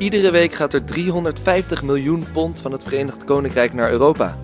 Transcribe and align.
Iedere 0.00 0.30
week 0.30 0.52
gaat 0.52 0.72
er 0.72 0.84
350 0.84 1.82
miljoen 1.82 2.24
pond 2.32 2.60
van 2.60 2.72
het 2.72 2.82
Verenigd 2.82 3.24
Koninkrijk 3.24 3.72
naar 3.72 3.90
Europa. 3.90 4.36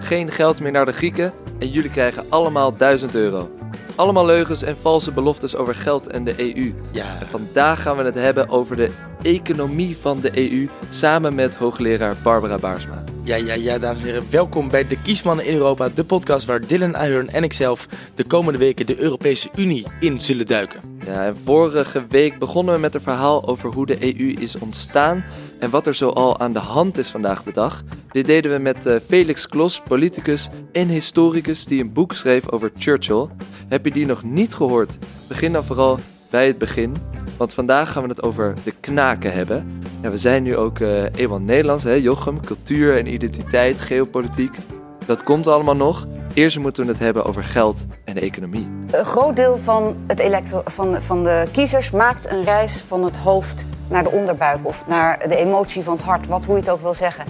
Geen 0.00 0.30
geld 0.30 0.60
meer 0.60 0.72
naar 0.72 0.84
de 0.84 0.92
Grieken 0.92 1.32
en 1.58 1.68
jullie 1.68 1.90
krijgen 1.90 2.24
allemaal 2.28 2.76
1000 2.76 3.14
euro. 3.14 3.55
Allemaal 3.96 4.26
leugens 4.26 4.62
en 4.62 4.76
valse 4.76 5.12
beloftes 5.12 5.56
over 5.56 5.74
geld 5.74 6.06
en 6.06 6.24
de 6.24 6.34
EU. 6.38 6.74
Ja, 6.90 7.04
En 7.20 7.26
vandaag 7.26 7.82
gaan 7.82 7.96
we 7.96 8.02
het 8.02 8.14
hebben 8.14 8.48
over 8.48 8.76
de 8.76 8.90
economie 9.22 9.96
van 9.96 10.20
de 10.20 10.50
EU 10.50 10.68
samen 10.90 11.34
met 11.34 11.56
hoogleraar 11.56 12.16
Barbara 12.22 12.58
Baarsma. 12.58 13.04
ja, 13.22 13.36
ja, 13.36 13.54
ja, 13.54 13.78
dames 13.78 14.00
en 14.00 14.06
heren. 14.06 14.26
Welkom 14.30 14.68
bij 14.68 14.86
de 14.86 14.98
Kiesmannen 15.02 15.46
in 15.46 15.54
Europa, 15.54 15.88
de 15.94 16.04
podcast 16.04 16.46
waar 16.46 16.66
Dylan 16.66 16.96
Ahern 16.96 17.28
en 17.28 17.44
ikzelf 17.44 17.88
de 18.14 18.24
komende 18.24 18.58
weken 18.58 18.86
de 18.86 18.98
Europese 19.00 19.48
Unie 19.56 19.86
in 20.00 20.20
zullen 20.20 20.46
duiken. 20.46 20.80
Ja, 21.06 21.24
en 21.26 21.36
vorige 21.36 22.04
week 22.08 22.38
begonnen 22.38 22.74
we 22.74 22.80
met 22.80 22.94
een 22.94 23.00
verhaal 23.00 23.48
over 23.48 23.72
hoe 23.72 23.86
de 23.86 24.18
EU 24.18 24.32
is 24.40 24.58
ontstaan 24.58 25.24
en 25.58 25.70
wat 25.70 25.86
er 25.86 25.94
zoal 25.94 26.38
aan 26.38 26.52
de 26.52 26.58
hand 26.58 26.98
is 26.98 27.08
vandaag 27.08 27.42
de 27.42 27.52
dag. 27.52 27.82
Dit 28.10 28.26
deden 28.26 28.52
we 28.52 28.58
met 28.58 28.86
eh, 28.86 28.96
Felix 29.06 29.48
Klos, 29.48 29.80
politicus 29.80 30.48
en 30.72 30.88
historicus 30.88 31.64
die 31.64 31.80
een 31.80 31.92
boek 31.92 32.12
schreef 32.12 32.50
over 32.50 32.70
Churchill. 32.78 33.26
Heb 33.68 33.84
je 33.84 33.90
die 33.90 34.06
nog 34.06 34.22
niet 34.22 34.54
gehoord? 34.54 34.98
Begin 35.28 35.52
dan 35.52 35.64
vooral 35.64 35.98
bij 36.30 36.46
het 36.46 36.58
begin, 36.58 36.96
want 37.38 37.54
vandaag 37.54 37.92
gaan 37.92 38.02
we 38.02 38.08
het 38.08 38.22
over 38.22 38.54
de 38.64 38.72
knaken 38.80 39.32
hebben. 39.32 39.80
Ja, 40.02 40.10
we 40.10 40.16
zijn 40.16 40.42
nu 40.42 40.56
ook 40.56 40.80
eh 40.80 41.04
eenmaal 41.14 41.40
Nederlands, 41.40 41.84
hè, 41.84 41.92
Jochem, 41.92 42.40
cultuur 42.40 42.98
en 42.98 43.12
identiteit, 43.12 43.80
geopolitiek. 43.80 44.56
Dat 45.06 45.22
komt 45.22 45.46
allemaal 45.46 45.76
nog. 45.76 46.06
Eerst 46.34 46.58
moeten 46.58 46.84
we 46.84 46.90
het 46.90 47.00
hebben 47.00 47.24
over 47.24 47.44
geld 47.44 47.86
en 48.04 48.14
de 48.14 48.20
economie. 48.20 48.68
Een 48.90 49.04
groot 49.04 49.36
deel 49.36 49.56
van, 49.56 49.96
het 50.06 50.54
van, 50.64 51.02
van 51.02 51.24
de 51.24 51.48
kiezers 51.52 51.90
maakt 51.90 52.30
een 52.30 52.44
reis 52.44 52.82
van 52.82 53.04
het 53.04 53.16
hoofd 53.16 53.66
naar 53.88 54.02
de 54.02 54.10
onderbuik 54.10 54.58
of 54.62 54.86
naar 54.86 55.28
de 55.28 55.36
emotie 55.36 55.82
van 55.82 55.94
het 55.96 56.04
hart, 56.04 56.26
wat, 56.26 56.44
hoe 56.44 56.54
je 56.54 56.60
het 56.60 56.70
ook 56.70 56.80
wil 56.80 56.94
zeggen. 56.94 57.24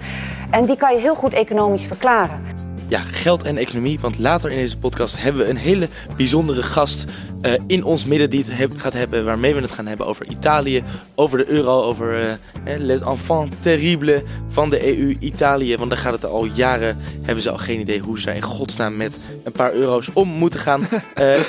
En 0.51 0.65
die 0.65 0.77
kan 0.77 0.93
je 0.95 1.01
heel 1.01 1.15
goed 1.15 1.33
economisch 1.33 1.85
verklaren. 1.85 2.43
Ja, 2.89 2.99
geld 3.11 3.43
en 3.43 3.57
economie, 3.57 3.99
want 3.99 4.19
later 4.19 4.51
in 4.51 4.57
deze 4.57 4.77
podcast 4.77 5.21
hebben 5.21 5.41
we 5.43 5.49
een 5.49 5.57
hele 5.57 5.87
bijzondere 6.17 6.63
gast 6.63 7.05
eh, 7.41 7.53
in 7.67 7.83
ons 7.83 8.05
midden 8.05 8.29
die 8.29 8.39
het 8.39 8.57
heb- 8.57 8.71
gaat 8.77 8.93
hebben, 8.93 9.25
waarmee 9.25 9.53
we 9.55 9.61
het 9.61 9.71
gaan 9.71 9.85
hebben 9.87 10.05
over 10.07 10.25
Italië, 10.29 10.83
over 11.15 11.37
de 11.37 11.49
euro, 11.49 11.81
over 11.81 12.19
eh, 12.21 12.29
les 12.77 12.99
enfants 13.01 13.57
terribles 13.61 14.21
van 14.47 14.69
de 14.69 14.97
EU, 14.99 15.15
Italië. 15.19 15.77
Want 15.77 15.89
daar 15.89 15.99
gaat 15.99 16.11
het 16.11 16.25
al 16.25 16.45
jaren, 16.45 16.97
hebben 17.21 17.43
ze 17.43 17.49
al 17.49 17.57
geen 17.57 17.79
idee 17.79 17.99
hoe 17.99 18.19
ze 18.19 18.35
in 18.35 18.41
godsnaam 18.41 18.97
met 18.97 19.17
een 19.43 19.51
paar 19.51 19.73
euro's 19.73 20.09
om 20.13 20.29
moeten 20.29 20.59
gaan. 20.59 20.81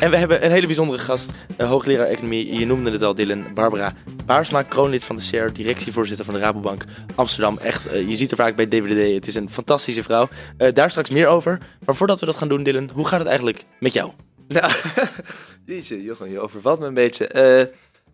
En 0.00 0.10
we 0.10 0.16
hebben 0.16 0.44
een 0.44 0.50
hele 0.50 0.66
bijzondere 0.66 0.98
gast, 0.98 1.30
hoogleraar 1.58 2.06
economie, 2.06 2.58
je 2.58 2.66
noemde 2.66 2.90
het 2.90 3.02
al 3.02 3.14
Dylan, 3.14 3.44
Barbara 3.54 3.92
Baarsma, 4.28 4.62
kroonlid 4.62 5.04
van 5.04 5.16
de 5.16 5.22
SER, 5.22 5.52
directievoorzitter 5.52 6.24
van 6.24 6.34
de 6.34 6.40
Rabobank 6.40 6.84
Amsterdam. 7.14 7.58
Echt, 7.58 7.86
eh, 7.86 8.08
je 8.08 8.16
ziet 8.16 8.30
er 8.30 8.36
vaak 8.36 8.56
bij 8.56 8.66
DWDD, 8.66 9.14
het 9.14 9.26
is 9.26 9.34
een 9.34 9.50
fantastische 9.50 10.02
vrouw. 10.02 10.28
Eh, 10.56 10.74
daar 10.74 10.90
straks 10.90 11.10
meer 11.10 11.26
over. 11.26 11.58
Maar 11.84 11.94
voordat 11.94 12.20
we 12.20 12.26
dat 12.26 12.36
gaan 12.36 12.48
doen, 12.48 12.62
Dylan, 12.62 12.90
hoe 12.94 13.06
gaat 13.06 13.18
het 13.18 13.28
eigenlijk 13.28 13.64
met 13.80 13.92
jou? 13.92 14.10
Nou, 14.48 14.72
jeetje, 15.66 16.02
Jochem, 16.02 16.28
je 16.28 16.40
overvalt 16.40 16.80
me 16.80 16.86
een 16.86 16.94
beetje. 16.94 17.26
Eh, 17.26 17.66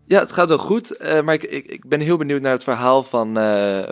ja, 0.07 0.19
het 0.19 0.31
gaat 0.31 0.47
wel 0.47 0.57
goed, 0.57 0.97
maar 1.23 1.33
ik, 1.33 1.43
ik, 1.43 1.65
ik 1.65 1.87
ben 1.87 1.99
heel 1.99 2.17
benieuwd 2.17 2.41
naar 2.41 2.51
het 2.51 2.63
verhaal 2.63 3.03
van, 3.03 3.37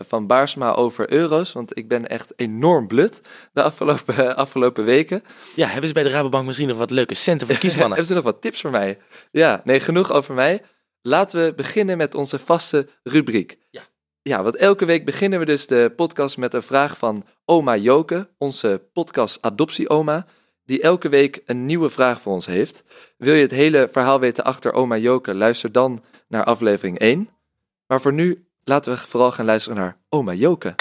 van 0.05 0.27
Baarsma 0.27 0.73
over 0.73 1.11
euro's. 1.11 1.53
Want 1.53 1.77
ik 1.77 1.87
ben 1.87 2.07
echt 2.07 2.33
enorm 2.35 2.87
blut 2.87 3.21
de 3.53 3.63
afgelopen, 3.63 4.35
afgelopen 4.45 4.85
weken. 4.85 5.23
Ja, 5.55 5.67
hebben 5.67 5.87
ze 5.87 5.93
bij 5.93 6.03
de 6.03 6.09
Rabobank 6.09 6.45
misschien 6.45 6.67
nog 6.67 6.77
wat 6.77 6.91
leuke 6.91 7.13
centen 7.13 7.47
voor 7.47 7.57
kiesmannen? 7.63 7.89
Hebben 7.89 8.07
ze 8.07 8.13
nog 8.13 8.23
wat 8.23 8.41
tips 8.41 8.61
voor 8.61 8.71
mij? 8.71 8.97
Ja, 9.31 9.61
nee, 9.63 9.79
genoeg 9.79 10.11
over 10.11 10.33
mij. 10.33 10.61
Laten 11.05 11.43
we 11.43 11.53
beginnen 11.53 11.97
met 11.97 12.15
onze 12.15 12.39
vaste 12.39 12.87
rubriek. 13.03 13.57
Ja. 13.69 13.81
Ja, 14.21 14.43
want 14.43 14.55
elke 14.55 14.85
week 14.85 15.05
beginnen 15.05 15.39
we 15.39 15.45
dus 15.45 15.67
de 15.67 15.93
podcast 15.95 16.37
met 16.37 16.53
een 16.53 16.63
vraag 16.63 16.97
van 16.97 17.25
oma 17.45 17.75
Joke, 17.75 18.29
onze 18.37 18.89
podcast 18.93 19.41
adoptieoma, 19.41 20.25
die 20.65 20.81
elke 20.81 21.09
week 21.09 21.41
een 21.45 21.65
nieuwe 21.65 21.89
vraag 21.89 22.21
voor 22.21 22.33
ons 22.33 22.45
heeft. 22.45 22.83
Wil 23.17 23.33
je 23.33 23.41
het 23.41 23.51
hele 23.51 23.89
verhaal 23.91 24.19
weten 24.19 24.43
achter 24.43 24.73
oma 24.73 24.97
Joke, 24.97 25.33
luister 25.33 25.71
dan 25.71 26.03
naar 26.27 26.43
aflevering 26.43 26.99
1. 26.99 27.29
Maar 27.87 28.01
voor 28.01 28.13
nu 28.13 28.47
laten 28.63 28.93
we 28.93 28.97
vooral 28.97 29.31
gaan 29.31 29.45
luisteren 29.45 29.77
naar 29.77 29.97
oma 30.09 30.33
Joke. 30.33 30.75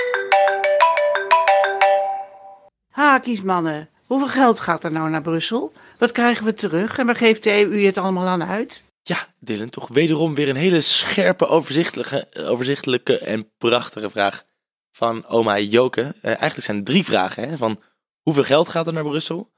Ha, 2.90 3.18
kiesmannen. 3.18 3.88
Hoeveel 4.06 4.28
geld 4.28 4.60
gaat 4.60 4.84
er 4.84 4.92
nou 4.92 5.10
naar 5.10 5.22
Brussel? 5.22 5.72
Wat 5.98 6.12
krijgen 6.12 6.44
we 6.44 6.54
terug 6.54 6.98
en 6.98 7.06
waar 7.06 7.16
geeft 7.16 7.42
de 7.42 7.60
EU 7.60 7.84
het 7.84 7.98
allemaal 7.98 8.26
aan 8.26 8.44
uit? 8.44 8.82
Ja, 9.02 9.34
Dylan, 9.38 9.68
toch 9.68 9.88
wederom 9.88 10.34
weer 10.34 10.48
een 10.48 10.56
hele 10.56 10.80
scherpe, 10.80 11.46
overzichtelijke, 11.46 12.28
overzichtelijke 12.34 13.18
en 13.18 13.52
prachtige 13.58 14.10
vraag 14.10 14.44
van 14.90 15.26
oma 15.26 15.58
Joke. 15.58 16.00
Eh, 16.00 16.24
eigenlijk 16.24 16.62
zijn 16.62 16.76
er 16.76 16.84
drie 16.84 17.04
vragen. 17.04 17.48
Hè? 17.48 17.56
Van 17.56 17.82
hoeveel 18.22 18.44
geld 18.44 18.68
gaat 18.68 18.86
er 18.86 18.92
naar 18.92 19.04
Brussel? 19.04 19.52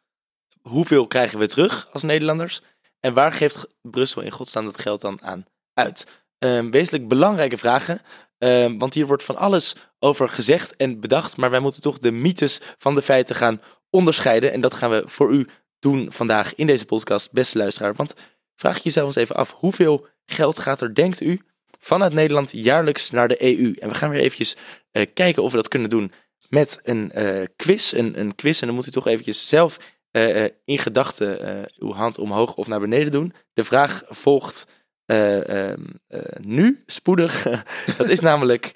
Hoeveel 0.62 1.06
krijgen 1.06 1.38
we 1.38 1.46
terug 1.46 1.88
als 1.92 2.02
Nederlanders? 2.02 2.62
En 3.00 3.14
waar 3.14 3.32
geeft 3.32 3.66
Brussel 3.82 4.22
in 4.22 4.30
godsnaam 4.30 4.64
dat 4.64 4.80
geld 4.80 5.00
dan 5.00 5.22
aan 5.22 5.44
uit? 5.74 6.06
Ehm, 6.38 6.70
wezenlijk 6.70 7.08
belangrijke 7.08 7.56
vragen, 7.56 8.00
ehm, 8.38 8.78
want 8.78 8.94
hier 8.94 9.06
wordt 9.06 9.22
van 9.22 9.36
alles 9.36 9.74
over 9.98 10.28
gezegd 10.28 10.76
en 10.76 11.00
bedacht. 11.00 11.36
Maar 11.36 11.50
wij 11.50 11.60
moeten 11.60 11.82
toch 11.82 11.98
de 11.98 12.10
mythes 12.10 12.60
van 12.78 12.94
de 12.94 13.02
feiten 13.02 13.36
gaan 13.36 13.60
onderscheiden. 13.90 14.52
En 14.52 14.60
dat 14.60 14.74
gaan 14.74 14.90
we 14.90 15.02
voor 15.06 15.32
u 15.32 15.48
doen 15.78 16.12
vandaag 16.12 16.54
in 16.54 16.66
deze 16.66 16.84
podcast, 16.84 17.32
beste 17.32 17.58
luisteraar. 17.58 17.94
Want 17.94 18.14
vraag 18.56 18.82
jezelf 18.82 19.06
eens 19.06 19.16
even 19.16 19.36
af, 19.36 19.52
hoeveel 19.52 20.06
geld 20.26 20.58
gaat 20.58 20.80
er, 20.80 20.94
denkt 20.94 21.20
u, 21.20 21.40
vanuit 21.80 22.12
Nederland 22.12 22.52
jaarlijks 22.52 23.10
naar 23.10 23.28
de 23.28 23.42
EU? 23.42 23.74
En 23.78 23.88
we 23.88 23.94
gaan 23.94 24.10
weer 24.10 24.20
eventjes 24.20 24.56
eh, 24.90 25.06
kijken 25.14 25.42
of 25.42 25.50
we 25.50 25.56
dat 25.56 25.68
kunnen 25.68 25.88
doen 25.88 26.12
met 26.48 26.80
een 26.82 27.12
eh, 27.12 27.46
quiz. 27.56 27.92
Een, 27.92 28.20
een 28.20 28.34
quiz 28.34 28.60
en 28.60 28.66
dan 28.66 28.76
moet 28.76 28.86
u 28.86 28.90
toch 28.90 29.06
eventjes 29.06 29.48
zelf 29.48 29.78
eh, 30.10 30.44
in 30.64 30.78
gedachten 30.78 31.68
uw 31.78 31.92
hand 31.92 32.18
omhoog 32.18 32.54
of 32.54 32.66
naar 32.66 32.80
beneden 32.80 33.10
doen. 33.10 33.34
De 33.52 33.64
vraag 33.64 34.02
volgt 34.08 34.66
eh, 35.06 35.70
ehm, 35.70 35.84
eh, 36.06 36.20
nu, 36.40 36.82
spoedig. 36.86 37.42
dat 37.98 38.08
is 38.08 38.20
namelijk, 38.20 38.72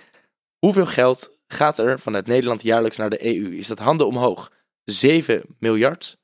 hoeveel 0.59 0.87
geld 0.87 1.39
gaat 1.47 1.79
er 1.79 2.01
vanuit 2.01 2.27
Nederland 2.27 2.63
jaarlijks 2.63 2.97
naar 2.97 3.11
de 3.11 3.27
EU? 3.27 3.57
Is 3.57 3.67
dat 3.67 3.79
handen 3.79 4.07
omhoog 4.07 4.53
7 4.85 5.43
miljard? 5.59 6.19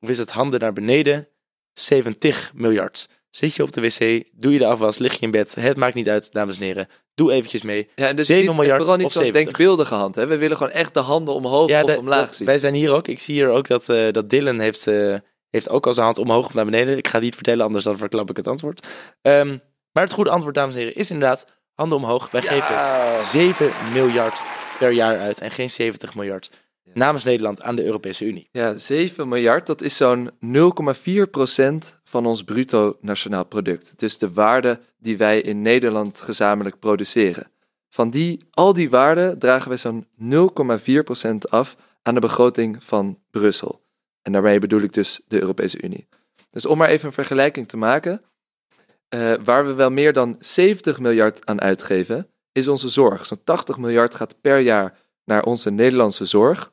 Of 0.00 0.08
is 0.08 0.18
het 0.18 0.30
handen 0.30 0.60
naar 0.60 0.72
beneden 0.72 1.28
70 1.80 2.50
miljard? 2.54 3.08
Zit 3.30 3.54
je 3.54 3.62
op 3.62 3.72
de 3.72 3.80
wc, 3.80 4.24
doe 4.32 4.52
je 4.52 4.58
de 4.58 4.66
afwas, 4.66 4.98
lig 4.98 5.12
je 5.12 5.18
in 5.20 5.30
bed. 5.30 5.54
Het 5.54 5.76
maakt 5.76 5.94
niet 5.94 6.08
uit, 6.08 6.32
dames 6.32 6.56
en 6.56 6.62
heren. 6.62 6.88
Doe 7.14 7.32
eventjes 7.32 7.62
mee. 7.62 7.88
Ja, 7.94 8.12
dus 8.12 8.26
7 8.26 8.46
niet, 8.46 8.54
miljard 8.56 8.78
vooral 8.78 8.96
niet 8.96 9.10
zo'n 9.12 9.22
70. 9.22 9.44
denkbeeldige 9.44 9.94
hand. 9.94 10.14
Hè? 10.14 10.26
We 10.26 10.36
willen 10.36 10.56
gewoon 10.56 10.72
echt 10.72 10.94
de 10.94 11.00
handen 11.00 11.34
omhoog 11.34 11.68
Ja, 11.68 11.82
of 11.82 11.90
de- 11.90 11.98
omlaag 11.98 12.34
zien. 12.34 12.46
wij 12.46 12.58
zijn 12.58 12.74
hier 12.74 12.90
ook. 12.92 13.08
Ik 13.08 13.18
zie 13.20 13.34
hier 13.34 13.48
ook 13.48 13.68
dat, 13.68 13.88
eh, 13.88 14.12
dat 14.12 14.30
Dylan 14.30 14.58
heeft, 14.60 14.86
eh, 14.86 15.14
heeft 15.50 15.68
ook 15.68 15.86
al 15.86 15.92
zijn 15.92 16.04
hand 16.04 16.18
omhoog 16.18 16.46
of 16.46 16.54
naar 16.54 16.64
beneden. 16.64 16.96
Ik 16.96 17.06
ga 17.06 17.12
het 17.14 17.22
niet 17.22 17.34
vertellen, 17.34 17.64
anders 17.64 17.84
dan 17.84 17.96
verklap 17.98 18.30
ik 18.30 18.36
het 18.36 18.46
antwoord. 18.46 18.86
Ehm, 19.22 19.58
maar 19.92 20.04
het 20.04 20.12
goede 20.12 20.30
antwoord, 20.30 20.54
dames 20.54 20.74
en 20.74 20.80
heren, 20.80 20.94
is 20.94 21.10
inderdaad 21.10 21.46
handen 21.74 21.98
omhoog. 21.98 22.30
Wij 22.30 22.42
geven 22.42 22.76
7 23.24 23.70
miljard 23.92 24.42
per 24.78 24.90
jaar 24.90 25.18
uit 25.18 25.38
en 25.40 25.50
geen 25.50 25.70
70 25.70 26.14
miljard 26.14 26.50
namens 26.94 27.24
Nederland 27.24 27.62
aan 27.62 27.76
de 27.76 27.84
Europese 27.84 28.24
Unie. 28.24 28.48
Ja, 28.52 28.76
7 28.76 29.28
miljard, 29.28 29.66
dat 29.66 29.82
is 29.82 29.96
zo'n 29.96 30.30
0,4% 30.30 32.00
van 32.04 32.26
ons 32.26 32.44
bruto 32.44 32.96
nationaal 33.00 33.44
product. 33.44 33.98
Dus 33.98 34.18
de 34.18 34.32
waarde 34.32 34.80
die 34.98 35.16
wij 35.16 35.40
in 35.40 35.62
Nederland 35.62 36.20
gezamenlijk 36.20 36.78
produceren. 36.78 37.50
Van 37.88 38.10
die, 38.10 38.44
al 38.50 38.72
die 38.72 38.90
waarden 38.90 39.38
dragen 39.38 39.68
wij 39.68 39.78
zo'n 39.78 40.06
0,4% 41.28 41.36
af 41.48 41.76
aan 42.02 42.14
de 42.14 42.20
begroting 42.20 42.84
van 42.84 43.18
Brussel. 43.30 43.84
En 44.22 44.32
daarmee 44.32 44.58
bedoel 44.58 44.80
ik 44.80 44.92
dus 44.92 45.20
de 45.28 45.40
Europese 45.40 45.82
Unie. 45.82 46.08
Dus 46.50 46.66
om 46.66 46.78
maar 46.78 46.88
even 46.88 47.06
een 47.06 47.12
vergelijking 47.12 47.68
te 47.68 47.76
maken, 47.76 48.22
eh, 49.08 49.34
waar 49.44 49.66
we 49.66 49.72
wel 49.72 49.90
meer 49.90 50.12
dan 50.12 50.36
70 50.40 50.98
miljard 51.00 51.46
aan 51.46 51.60
uitgeven, 51.60 52.30
is 52.52 52.68
onze 52.68 52.88
zorg. 52.88 53.26
Zo'n 53.26 53.44
80 53.44 53.78
miljard 53.78 54.14
gaat 54.14 54.40
per 54.40 54.58
jaar 54.58 54.98
naar 55.24 55.44
onze 55.44 55.70
Nederlandse 55.70 56.24
zorg. 56.24 56.72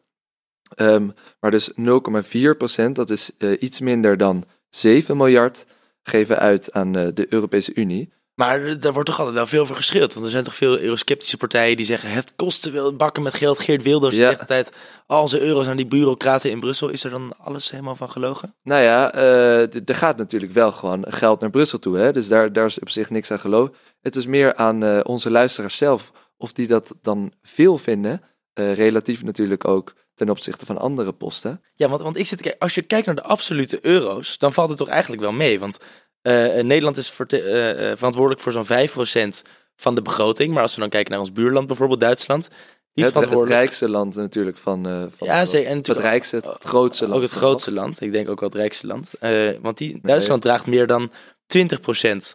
Ehm, 0.75 1.09
maar 1.39 1.51
dus 1.51 1.71
0,4%, 1.75 2.95
dat 2.95 3.09
is 3.09 3.31
eh, 3.37 3.61
iets 3.61 3.79
minder 3.79 4.17
dan 4.17 4.45
7 4.69 5.17
miljard, 5.17 5.65
geven 6.03 6.39
uit 6.39 6.71
aan 6.71 6.95
eh, 6.95 7.07
de 7.13 7.25
Europese 7.29 7.73
Unie. 7.73 8.13
Maar 8.35 8.79
daar 8.79 8.93
wordt 8.93 9.09
toch 9.09 9.17
altijd 9.17 9.35
wel 9.35 9.47
veel 9.47 9.61
over 9.61 9.75
geschreeuwd. 9.75 10.13
Want 10.13 10.25
er 10.25 10.31
zijn 10.31 10.43
toch 10.43 10.55
veel 10.55 10.79
eurosceptische 10.79 11.37
partijen 11.37 11.77
die 11.77 11.85
zeggen... 11.85 12.09
het 12.09 12.33
kost 12.35 12.61
te 12.61 12.71
veel 12.71 12.95
bakken 12.95 13.23
met 13.23 13.33
geld. 13.33 13.59
Geert 13.59 13.83
Wilders 13.83 14.15
Ja. 14.15 14.27
zegt 14.27 14.39
altijd... 14.39 14.71
al 15.07 15.21
onze 15.21 15.41
euro's 15.41 15.67
aan 15.67 15.77
die 15.77 15.85
bureaucraten 15.85 16.49
in 16.51 16.59
Brussel. 16.59 16.89
Is 16.89 17.03
er 17.03 17.09
dan 17.09 17.33
alles 17.37 17.71
helemaal 17.71 17.95
van 17.95 18.09
gelogen? 18.09 18.55
Nou 18.63 18.81
ja, 18.83 19.13
eh, 19.13 19.61
er 19.89 19.95
gaat 19.95 20.17
natuurlijk 20.17 20.51
wel 20.51 20.71
gewoon 20.71 21.05
geld 21.09 21.39
naar 21.39 21.49
Brussel 21.49 21.79
toe. 21.79 21.97
Hè? 21.97 22.11
Dus 22.11 22.27
daar, 22.27 22.53
daar 22.53 22.65
is 22.65 22.79
op 22.79 22.89
zich 22.89 23.09
niks 23.09 23.31
aan 23.31 23.39
geloof. 23.39 23.69
Het 24.01 24.15
is 24.15 24.25
meer 24.25 24.55
aan 24.55 25.05
onze 25.05 25.31
luisteraars 25.31 25.77
zelf 25.77 26.11
of 26.37 26.53
die 26.53 26.67
dat 26.67 26.95
dan 27.01 27.33
veel 27.41 27.77
vinden. 27.77 28.21
relatief 28.53 29.23
natuurlijk 29.23 29.67
ook 29.67 29.93
ten 30.15 30.29
opzichte 30.29 30.65
van 30.65 30.77
andere 30.77 31.11
posten. 31.11 31.61
Ja, 31.75 31.89
want, 31.89 32.01
want 32.01 32.17
ik 32.17 32.25
zit 32.25 32.37
te 32.37 32.43
kijken, 32.43 32.61
als 32.61 32.75
je 32.75 32.81
kijkt 32.81 33.05
naar 33.05 33.15
de 33.15 33.23
absolute 33.23 33.79
euro's, 33.81 34.37
dan 34.37 34.53
valt 34.53 34.69
het 34.69 34.77
toch 34.77 34.87
eigenlijk 34.89 35.21
wel 35.21 35.31
mee. 35.31 35.59
Want 35.59 35.77
eh, 36.21 36.33
Nederland 36.63 36.97
is 36.97 37.13
eh, 37.27 37.91
eh, 37.91 37.97
verantwoordelijk 37.97 38.41
voor 38.41 38.51
zo'n 38.51 38.65
5% 38.65 39.41
van 39.75 39.95
de 39.95 40.01
begroting. 40.01 40.53
Maar 40.53 40.61
als 40.61 40.73
we 40.73 40.81
dan 40.81 40.89
kijken 40.89 41.11
naar 41.11 41.19
ons 41.19 41.31
buurland, 41.31 41.67
bijvoorbeeld 41.67 41.99
Duitsland. 41.99 42.49
Die 42.93 43.05
is 43.05 43.13
Het, 43.13 43.29
het 43.29 43.47
rijkste 43.47 43.89
land 43.89 44.15
natuurlijk 44.15 44.57
van, 44.57 44.87
eh 44.87 45.03
van 45.09 45.27
Ja, 45.27 45.45
zeker. 45.45 45.69
En 45.69 45.77
Het 45.77 45.87
rijkste, 45.87 46.35
het, 46.35 46.45
het 46.45 46.63
grootste 46.63 47.03
land. 47.07 47.15
Ook 47.15 47.21
het 47.21 47.37
grootste 47.37 47.71
land. 47.71 48.01
Ik 48.01 48.11
denk 48.11 48.29
ook 48.29 48.39
wel 48.39 48.49
het 48.49 48.57
rijkste 48.57 48.87
land. 48.87 49.13
Eh, 49.19 49.49
want 49.61 49.77
die, 49.77 49.99
Duitsland 50.01 50.41
draagt 50.41 50.65
meer 50.65 50.87
dan 50.87 51.11
20% 51.57 52.33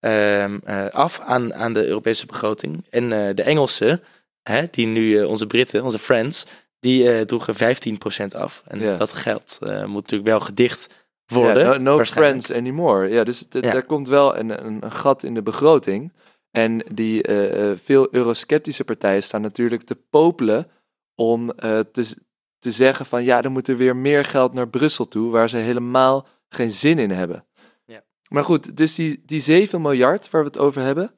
ehm, 0.00 0.58
eh, 0.64 0.86
af 0.88 1.20
aan, 1.20 1.54
aan 1.54 1.72
de 1.72 1.86
Europese 1.86 2.26
begroting. 2.26 2.86
En 2.90 3.12
eh, 3.12 3.34
de 3.34 3.42
Engelsen, 3.42 4.02
hè, 4.42 4.66
die 4.70 4.86
nu 4.86 5.18
eh, 5.18 5.28
onze 5.28 5.46
Britten, 5.46 5.84
onze 5.84 5.98
friends, 5.98 6.46
die 6.80 7.10
eh, 7.12 7.20
droegen 7.24 7.54
15% 7.54 8.34
af. 8.36 8.62
En 8.66 8.80
Ja. 8.80 8.96
dat 8.96 9.12
geld 9.12 9.58
eh, 9.60 9.84
moet 9.84 10.02
natuurlijk 10.02 10.28
wel 10.30 10.40
gedicht 10.40 10.94
worden. 11.26 11.62
Ja, 11.62 11.76
no 11.76 12.04
friends 12.04 12.52
anymore. 12.52 13.08
Ja, 13.08 13.24
dus 13.24 13.44
Ja. 13.50 13.60
daar 13.60 13.82
komt 13.82 14.08
wel 14.08 14.36
een, 14.36 14.66
een, 14.66 14.84
een 14.84 14.92
gat 14.92 15.22
in 15.22 15.34
de 15.34 15.42
begroting. 15.42 16.12
En 16.50 16.84
die 16.92 17.22
eh, 17.22 17.76
veel 17.76 18.08
eurosceptische 18.14 18.84
partijen 18.84 19.22
staan 19.22 19.40
natuurlijk 19.42 19.82
te 19.82 19.94
popelen 20.10 20.70
om 21.14 21.52
te, 21.92 22.16
te 22.58 22.70
zeggen 22.72 23.06
van 23.06 23.24
ja, 23.24 23.42
er 23.42 23.50
moet 23.50 23.68
er 23.68 23.76
weer 23.76 23.96
meer 23.96 24.24
geld 24.24 24.52
naar 24.52 24.68
Brussel 24.68 25.08
toe, 25.08 25.30
waar 25.30 25.48
ze 25.48 25.56
helemaal 25.56 26.26
geen 26.48 26.70
zin 26.70 26.98
in 26.98 27.10
hebben. 27.10 27.44
Ja. 27.84 28.04
Maar 28.28 28.44
goed, 28.44 28.76
dus 28.76 28.94
die, 28.94 29.22
die 29.26 29.40
7 29.40 29.82
miljard 29.82 30.30
waar 30.30 30.42
we 30.42 30.48
het 30.48 30.58
over 30.58 30.82
hebben, 30.82 31.12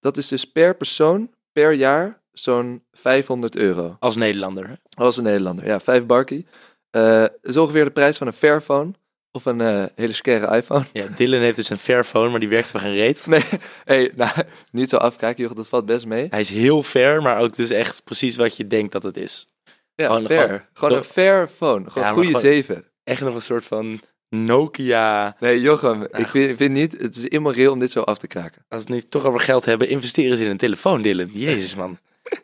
dat 0.00 0.16
is 0.16 0.28
dus 0.28 0.44
per 0.44 0.76
persoon 0.76 1.30
per 1.52 1.72
jaar 1.72 2.22
zo'n 2.38 2.82
500 2.92 3.56
euro. 3.56 3.96
Als 4.00 4.16
Nederlander. 4.16 4.78
Als 4.94 5.16
een 5.16 5.22
Nederlander, 5.24 5.66
ja, 5.66 5.80
vijf 5.80 6.06
barkie. 6.06 6.46
Eh 6.90 7.24
is 7.42 7.56
ongeveer 7.56 7.84
de 7.84 7.90
prijs 7.90 8.16
van 8.18 8.26
een 8.26 8.32
Fairphone 8.32 8.90
of 9.32 9.44
een 9.44 9.60
eh, 9.60 9.84
hele 9.94 10.12
scare 10.12 10.56
iPhone. 10.56 10.84
Ja, 10.92 11.06
Dylan 11.16 11.40
heeft 11.40 11.56
dus 11.56 11.70
een 11.70 11.76
Fairphone, 11.78 12.28
maar 12.30 12.40
die 12.40 12.48
werkt 12.48 12.70
voor 12.70 12.80
geen 12.80 12.94
reet. 12.94 13.26
Nee, 13.26 13.44
hey, 13.84 14.12
nou, 14.16 14.30
niet 14.70 14.88
zo 14.88 14.96
afkijken, 14.96 15.44
joh, 15.44 15.56
dat 15.56 15.68
valt 15.68 15.86
best 15.86 16.06
mee. 16.06 16.26
Hij 16.30 16.40
is 16.40 16.48
heel 16.48 16.82
fair, 16.82 17.22
maar 17.22 17.38
ook 17.40 17.56
dus 17.56 17.70
echt 17.70 18.04
precies 18.04 18.36
wat 18.36 18.56
je 18.56 18.66
denkt 18.66 18.92
dat 18.92 19.02
het 19.02 19.16
is. 19.16 19.48
Ja, 19.94 20.06
Gewoon- 20.06 20.26
fair. 20.26 20.46
gewoon- 20.48 20.62
Gewoon, 20.72 20.96
een 20.96 21.04
fair 21.04 21.48
phone. 21.48 21.90
Gewoon 21.90 22.08
Ja, 22.08 22.12
goede 22.14 22.26
gewoon- 22.26 22.40
zeven. 22.40 22.84
Echt 23.04 23.20
nog 23.20 23.34
een 23.34 23.42
soort 23.42 23.64
van 23.64 24.00
Nokia. 24.28 25.36
Nee, 25.40 25.60
Jochem, 25.60 26.02
ik 26.02 26.08
goed. 26.14 26.28
vind, 26.30 26.56
vind 26.56 26.72
niet, 26.74 26.92
het 27.00 27.16
is 27.16 27.24
immoreel 27.24 27.72
om 27.72 27.78
dit 27.78 27.90
zo 27.90 28.00
af 28.00 28.18
te 28.18 28.26
kraken. 28.26 28.64
Als 28.68 28.84
we 28.84 28.94
het 28.94 29.02
nu 29.02 29.08
toch 29.10 29.24
over 29.24 29.40
geld 29.40 29.64
hebben, 29.64 29.88
investeren 29.88 30.36
ze 30.36 30.44
in 30.44 30.50
een 30.50 30.56
telefoon, 30.56 31.02
Dylan. 31.02 31.30
Jezus, 31.32 31.74
man. 31.74 31.98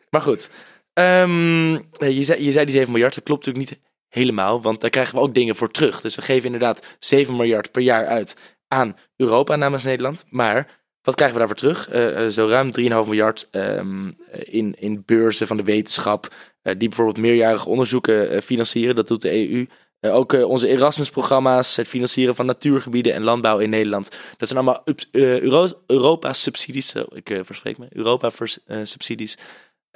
Maar 0.09 0.21
goed. 0.21 0.49
Ehm, 0.93 1.71
je, 1.71 2.23
zei, 2.23 2.43
je 2.43 2.65
die 2.65 2.75
7 2.75 2.91
miljard, 2.91 3.15
dat 3.15 3.23
klopt 3.23 3.45
natuurlijk 3.45 3.71
niet 3.71 3.81
helemaal, 4.07 4.61
want 4.61 4.81
daar 4.81 4.89
krijgen 4.89 5.15
we 5.15 5.21
ook 5.21 5.33
dingen 5.33 5.55
voor 5.55 5.71
terug. 5.71 6.01
Dus 6.01 6.15
we 6.15 6.21
geven 6.21 6.45
inderdaad 6.45 6.85
7 6.99 7.35
miljard 7.35 7.71
per 7.71 7.81
jaar 7.81 8.05
uit 8.05 8.35
aan 8.67 8.95
Europa 9.15 9.55
namens 9.55 9.83
Nederland. 9.83 10.25
Maar 10.29 10.83
wat 11.05 11.15
krijgen 11.15 11.39
we 11.39 11.45
daarvoor 11.45 11.57
terug? 11.57 11.89
Eh, 11.89 12.25
eh, 12.25 12.31
zo 12.31 12.47
ruim 12.47 12.71
3,5 12.71 13.07
miljard 13.07 13.47
ehm, 13.51 14.11
in, 14.31 14.75
in 14.79 15.03
beurzen 15.05 15.47
van 15.47 15.57
de 15.57 15.63
wetenschap, 15.63 16.33
eh, 16.61 16.73
die 16.77 16.87
bijvoorbeeld 16.87 17.17
meerjarige 17.17 17.69
onderzoeken 17.69 18.41
financieren. 18.43 18.95
Dat 18.95 19.07
doet 19.07 19.21
de 19.21 19.49
EU. 19.49 19.65
Ook 20.01 20.33
onze 20.33 20.67
Erasmus-programma's, 20.67 21.75
het 21.75 21.87
financieren 21.87 22.35
van 22.35 22.45
natuurgebieden 22.45 23.13
en 23.13 23.23
landbouw 23.23 23.57
in 23.57 23.69
Nederland. 23.69 24.09
Dat 24.37 24.47
zijn 24.47 24.59
allemaal 24.59 24.83
Euro- 25.11 25.81
Europa-subsidies. 25.87 26.93
Ik 26.93 27.39
verspreek 27.43 27.77
me. 27.77 27.87
Europa-subsidies. 27.89 29.37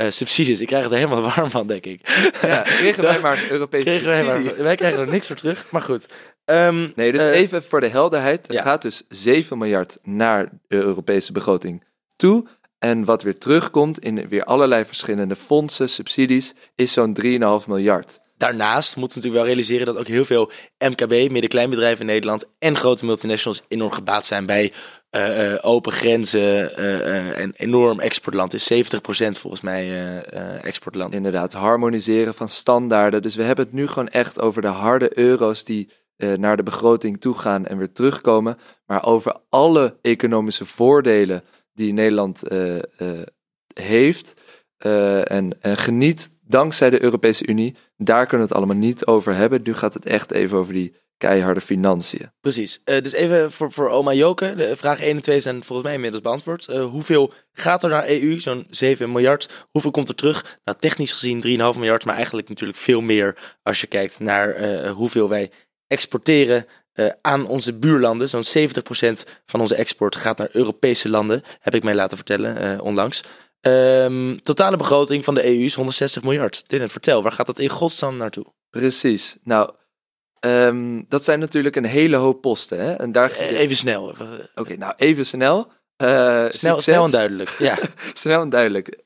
Subsidies. 0.07 0.61
Ik 0.61 0.67
krijg 0.67 0.83
het 0.83 0.91
er 0.91 0.97
helemaal 0.97 1.21
warm 1.35 1.49
van, 1.49 1.67
denk 1.67 1.85
ik. 1.85 2.31
Ja, 2.41 2.61
kregen 2.81 3.03
wij 3.03 3.19
maar 3.19 3.43
een 3.43 3.49
Europese 3.49 3.83
wij, 3.83 3.99
subsidie. 3.99 4.25
maar, 4.25 4.63
wij 4.63 4.75
krijgen 4.75 4.99
er 4.99 5.07
niks 5.07 5.27
voor 5.27 5.35
terug. 5.35 5.65
Maar 5.71 5.81
goed. 5.81 6.07
Ehm, 6.45 6.87
Nee, 6.95 7.11
dus 7.11 7.21
eh, 7.21 7.29
even 7.29 7.63
voor 7.63 7.81
de 7.81 7.87
helderheid. 7.87 8.47
Er 8.47 8.53
ja. 8.53 8.61
gaat 8.61 8.81
dus 8.81 9.03
7 9.09 9.57
miljard 9.57 9.97
naar 10.03 10.49
de 10.67 10.75
Europese 10.75 11.31
begroting 11.31 11.83
toe. 12.15 12.45
En 12.79 13.05
wat 13.05 13.23
weer 13.23 13.37
terugkomt 13.37 13.99
in 13.99 14.27
weer 14.27 14.43
allerlei 14.43 14.85
verschillende 14.85 15.35
fondsen, 15.35 15.89
subsidies, 15.89 16.53
is 16.75 16.93
zo'n 16.93 17.17
3,5 17.21 17.67
miljard. 17.67 18.19
Daarnaast 18.39 18.95
moeten 18.95 19.21
we 19.21 19.23
natuurlijk 19.23 19.43
wel 19.43 19.55
realiseren 19.55 19.85
dat 19.85 19.97
ook 19.97 20.07
heel 20.07 20.25
veel 20.25 20.51
MKB, 20.77 21.31
midden-kleinbedrijven 21.31 21.99
in 21.99 22.05
Nederland 22.05 22.49
en 22.59 22.77
grote 22.77 23.05
multinationals 23.05 23.61
enorm 23.67 23.91
gebaat 23.91 24.25
zijn 24.25 24.45
bij 24.45 24.73
eh, 25.09 25.53
eh, 25.53 25.59
open 25.61 25.91
grenzen 25.91 26.75
eh, 26.77 27.39
en 27.39 27.53
enorm 27.55 27.99
exportland. 27.99 28.53
Is 28.53 28.73
70% 28.73 28.75
volgens 29.29 29.61
mij 29.61 30.21
exportland. 30.61 31.15
Inderdaad, 31.15 31.53
harmoniseren 31.53 32.33
van 32.33 32.49
standaarden. 32.49 33.21
Dus 33.21 33.35
we 33.35 33.43
hebben 33.43 33.65
het 33.65 33.73
nu 33.73 33.87
gewoon 33.87 34.07
echt 34.07 34.39
over 34.39 34.61
de 34.61 34.67
harde 34.67 35.17
euro's 35.17 35.63
die 35.63 35.89
naar 36.17 36.57
de 36.57 36.63
begroting 36.63 37.21
toe 37.21 37.37
gaan 37.37 37.65
en 37.65 37.77
weer 37.77 37.91
terugkomen. 37.91 38.57
Maar 38.85 39.05
over 39.05 39.35
alle 39.49 39.97
economische 40.01 40.65
voordelen 40.65 41.43
die 41.73 41.93
Nederland 41.93 42.41
heeft 43.73 44.33
en 45.23 45.57
geniet 45.61 46.37
dankzij 46.47 46.89
de 46.89 47.03
Europese 47.03 47.47
Unie. 47.47 47.75
Daar 48.01 48.25
kunnen 48.25 48.47
we 48.47 48.53
het 48.53 48.61
allemaal 48.63 48.87
niet 48.87 49.05
over 49.05 49.35
hebben. 49.35 49.61
Nu 49.63 49.73
gaat 49.73 49.93
het 49.93 50.05
echt 50.05 50.31
even 50.31 50.57
over 50.57 50.73
die 50.73 50.93
keiharde 51.17 51.61
financiën. 51.61 52.31
Precies. 52.41 52.81
Eh, 52.83 53.01
dus 53.03 53.11
even 53.11 53.51
voor, 53.51 53.71
voor 53.71 53.89
oma 53.89 54.13
Joke. 54.13 54.55
De 54.55 54.77
vraag 54.77 55.01
1 55.01 55.15
en 55.15 55.21
2 55.21 55.39
zijn 55.39 55.63
volgens 55.63 55.87
mij 55.87 55.95
inmiddels 55.95 56.23
beantwoord. 56.23 56.67
Eh, 56.67 56.85
hoeveel 56.85 57.33
gaat 57.51 57.83
er 57.83 57.89
naar 57.89 58.07
EU? 58.07 58.39
Zo'n 58.39 58.67
7 58.69 59.11
miljard. 59.11 59.49
Hoeveel 59.71 59.91
komt 59.91 60.09
er 60.09 60.15
terug? 60.15 60.59
Nou, 60.63 60.77
technisch 60.77 61.13
gezien 61.13 61.41
3,5 61.41 61.77
miljard. 61.77 62.05
Maar 62.05 62.15
eigenlijk 62.15 62.49
natuurlijk 62.49 62.79
veel 62.79 63.01
meer 63.01 63.57
als 63.63 63.81
je 63.81 63.87
kijkt 63.87 64.19
naar 64.19 64.49
eh, 64.49 64.91
hoeveel 64.91 65.29
wij 65.29 65.51
exporteren 65.87 66.65
aan 67.21 67.47
onze 67.47 67.73
buurlanden. 67.73 68.29
Zo'n 68.29 68.43
70% 68.43 69.23
van 69.45 69.61
onze 69.61 69.75
export 69.75 70.15
gaat 70.15 70.37
naar 70.37 70.49
Europese 70.51 71.09
landen. 71.09 71.41
Heb 71.59 71.75
ik 71.75 71.83
mij 71.83 71.95
laten 71.95 72.17
vertellen 72.17 72.81
onlangs. 72.81 73.23
Ehm, 73.61 74.35
totale 74.35 74.77
begroting 74.77 75.23
van 75.23 75.35
de 75.35 75.45
EU 75.45 75.63
is 75.63 75.73
160 75.73 76.23
miljard. 76.23 76.63
Dylan, 76.69 76.89
vertel, 76.89 77.23
waar 77.23 77.31
gaat 77.31 77.45
dat 77.45 77.59
in 77.59 77.69
godsnaam 77.69 78.17
naartoe? 78.17 78.45
Precies. 78.69 79.37
Nou, 79.43 79.71
ehm, 80.39 81.01
dat 81.07 81.23
zijn 81.23 81.39
natuurlijk 81.39 81.75
een 81.75 81.85
hele 81.85 82.15
hoop 82.15 82.41
posten. 82.41 82.79
Hè? 82.79 82.93
En 82.93 83.11
daar... 83.11 83.31
Eh, 83.31 83.59
even 83.59 83.75
snel. 83.75 84.15
Oké, 84.55 84.75
nou 84.75 84.93
even 84.97 85.25
snel. 85.25 85.71
Eh, 85.95 86.45
snel, 86.49 86.81
snel 86.81 87.05
en 87.05 87.11
duidelijk. 87.11 87.49
Ja. 87.49 87.77
Snel 88.13 88.41
en 88.41 88.49
duidelijk. 88.49 89.03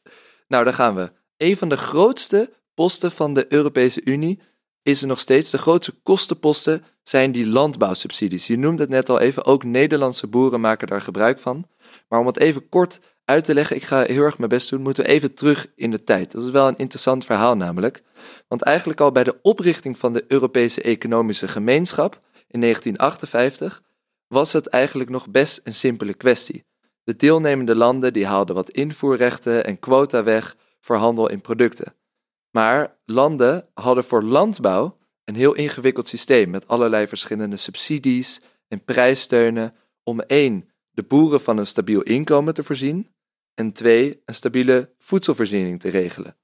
Nou, 0.47 0.63
daar 0.63 0.73
gaan 0.73 0.95
we. 0.95 1.11
Een 1.37 1.57
van 1.57 1.69
de 1.69 1.77
grootste 1.77 2.53
posten 2.73 3.11
van 3.11 3.33
de 3.33 3.45
Europese 3.49 4.01
Unie 4.03 4.41
is 4.83 5.01
er 5.01 5.07
nog 5.07 5.19
steeds. 5.19 5.49
De 5.49 5.57
grootste 5.57 5.91
kostenposten 6.03 6.83
zijn 7.03 7.31
die 7.31 7.47
landbouwsubsidies. 7.47 8.47
Je 8.47 8.57
noemde 8.57 8.81
het 8.81 8.91
net 8.91 9.09
al 9.09 9.19
even, 9.19 9.45
ook 9.45 9.63
Nederlandse 9.63 10.27
boeren 10.27 10.61
maken 10.61 10.87
daar 10.87 11.01
gebruik 11.01 11.39
van. 11.39 11.65
Maar 12.07 12.19
om 12.19 12.25
het 12.25 12.39
even 12.39 12.69
kort 12.69 12.99
uit 13.25 13.45
te 13.45 13.53
leggen, 13.53 13.75
ik 13.75 13.83
ga 13.83 14.03
heel 14.03 14.23
erg 14.23 14.37
mijn 14.37 14.49
best 14.49 14.69
doen, 14.69 14.81
moeten 14.81 15.03
we 15.03 15.09
even 15.09 15.33
terug 15.33 15.67
in 15.75 15.91
de 15.91 16.03
tijd. 16.03 16.31
Dat 16.31 16.43
is 16.43 16.51
wel 16.51 16.67
een 16.67 16.77
interessant 16.77 17.25
verhaal 17.25 17.55
namelijk. 17.55 18.03
Want 18.47 18.61
eigenlijk 18.61 18.99
al 18.99 19.11
bij 19.11 19.23
de 19.23 19.39
oprichting 19.41 19.97
van 19.97 20.13
de 20.13 20.25
Europese 20.27 20.81
Economische 20.81 21.47
Gemeenschap 21.47 22.21
in 22.47 22.61
1958 22.61 23.83
was 24.27 24.53
het 24.53 24.67
eigenlijk 24.67 25.09
nog 25.09 25.29
best 25.29 25.61
een 25.63 25.73
simpele 25.73 26.13
kwestie. 26.13 26.65
De 27.03 27.15
deelnemende 27.15 27.75
landen 27.75 28.13
die 28.13 28.25
haalden 28.25 28.55
wat 28.55 28.69
invoerrechten 28.69 29.65
en 29.65 29.79
quota 29.79 30.23
weg 30.23 30.55
voor 30.79 30.95
handel 30.95 31.29
in 31.29 31.41
producten. 31.41 31.95
Maar 32.51 32.97
landen 33.05 33.67
hadden 33.73 34.03
voor 34.03 34.23
landbouw 34.23 34.97
een 35.23 35.35
heel 35.35 35.53
ingewikkeld 35.53 36.07
systeem 36.07 36.49
met 36.49 36.67
allerlei 36.67 37.07
verschillende 37.07 37.57
subsidies 37.57 38.41
en 38.67 38.83
prijssteunen 38.83 39.75
om 40.03 40.19
één, 40.19 40.69
de 40.91 41.03
boeren 41.03 41.41
van 41.41 41.57
een 41.57 41.67
stabiel 41.67 42.01
inkomen 42.01 42.53
te 42.53 42.63
voorzien 42.63 43.12
en 43.55 43.73
twee, 43.73 44.21
een 44.25 44.35
stabiele 44.35 44.93
voedselvoorziening 44.97 45.79
te 45.79 45.89
regelen. 45.89 46.35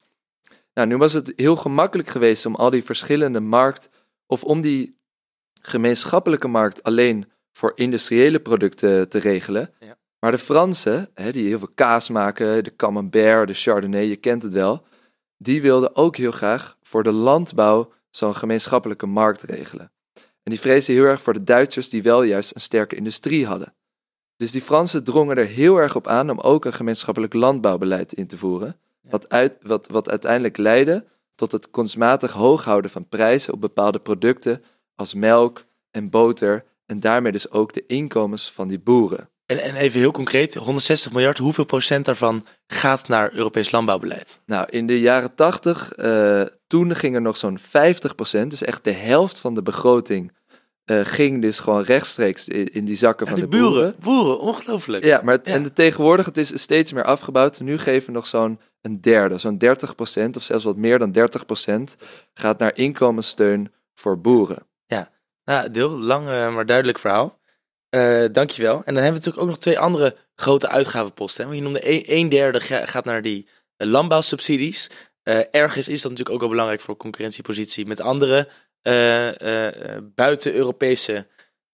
Nou, 0.74 0.88
nu 0.88 0.98
was 0.98 1.14
het 1.14 1.34
heel 1.36 1.56
gemakkelijk 1.56 2.10
geweest 2.10 2.46
om 2.46 2.56
al 2.56 2.70
die 2.70 2.84
verschillende 2.84 3.40
markt 3.40 3.90
of 4.26 4.44
om 4.44 4.62
die 4.62 5.00
gemeenschappelijke 5.62 6.48
markt 6.48 6.84
alleen 6.84 7.32
voor 7.52 7.72
industriële 7.76 8.40
producten 8.40 9.10
te 9.10 9.18
regelen. 9.18 9.74
Ja. 9.80 9.98
Maar 10.20 10.32
de 10.32 10.38
Fransen, 10.38 11.10
hè, 11.14 11.32
die 11.32 11.48
heel 11.48 11.60
veel 11.60 11.72
kaas 11.76 12.10
maken, 12.10 12.64
de 12.64 12.76
camembert, 12.76 13.48
de 13.48 13.54
chardonnay, 13.54 14.04
je 14.04 14.16
kent 14.16 14.44
het 14.44 14.54
wel, 14.54 14.86
die 15.38 15.62
wilden 15.62 15.96
ook 15.96 16.16
heel 16.16 16.32
graag 16.32 16.78
voor 16.82 17.04
de 17.04 17.12
landbouw 17.12 17.94
zo'n 18.10 18.36
gemeenschappelijke 18.36 19.06
markt 19.06 19.42
regelen. 19.42 19.92
En 20.16 20.52
die 20.52 20.60
vreesden 20.60 20.96
heel 20.96 21.04
erg 21.04 21.22
voor 21.22 21.34
de 21.34 21.44
Duitsers 21.44 21.90
die 21.90 22.04
wel 22.04 22.24
juist 22.24 22.56
een 22.56 22.62
sterke 22.62 22.96
industrie 22.96 23.46
hadden. 23.46 23.74
Dus 24.40 24.52
die 24.52 24.62
Fransen 24.62 25.04
drongen 25.04 25.38
er 25.38 25.46
heel 25.46 25.78
erg 25.78 25.96
op 25.96 26.08
aan 26.08 26.30
om 26.30 26.40
ook 26.40 26.66
een 26.66 26.74
gemeenschappelijk 26.74 27.34
landbouwbeleid 27.34 28.14
in 28.14 28.28
te 28.28 28.38
voeren, 28.38 28.78
wat, 29.02 29.30
uit, 29.30 29.54
wat, 29.62 29.88
wat 29.88 30.10
uiteindelijk 30.10 30.58
leidde 30.58 31.06
tot 31.36 31.52
het 31.52 31.70
kunstmatig 31.70 32.32
hoog 32.32 32.64
houden 32.64 32.92
van 32.92 33.08
prijzen 33.08 33.54
op 33.54 33.62
bepaalde 33.62 34.00
producten 34.00 34.64
als 34.96 35.14
melk 35.14 35.66
en 35.92 36.10
boter 36.10 36.66
en 36.86 37.00
daarmee 37.00 37.32
dus 37.32 37.52
ook 37.52 37.74
de 37.74 37.86
inkomens 37.88 38.52
van 38.52 38.68
die 38.68 38.80
boeren. 38.80 39.30
En, 39.46 39.58
en 39.58 39.76
even 39.76 40.00
heel 40.00 40.12
concreet, 40.12 40.54
160 40.54 41.12
miljard, 41.12 41.38
hoeveel 41.38 41.66
procent 41.66 42.06
daarvan 42.06 42.46
gaat 42.68 43.08
naar 43.08 43.34
Europees 43.34 43.72
landbouwbeleid? 43.72 44.42
Nou, 44.46 44.68
in 44.70 44.88
de 44.88 45.00
jaren 45.00 45.36
80, 45.36 45.94
eh, 45.94 46.42
toen 46.68 46.96
ging 46.96 47.16
er 47.16 47.22
nog 47.22 47.38
zo'n 47.38 47.60
50%, 47.60 48.50
dus 48.50 48.64
echt 48.64 48.84
de 48.84 48.92
helft 48.92 49.40
van 49.40 49.54
de 49.54 49.62
begroting, 49.62 50.32
eh, 50.90 51.00
ging 51.06 51.42
dus 51.42 51.60
gewoon 51.60 51.84
rechtstreeks 51.84 52.48
in, 52.48 52.74
in 52.74 52.86
die 52.86 52.96
zakken 52.96 53.26
Ja, 53.26 53.32
van 53.32 53.42
die 53.42 53.50
de 53.50 53.58
boeren. 53.58 53.96
boeren, 54.00 54.24
boeren, 54.24 54.40
ongelooflijk. 54.40 55.04
Ja, 55.04 55.22
maar 55.24 55.36
het- 55.36 55.46
Ja. 55.46 55.54
en 55.54 55.64
de, 55.64 55.74
tegenwoordig 55.74 56.26
het 56.26 56.38
is 56.38 56.62
steeds 56.62 56.92
meer 56.94 57.04
afgebouwd. 57.04 57.60
Nu 57.60 57.78
geven 57.78 58.08
we 58.08 58.14
nog 58.14 58.28
zo'n 58.28 58.60
een 58.82 59.02
derde, 59.02 59.38
zo'n 59.38 59.58
30% 59.58 60.36
of 60.36 60.44
zelfs 60.44 60.64
wat 60.64 60.76
meer 60.78 61.00
dan 61.00 61.12
30% 61.12 61.96
gaat 62.34 62.60
naar 62.60 62.76
inkomenssteun 62.76 63.72
voor 63.94 64.22
boeren. 64.22 64.68
Ja, 65.44 65.68
deel, 65.68 65.90
lang 65.90 66.28
eh, 66.30 66.54
maar 66.54 66.66
duidelijk 66.66 67.00
verhaal. 67.00 67.40
Eh 67.90 68.26
dankjewel. 68.32 68.74
En 68.76 68.94
dan 68.94 69.04
hebben 69.04 69.12
we 69.12 69.18
natuurlijk 69.18 69.44
ook 69.44 69.48
nog 69.48 69.58
twee 69.60 69.80
andere 69.80 70.16
grote 70.36 70.68
uitgavenposten. 70.68 71.42
Hè? 71.44 71.50
Want 71.50 71.62
Je 71.62 71.66
noemde 71.70 71.90
een, 71.92 72.04
een 72.18 72.30
derde 72.30 72.60
ga- 72.60 72.86
gaat 72.86 73.06
naar 73.06 73.22
die 73.22 73.48
landbouwsubsidies. 73.78 74.90
Eh, 75.24 75.40
ergens 75.52 75.88
is 75.88 76.02
dat 76.02 76.12
natuurlijk 76.12 76.30
ook 76.36 76.40
wel 76.40 76.50
belangrijk 76.50 76.82
voor 76.82 76.98
concurrentiepositie 76.98 77.86
met 77.86 78.02
andere 78.02 78.48
eh, 78.82 79.42
eh, 79.42 79.96
eh, 79.96 80.04
buiten-Europese 80.16 81.28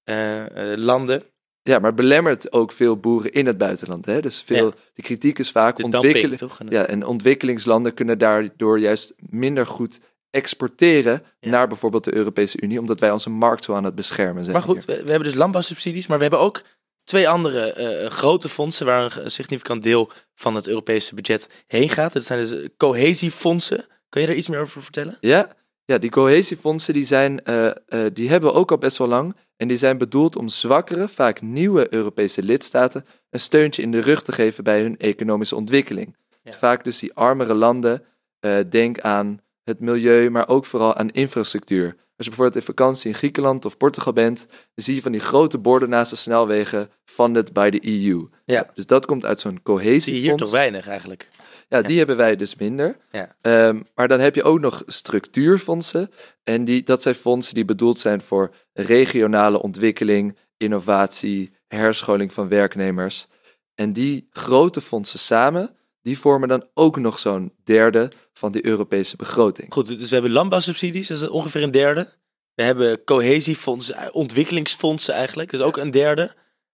eh, 0.03 0.71
eh, 0.71 0.77
landen. 0.79 1.23
Ja, 1.63 1.79
maar 1.79 1.93
belemmert 1.93 2.51
ook 2.53 2.71
veel 2.71 2.97
boeren 2.97 3.31
in 3.31 3.45
het 3.45 3.57
buitenland. 3.57 4.05
Hè? 4.05 4.21
Dus 4.21 4.41
veel, 4.41 4.65
Ja. 4.65 4.71
de 4.93 5.01
kritiek 5.01 5.39
is 5.39 5.51
vaak? 5.51 5.79
En, 5.79 6.67
Ja, 6.69 6.85
en 6.85 7.05
ontwikkelingslanden 7.05 7.93
kunnen 7.93 8.17
daardoor 8.17 8.79
juist 8.79 9.13
minder 9.17 9.67
goed 9.67 9.99
exporteren 10.29 11.23
Ja. 11.39 11.49
naar 11.49 11.67
bijvoorbeeld 11.67 12.03
de 12.03 12.15
Europese 12.15 12.61
Unie, 12.61 12.79
omdat 12.79 12.99
wij 12.99 13.11
onze 13.11 13.29
markt 13.29 13.63
zo 13.63 13.73
aan 13.73 13.83
het 13.83 13.95
beschermen 13.95 14.43
zijn. 14.43 14.55
Maar 14.55 14.65
goed, 14.65 14.85
we, 14.85 14.93
we 15.03 15.09
hebben 15.09 15.27
dus 15.29 15.37
landbouwsubsidies, 15.37 16.07
maar 16.07 16.17
we 16.17 16.23
hebben 16.23 16.41
ook 16.41 16.61
twee 17.03 17.29
andere 17.29 18.05
grote 18.09 18.49
fondsen 18.49 18.85
waar 18.85 19.03
een, 19.03 19.23
een 19.23 19.31
significant 19.31 19.83
deel 19.83 20.11
van 20.35 20.55
het 20.55 20.67
Europese 20.67 21.15
budget 21.15 21.49
heen 21.67 21.89
gaat. 21.89 22.13
Dat 22.13 22.25
zijn 22.25 22.45
dus 22.47 22.67
cohesiefondsen. 22.77 23.85
Kun 24.09 24.21
je 24.21 24.27
daar 24.27 24.35
iets 24.35 24.47
meer 24.49 24.59
over 24.59 24.81
vertellen? 24.81 25.17
Ja, 25.21 25.55
ja 25.85 25.97
die 25.97 26.09
cohesiefondsen 26.09 26.93
die 26.93 27.05
zijn, 27.05 27.43
eh, 27.43 27.65
eh, 27.67 27.75
die 28.13 28.29
hebben 28.29 28.49
we 28.49 28.55
ook 28.55 28.71
al 28.71 28.77
best 28.77 28.97
wel 28.97 29.07
lang. 29.07 29.35
En 29.57 29.67
die 29.67 29.77
zijn 29.77 29.97
bedoeld 29.97 30.35
om 30.35 30.47
zwakkere, 30.47 31.07
vaak 31.07 31.41
nieuwe 31.41 31.93
Europese 31.93 32.43
lidstaten 32.43 33.05
een 33.29 33.39
steuntje 33.39 33.81
in 33.81 33.91
de 33.91 33.99
rug 33.99 34.23
te 34.23 34.31
geven 34.31 34.63
bij 34.63 34.81
hun 34.81 34.97
economische 34.97 35.55
ontwikkeling. 35.55 36.15
Ja. 36.41 36.51
Vaak 36.51 36.83
dus 36.83 36.99
die 36.99 37.13
armere 37.13 37.53
landen, 37.53 38.03
eh, 38.39 38.57
denk 38.69 38.99
aan 38.99 39.41
het 39.63 39.79
milieu, 39.79 40.29
maar 40.29 40.47
ook 40.47 40.65
vooral 40.65 40.95
aan 40.95 41.09
infrastructuur. 41.09 41.95
Als 42.17 42.25
je 42.25 42.33
bijvoorbeeld 42.35 42.55
in 42.55 42.73
vakantie 42.75 43.09
in 43.09 43.15
Griekenland 43.15 43.65
of 43.65 43.77
Portugal 43.77 44.13
bent, 44.13 44.45
dan 44.49 44.83
zie 44.85 44.95
je 44.95 45.01
van 45.01 45.11
die 45.11 45.21
grote 45.21 45.57
borden 45.57 45.89
naast 45.89 46.09
de 46.09 46.15
snelwegen 46.15 46.89
funded 47.05 47.53
by 47.53 47.69
the 47.69 47.87
EU. 47.87 48.27
Ja. 48.45 48.69
Dus 48.73 48.85
dat 48.85 49.05
komt 49.05 49.25
uit 49.25 49.39
zo'n 49.39 49.51
Zie 49.51 49.73
je 49.75 49.81
hier 49.81 49.83
cohesiefonds. 49.83 50.43
toch 50.43 50.51
weinig 50.51 50.87
eigenlijk. 50.87 51.29
Ja, 51.69 51.81
die 51.81 51.97
hebben 51.97 52.17
wij 52.17 52.35
dus 52.35 52.55
minder. 52.55 52.97
Ja. 53.11 53.35
Ehm, 53.41 53.81
maar 53.95 54.07
dan 54.07 54.19
heb 54.19 54.35
je 54.35 54.43
ook 54.43 54.59
nog 54.59 54.83
structuurfondsen. 54.85 56.11
En 56.43 56.65
die, 56.65 56.83
dat 56.83 57.01
zijn 57.01 57.15
fondsen 57.15 57.55
die 57.55 57.65
bedoeld 57.65 57.99
zijn 57.99 58.21
voor 58.21 58.55
regionale 58.73 59.61
ontwikkeling, 59.61 60.37
innovatie, 60.57 61.51
herscholing 61.67 62.33
van 62.33 62.47
werknemers. 62.47 63.27
En 63.75 63.93
die 63.93 64.27
grote 64.31 64.81
fondsen 64.81 65.19
samen, 65.19 65.75
die 66.05 66.19
vormen 66.19 66.49
dan 66.49 66.67
ook 66.73 66.97
nog 66.97 67.19
zo'n 67.19 67.53
derde 67.63 68.11
van 68.33 68.51
die 68.51 68.65
Europese 68.65 69.15
begroting. 69.15 69.73
Goed, 69.73 69.87
dus 69.87 70.07
we 70.09 70.13
hebben 70.13 70.31
landbouwsubsidies, 70.31 71.07
dat 71.07 71.21
is 71.21 71.27
ongeveer 71.27 71.63
een 71.63 71.71
derde. 71.71 72.13
We 72.53 72.63
hebben 72.63 73.03
cohesiefondsen, 73.03 74.13
ontwikkelingsfondsen 74.13 75.13
eigenlijk, 75.13 75.51
dat 75.51 75.59
is 75.59 75.65
ook 75.65 75.77
een 75.77 75.91
derde. 75.91 76.33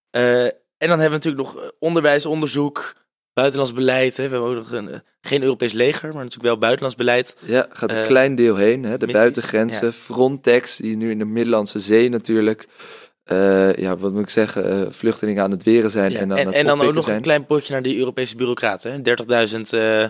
Eh, 0.09 0.43
en 0.43 0.53
dan 0.77 0.99
hebben 0.99 1.19
we 1.19 1.25
natuurlijk 1.25 1.43
nog 1.43 1.63
eh, 1.63 1.69
onderwijs, 1.79 2.25
onderzoek, 2.25 2.95
buitenlands 3.33 3.73
beleid. 3.73 4.17
Hè. 4.17 4.23
We 4.23 4.29
hebben 4.29 4.49
ook 4.49 4.55
nog 4.55 4.71
een, 4.71 4.89
eh, 4.89 4.99
geen 5.21 5.43
Europees 5.43 5.73
leger, 5.73 6.07
maar 6.07 6.23
natuurlijk 6.23 6.49
wel 6.49 6.57
buitenlands 6.57 6.97
beleid. 6.97 7.35
Ja, 7.39 7.67
gaat 7.69 7.91
een 7.91 8.05
klein 8.05 8.35
deel 8.35 8.55
heen. 8.55 8.83
Hè? 8.83 8.97
De 8.97 9.07
missies, 9.07 9.79
ja. 9.79 9.91
Frontex, 9.91 10.75
die 10.75 10.97
nu 10.97 11.11
in 11.11 11.19
de 11.19 11.25
Middellandse 11.25 11.79
Zee 11.79 12.09
natuurlijk. 12.09 12.67
Eh, 13.31 13.75
ja, 13.75 13.97
wat 13.97 14.11
moet 14.13 14.21
ik 14.21 14.29
zeggen? 14.29 14.69
eh, 14.69 14.91
vluchtelingen 14.91 15.43
aan 15.43 15.51
het 15.51 15.63
weren 15.63 15.89
zijn 15.89 16.11
Ja, 16.11 16.19
en 16.19 16.31
aan 16.31 16.37
het 16.37 16.55
en 16.55 16.65
dan 16.65 16.81
ook 16.81 16.93
nog 16.93 17.03
zijn. 17.03 17.15
een 17.15 17.21
klein 17.21 17.45
potje 17.45 17.73
naar 17.73 17.81
die 17.81 17.97
Europese 17.97 18.35
bureaucraten. 18.35 18.91
hè. 18.91 19.01
30.000 19.47 19.69
eh, 19.73 20.07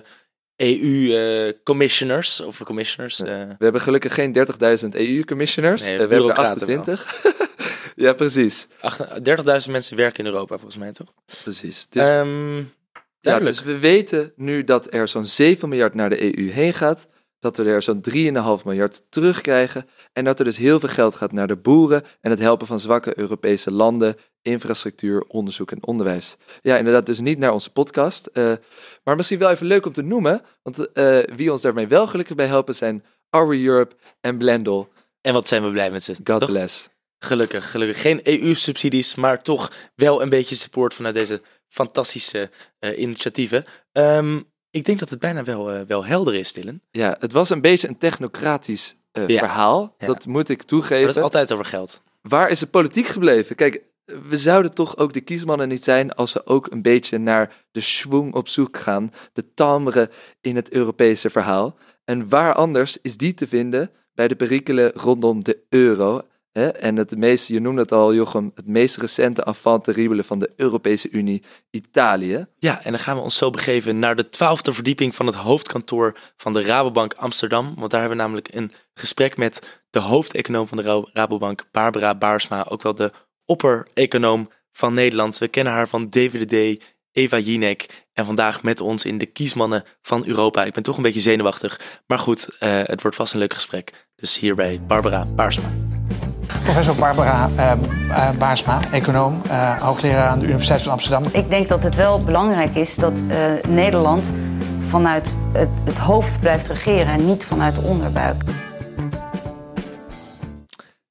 EU-commissioners, 0.56 2.42
of 2.42 2.64
commissioners. 2.64 3.20
We 3.20 3.56
hebben 3.60 3.82
gelukkig 3.82 4.14
geen 4.14 4.34
30.000 4.84 4.90
EU-commissioners. 4.90 5.82
Nee, 5.86 5.94
we 5.94 6.00
hebben 6.00 6.18
er 6.18 6.24
bureaucraten 6.24 6.68
wel. 6.68 6.78
28. 6.78 7.22
ja, 8.06 8.14
precies. 8.14 8.68
acht- 8.82 9.64
30.000 9.66 9.72
mensen 9.72 9.98
werken 9.98 10.26
in 10.26 10.32
Europa 10.32 10.56
volgens 10.56 10.78
mij, 10.78 10.92
toch? 10.92 11.14
precies. 11.44 11.90
Dus, 11.90 12.08
ja, 13.20 13.40
dus 13.40 13.64
we 13.64 13.78
weten 13.80 14.34
nu 14.36 14.64
dat 14.64 14.94
er 14.94 15.08
zo'n 15.08 15.26
7 15.26 15.70
miljard 15.70 15.94
naar 15.94 16.10
de 16.10 16.38
EU 16.40 16.50
heen 16.52 16.74
gaat. 16.74 17.08
Dat 17.42 17.58
we 17.58 17.64
er 17.64 17.82
zo'n 17.82 18.06
3,5 18.10 18.66
miljard 18.66 19.02
terugkrijgen. 19.10 19.88
En 20.14 20.24
dat 20.24 20.40
er 20.40 20.46
dus 20.46 20.58
heel 20.58 20.80
veel 20.80 20.90
geld 20.90 21.16
gaat 21.16 21.32
naar 21.32 21.48
de 21.48 21.56
boeren 21.56 22.04
en 22.22 22.30
het 22.30 22.40
helpen 22.40 22.68
van 22.68 22.80
zwakke 22.80 23.20
Europese 23.20 23.72
landen, 23.72 24.16
infrastructuur, 24.42 25.22
onderzoek 25.28 25.72
en 25.72 25.86
onderwijs. 25.86 26.38
Ja, 26.62 26.78
inderdaad, 26.78 27.06
dus 27.06 27.20
niet 27.20 27.38
naar 27.38 27.54
onze 27.54 27.72
podcast. 27.72 28.26
eh, 28.26 28.54
maar 29.04 29.16
misschien 29.16 29.40
wel 29.40 29.50
even 29.50 29.66
leuk 29.66 29.86
om 29.86 29.94
te 29.94 30.02
noemen. 30.02 30.42
Want 30.62 30.92
eh, 30.92 31.20
wie 31.36 31.52
ons 31.52 31.62
daarmee 31.62 31.88
wel 31.88 32.08
gelukkig 32.08 32.36
bij 32.36 32.48
helpen 32.48 32.76
zijn 32.76 33.04
Our 33.30 33.64
Europe 33.64 33.96
en 34.20 34.38
Blendel. 34.38 34.90
En 35.22 35.34
wat 35.34 35.48
zijn 35.48 35.64
we 35.64 35.72
blij 35.72 35.92
met 35.92 36.04
ze. 36.04 36.16
God 36.24 36.40
toch? 36.40 36.50
bless. 36.50 36.90
Gelukkig, 37.24 37.72
gelukkig. 37.72 38.02
Geen 38.02 38.20
EU-subsidies, 38.24 39.16
maar 39.16 39.44
toch 39.44 39.72
wel 39.96 40.22
een 40.22 40.30
beetje 40.30 40.56
support 40.56 40.94
vanuit 40.94 41.16
deze 41.16 41.42
fantastische 41.68 42.50
eh, 42.80 43.00
initiatieven. 43.00 43.66
Ehm, 43.92 44.42
ik 44.72 44.86
denk 44.86 45.00
dat 45.00 45.10
het 45.10 45.20
bijna 45.20 45.44
wel, 45.44 45.72
eh, 45.72 45.82
wel 45.88 46.06
helder 46.06 46.36
is, 46.36 46.54
Dylan. 46.54 46.80
Ja, 46.92 47.16
het 47.20 47.32
was 47.32 47.50
een 47.50 47.62
beetje 47.62 47.88
een 47.88 47.98
technocratisch 47.98 48.96
eh, 49.12 49.28
Ja. 49.28 49.38
verhaal. 49.40 49.96
Ja. 49.98 50.08
Dat 50.08 50.26
moet 50.26 50.50
ik 50.50 50.58
Maar 50.58 50.66
toegeven. 50.66 51.06
dat 51.06 51.16
is 51.16 51.22
altijd 51.22 51.52
over 51.52 51.66
geld. 51.66 52.02
Waar 52.22 52.50
is 52.50 52.60
de 52.60 52.68
politiek 52.68 53.06
gebleven? 53.08 53.56
Kijk, 53.56 53.82
we 54.30 54.38
zouden 54.38 54.74
toch 54.74 54.98
ook 54.98 55.14
de 55.14 55.22
kiesmannen 55.22 55.68
niet 55.68 55.84
zijn 55.84 56.12
als 56.14 56.34
we 56.34 56.46
ook 56.46 56.72
een 56.72 56.82
beetje 56.82 57.18
naar 57.18 57.54
de 57.72 57.82
schwung 57.82 58.34
op 58.34 58.48
zoek 58.48 58.78
gaan, 58.78 59.14
de 59.34 59.54
timbre 59.54 60.10
in 60.42 60.56
het 60.56 60.72
Europese 60.72 61.30
verhaal. 61.30 61.76
En 62.06 62.30
waar 62.30 62.54
anders 62.54 62.98
is 63.02 63.18
die 63.18 63.34
te 63.34 63.48
vinden 63.48 63.92
bij 64.14 64.28
de 64.28 64.36
perikelen 64.36 64.92
rondom 64.96 65.44
de 65.44 65.58
euro? 65.70 66.22
En 66.54 66.96
het 66.96 67.18
meest, 67.18 67.48
je 67.48 67.60
noemde 67.60 67.82
het 67.82 67.92
al, 67.92 68.14
Jochem, 68.14 68.52
het 68.56 68.68
meest 68.68 68.98
recente 68.98 69.44
enfant 69.44 69.84
terrible 69.84 70.24
van 70.24 70.40
de 70.40 70.52
Europese 70.56 71.10
Unie, 71.10 71.44
Italië. 71.70 72.46
Ja, 72.60 72.84
en 72.84 72.92
dan 72.92 73.00
gaan 73.00 73.16
we 73.16 73.22
ons 73.22 73.36
zo 73.36 73.50
begeven 73.50 74.00
naar 74.00 74.16
de 74.16 74.30
twaalfde 74.30 74.74
verdieping 74.74 75.16
van 75.16 75.26
het 75.26 75.36
hoofdkantoor 75.36 76.18
van 76.38 76.54
de 76.54 76.64
Rabobank 76.64 77.14
Amsterdam. 77.14 77.74
Want 77.78 77.92
daar 77.92 78.00
hebben 78.00 78.18
we 78.18 78.24
namelijk 78.24 78.54
een 78.54 78.72
gesprek 78.94 79.38
met 79.38 79.80
de 79.90 80.00
hoofdeconoom 80.00 80.68
van 80.68 80.78
de 80.78 80.84
Ra- 80.84 81.10
Rabobank, 81.14 81.66
Barbara 81.72 82.16
Baarsma. 82.16 82.66
Ook 82.70 82.82
wel 82.82 82.96
de 82.96 83.12
opper-econoom 83.46 84.50
van 84.72 84.94
Nederland. 84.94 85.38
We 85.38 85.48
kennen 85.48 85.74
haar 85.74 85.88
van 85.88 86.10
DVDD, 86.10 86.84
Eva 87.12 87.38
Jinek. 87.40 88.06
En 88.14 88.26
vandaag 88.26 88.64
met 88.64 88.80
ons 88.80 89.06
in 89.06 89.18
de 89.18 89.26
kiesmannen 89.26 89.84
van 90.02 90.26
Europa. 90.26 90.64
Ik 90.66 90.74
ben 90.74 90.84
toch 90.84 90.98
een 90.98 91.04
beetje 91.04 91.20
zenuwachtig. 91.20 92.02
Maar 92.08 92.20
goed, 92.20 92.50
eh, 92.60 92.80
het 92.84 93.02
wordt 93.02 93.18
vast 93.18 93.34
een 93.34 93.40
leuk 93.40 93.54
gesprek. 93.54 94.08
Dus 94.16 94.38
hierbij 94.40 94.82
Barbara 94.88 95.26
Baarsma. 95.36 95.91
Professor 96.64 96.96
Barbara 96.96 97.50
eh, 97.58 98.30
Baarsma, 98.38 98.80
econoom, 98.92 99.42
eh, 99.48 99.82
hoogleraar 99.82 100.28
aan 100.28 100.40
de 100.40 100.46
Universiteit 100.46 100.82
van 100.82 100.92
Amsterdam. 100.92 101.24
Ik 101.32 101.50
denk 101.50 101.68
dat 101.68 101.84
het 101.84 101.96
wel 101.96 102.24
belangrijk 102.24 102.76
is 102.76 102.96
dat 102.96 103.24
eh, 103.28 103.54
Nederland 103.68 104.34
vanuit 104.80 105.38
het, 105.54 105.70
het 105.86 106.00
hoofd 106.00 106.40
blijft 106.40 106.68
regeren 106.68 107.08
en 107.08 107.26
niet 107.26 107.46
vanuit 107.46 107.76
de 107.76 107.82
onderbuik. 107.82 108.42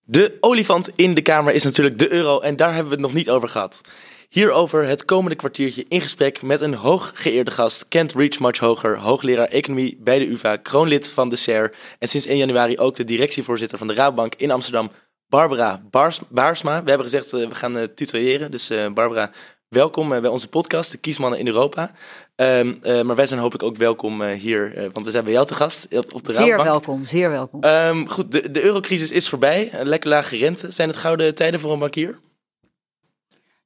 De 0.04 0.36
olifant 0.40 0.90
in 0.96 1.14
de 1.14 1.22
kamer 1.22 1.54
is 1.54 1.64
natuurlijk 1.64 1.98
de 1.98 2.12
euro 2.12 2.40
en 2.40 2.56
daar 2.56 2.68
hebben 2.74 2.88
we 2.88 2.94
het 2.94 3.06
nog 3.06 3.12
niet 3.12 3.30
over 3.30 3.48
gehad. 3.48 3.80
Hierover 4.28 4.86
het 4.86 5.04
komende 5.04 5.36
kwartiertje 5.36 5.84
in 5.88 6.00
gesprek 6.00 6.42
met 6.42 6.60
een 6.60 6.74
hooggeëerde 6.74 7.50
gast, 7.50 7.88
Kent 7.88 8.12
Reach 8.12 8.58
Hoger, 8.58 8.98
hoogleraar 8.98 9.46
economie 9.46 9.98
bij 10.00 10.18
de 10.18 10.26
UvA, 10.26 10.56
kroonlid 10.56 11.08
van 11.08 11.28
de 11.28 11.36
SER 11.36 11.74
en 11.98 12.08
sinds 12.08 12.26
1 12.26 12.36
januari 12.36 12.78
ook 12.78 12.96
de 12.96 13.04
directievoorzitter 13.04 13.78
van 13.78 13.86
de 13.86 13.94
Rabobank 13.94 14.34
in 14.34 14.50
Amsterdam, 14.50 14.90
Barbara 15.30 15.80
Baars- 15.90 16.20
Baarsma. 16.28 16.82
We 16.82 16.88
hebben 16.88 17.08
gezegd 17.08 17.32
eh, 17.32 17.48
we 17.48 17.54
gaan 17.54 17.76
eh, 17.78 17.84
tutoyeren, 17.94 18.50
dus 18.50 18.70
eh, 18.70 18.92
Barbara, 18.92 19.30
welkom 19.68 20.08
bij 20.08 20.26
onze 20.26 20.48
podcast, 20.48 20.90
de 20.90 20.98
Kiesmannen 20.98 21.38
in 21.38 21.46
Europa. 21.46 21.92
Ehm, 22.36 22.74
eh, 22.82 23.02
maar 23.02 23.16
wij 23.16 23.26
zijn 23.26 23.40
hopelijk 23.40 23.64
ook 23.64 23.76
welkom 23.76 24.22
hier, 24.22 24.90
want 24.92 25.04
we 25.04 25.10
zijn 25.10 25.24
bij 25.24 25.32
jou 25.32 25.46
te 25.46 25.54
gast 25.54 25.86
op, 25.90 26.14
op 26.14 26.24
de 26.24 26.32
Zeer 26.32 26.62
welkom, 26.62 27.06
zeer 27.06 27.30
welkom. 27.30 27.62
Ehm, 27.62 28.06
goed, 28.06 28.32
de, 28.32 28.50
de 28.50 28.62
eurocrisis 28.62 29.10
is 29.10 29.28
voorbij. 29.28 29.70
Lekker 29.82 30.10
lage 30.10 30.36
rente. 30.36 30.70
Zijn 30.70 30.88
het 30.88 30.96
gouden 30.96 31.34
tijden 31.34 31.60
voor 31.60 31.72
een 31.72 31.78
bankier? 31.78 32.18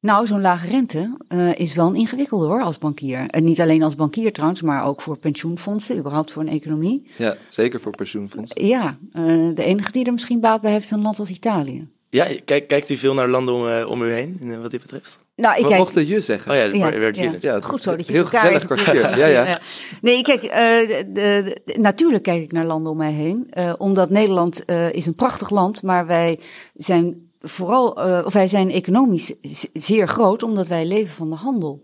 Nou, 0.05 0.27
zo'n 0.27 0.41
lage 0.41 0.67
rente 0.67 1.17
eh, 1.29 1.59
is 1.59 1.75
wel 1.75 1.87
een 1.87 1.95
ingewikkelde 1.95 2.47
hoor 2.47 2.63
als 2.63 2.79
bankier. 2.79 3.27
En 3.31 3.45
niet 3.45 3.61
alleen 3.61 3.83
als 3.83 3.95
bankier 3.95 4.33
trouwens, 4.33 4.63
maar 4.63 4.85
ook 4.85 5.01
voor 5.01 5.19
pensioenfondsen, 5.19 5.97
überhaupt 5.99 6.33
voor 6.33 6.43
een 6.43 6.49
economie. 6.49 7.07
Ja, 7.19 7.37
zeker 7.49 7.81
voor 7.81 7.93
pensioenfondsen. 7.97 8.67
Ja, 8.67 8.99
eh, 9.13 9.25
de 9.55 9.65
enige 9.65 9.93
die 9.93 10.05
er 10.05 10.13
misschien 10.13 10.41
baat 10.41 10.61
bij 10.61 10.71
heeft 10.71 10.85
is 10.85 10.91
een 10.91 11.03
land 11.03 11.19
als 11.19 11.31
Italië. 11.31 11.89
Ja, 12.11 12.27
kijk, 12.45 12.69
kijkt 12.69 12.91
u 12.91 12.97
veel 12.97 13.15
naar 13.15 13.29
landen 13.29 13.55
om, 13.55 13.69
eh, 13.69 13.91
om 13.91 14.03
u 14.03 14.13
heen, 14.13 14.61
wat 14.63 14.71
dit 14.71 14.81
betreft? 14.81 15.25
Nou, 15.37 15.55
ik 15.57 15.63
We 15.63 15.69
kijk, 15.69 15.81
mochten 15.81 16.07
je 16.07 16.21
zeggen. 16.21 16.51
Oh 16.53 16.57
ja, 16.57 16.65
dat 16.65 16.77
Ja, 16.77 16.99
werd 16.99 17.43
ja. 17.43 17.61
Goed 17.61 17.83
zo 17.83 17.97
dat 17.97 18.07
je 18.07 18.13
heel 18.13 18.23
elkaar 18.23 18.41
gezellig 18.41 18.65
kwartier. 18.65 19.19
Ja, 19.19 19.27
ja. 19.27 19.61
Nee, 20.03 20.23
kijk, 20.23 20.41
de, 20.43 21.05
de- 21.13 21.61
de- 21.65 21.79
natuurlijk 21.79 22.23
kijk 22.23 22.43
ik 22.43 22.53
naar 22.53 22.65
landen 22.65 22.93
om 22.93 22.99
mij 22.99 23.13
heen. 23.13 23.53
omdat 23.79 24.11
Nederland 24.11 24.65
is 24.93 25.07
een 25.07 25.15
prachtig 25.15 25.51
land, 25.51 25.83
maar 25.83 26.07
wij 26.07 26.41
zijn 26.75 27.24
vooral, 27.45 27.97
eh, 27.97 28.27
of 28.27 28.33
wij 28.33 28.47
zijn 28.47 28.71
economisch 28.71 29.33
zeer 29.73 30.09
groot, 30.09 30.43
omdat 30.43 30.69
wij 30.69 30.87
leven 30.87 31.15
van 31.15 31.31
de 31.31 31.37
handel 31.37 31.83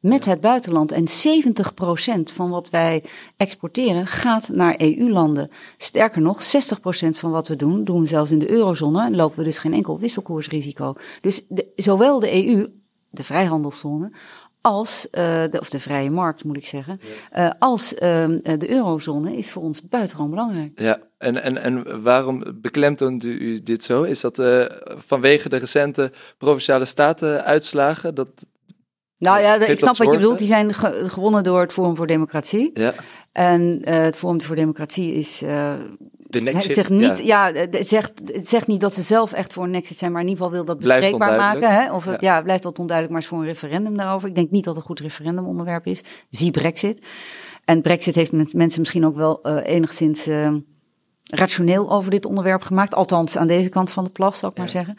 met 0.00 0.24
het 0.24 0.40
buitenland. 0.40 0.92
En 0.92 1.08
70% 1.08 2.32
van 2.32 2.50
wat 2.50 2.70
wij 2.70 3.04
exporteren 3.36 4.06
gaat 4.06 4.48
naar 4.48 4.74
EU-landen. 4.76 5.50
Sterker 5.76 6.22
nog, 6.22 6.42
60% 6.42 7.18
van 7.18 7.30
wat 7.30 7.48
we 7.48 7.56
doen, 7.56 7.84
doen 7.84 8.00
we 8.00 8.06
zelfs 8.06 8.30
in 8.30 8.38
de 8.38 8.50
eurozone. 8.50 9.04
En 9.04 9.16
lopen 9.16 9.38
we 9.38 9.44
dus 9.44 9.58
geen 9.58 9.74
enkel 9.74 9.98
wisselkoersrisico. 9.98 10.94
Dus 11.20 11.44
de, 11.48 11.72
zowel 11.76 12.20
de 12.20 12.46
EU, 12.46 12.66
de 13.10 13.24
vrijhandelszone, 13.24 14.12
als, 14.62 15.10
eh, 15.10 15.44
de, 15.50 15.60
of 15.60 15.70
de 15.70 15.80
vrije 15.80 16.10
markt 16.10 16.44
moet 16.44 16.56
ik 16.56 16.66
zeggen, 16.66 17.00
eh, 17.30 17.50
als 17.58 17.94
eh, 17.94 18.28
de 18.58 18.70
eurozone 18.70 19.36
is 19.36 19.50
voor 19.50 19.62
ons 19.62 19.88
buitengewoon 19.88 20.30
belangrijk. 20.30 20.80
Ja, 20.80 20.98
en, 21.22 21.42
en, 21.42 21.58
en 21.62 22.02
waarom 22.02 22.44
beklemtoont 22.54 23.24
u, 23.24 23.62
dit 23.62 23.84
zo? 23.84 24.02
Is 24.02 24.20
dat 24.20 24.38
eh, 24.38 24.64
vanwege 24.84 25.48
de 25.48 25.56
recente 25.56 26.12
provinciale 26.38 26.84
staten-uitslagen? 26.84 28.14
Dat, 28.14 28.28
Nou 29.18 29.40
ja, 29.40 29.54
ik 29.54 29.78
snap 29.78 29.96
wat 29.96 30.06
je 30.06 30.16
bedoelt. 30.16 30.38
Die 30.38 30.46
zijn 30.46 30.74
ge- 30.74 31.04
gewonnen 31.08 31.44
door 31.44 31.60
het 31.60 31.72
Forum 31.72 31.96
voor 31.96 32.06
Democratie. 32.06 32.70
ja, 32.74 32.94
En 33.32 33.80
eh, 33.82 33.94
het 34.02 34.16
Forum 34.16 34.42
voor 34.42 34.56
Democratie 34.56 35.14
is. 35.14 35.38
De 35.38 36.38
het 36.38 36.52
Nexit. 36.52 36.74
zegt 36.74 36.88
niet, 36.90 37.24
ja. 37.24 37.52
het, 37.52 37.88
zegt, 37.88 38.12
het 38.26 38.48
zegt 38.48 38.66
niet 38.66 38.80
dat 38.80 38.94
ze 38.94 39.02
zelf 39.02 39.32
echt 39.32 39.52
voor 39.52 39.64
een 39.64 39.74
exit 39.74 39.98
zijn, 39.98 40.12
maar 40.12 40.22
in 40.22 40.28
ieder 40.28 40.44
geval 40.44 40.58
wil 40.58 40.66
dat 40.66 40.78
bespreekbaar 40.78 41.36
maken. 41.36 41.74
Hè? 41.74 41.92
Of 41.92 42.04
het, 42.04 42.20
ja. 42.20 42.42
blijft 42.42 42.62
dat 42.62 42.78
onduidelijk, 42.78 43.12
maar 43.16 43.22
is 43.24 43.28
voor 43.30 43.38
een 43.38 43.52
referendum 43.52 43.96
daarover. 43.96 44.28
Ik 44.28 44.34
denk 44.34 44.50
niet 44.50 44.64
dat 44.64 44.74
het 44.74 44.82
een 44.82 44.88
goed 44.88 45.00
referendumonderwerp 45.00 45.86
is. 45.86 46.00
Zie 46.30 46.50
Brexit. 46.50 47.06
En 47.64 47.82
Brexit 47.82 48.14
heeft 48.14 48.32
met 48.32 48.52
mensen 48.52 48.80
misschien 48.80 49.06
ook 49.06 49.16
wel 49.16 49.46
enigszins 49.60 50.26
eh, 50.26 50.54
rationeel 51.34 51.90
over 51.90 52.10
dit 52.10 52.26
onderwerp 52.26 52.62
gemaakt. 52.62 52.94
Althans, 52.94 53.36
aan 53.36 53.46
deze 53.46 53.68
kant 53.68 53.90
van 53.90 54.04
de 54.04 54.10
plas, 54.10 54.38
zou 54.38 54.52
ik 54.52 54.58
maar 54.58 54.68
zeggen. 54.68 54.94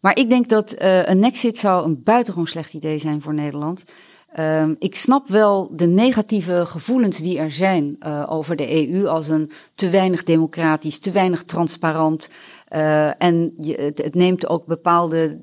Maar 0.00 0.18
ik 0.18 0.30
denk 0.30 0.48
dat 0.48 0.72
eh, 0.72 1.06
een 1.08 1.24
exit 1.24 1.58
zou 1.58 1.84
een 1.84 2.02
buitengewoon 2.02 2.46
slecht 2.46 2.74
idee 2.74 2.98
zijn 2.98 3.22
voor 3.22 3.34
Nederland. 3.34 3.84
Ehm, 4.32 4.74
ik 4.78 4.96
snap 4.96 5.28
wel 5.28 5.68
de 5.72 5.86
negatieve 5.86 6.66
gevoelens 6.66 7.18
die 7.18 7.38
er 7.38 7.50
zijn 7.50 7.96
eh, 7.98 8.26
over 8.28 8.56
de 8.56 8.90
EU 8.90 9.06
als 9.06 9.28
een 9.28 9.50
te 9.74 9.90
weinig 9.90 10.24
democratisch, 10.24 10.98
te 10.98 11.10
weinig 11.10 11.44
transparant. 11.44 12.28
eh, 12.68 13.22
en 13.22 13.54
je, 13.60 13.74
het, 13.74 14.02
het 14.02 14.14
neemt 14.14 14.48
ook 14.48 14.66
bepaalde 14.66 15.38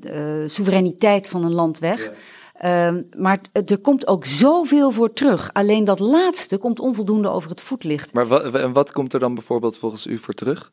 soevereiniteit 0.46 1.28
van 1.28 1.44
een 1.44 1.54
land 1.54 1.80
weg. 1.80 2.12
Ehm, 2.64 3.02
maar 3.18 3.40
er 3.66 3.78
komt 3.78 4.08
ook 4.08 4.26
zoveel 4.26 4.92
voor 4.92 5.14
terug. 5.14 5.54
Alleen 5.54 5.84
dat 5.84 6.00
laatste 6.00 6.58
komt 6.58 6.80
onvoldoende 6.80 7.30
over 7.30 7.50
het 7.50 7.62
voetlicht. 7.62 8.14
maar 8.14 8.72
wat 8.74 8.92
komt 8.92 9.14
er 9.14 9.20
dan 9.20 9.34
bijvoorbeeld 9.34 9.78
volgens 9.78 10.06
u 10.06 10.20
voor 10.20 10.34
terug? 10.34 10.72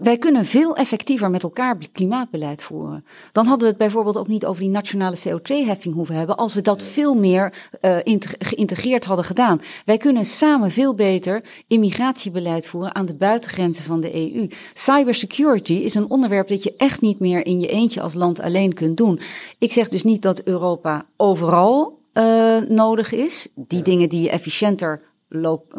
Wij 0.00 0.18
kunnen 0.18 0.44
veel 0.44 0.76
effectiever 0.76 1.30
met 1.30 1.42
elkaar 1.42 1.76
klimaatbeleid 1.92 2.62
voeren. 2.62 3.04
Dan 3.32 3.46
hadden 3.46 3.62
we 3.62 3.68
het 3.68 3.76
bijvoorbeeld 3.76 4.16
ook 4.16 4.28
niet 4.28 4.46
over 4.46 4.62
die 4.62 4.70
nationale 4.70 5.18
CO2-heffing 5.18 5.94
hoeven 5.94 6.14
hebben, 6.14 6.36
als 6.36 6.54
we 6.54 6.60
dat 6.60 6.82
veel 6.82 7.14
meer 7.14 7.70
eh, 7.80 7.96
geïntegreerd 8.38 9.04
hadden 9.04 9.24
gedaan. 9.24 9.60
Wij 9.84 9.96
kunnen 9.96 10.24
samen 10.24 10.70
veel 10.70 10.94
beter 10.94 11.44
immigratiebeleid 11.66 12.66
voeren 12.66 12.94
aan 12.94 13.06
de 13.06 13.14
buitengrenzen 13.14 13.84
van 13.84 14.00
de 14.00 14.14
EU. 14.14 14.46
Cybersecurity 14.72 15.72
is 15.72 15.94
een 15.94 16.10
onderwerp 16.10 16.48
dat 16.48 16.62
je 16.62 16.74
echt 16.76 17.00
niet 17.00 17.18
meer 17.18 17.46
in 17.46 17.60
je 17.60 17.68
eentje 17.68 18.00
als 18.00 18.14
land 18.14 18.40
alleen 18.40 18.74
kunt 18.74 18.96
doen. 18.96 19.20
Ik 19.58 19.72
zeg 19.72 19.88
dus 19.88 20.02
niet 20.04 20.22
dat 20.22 20.42
Europa 20.42 21.06
overal 21.16 22.00
eh, 22.12 22.58
nodig 22.68 23.12
is. 23.12 23.48
Die 23.54 23.82
dingen 23.82 24.08
die 24.08 24.22
je 24.22 24.30
efficiënter 24.30 25.11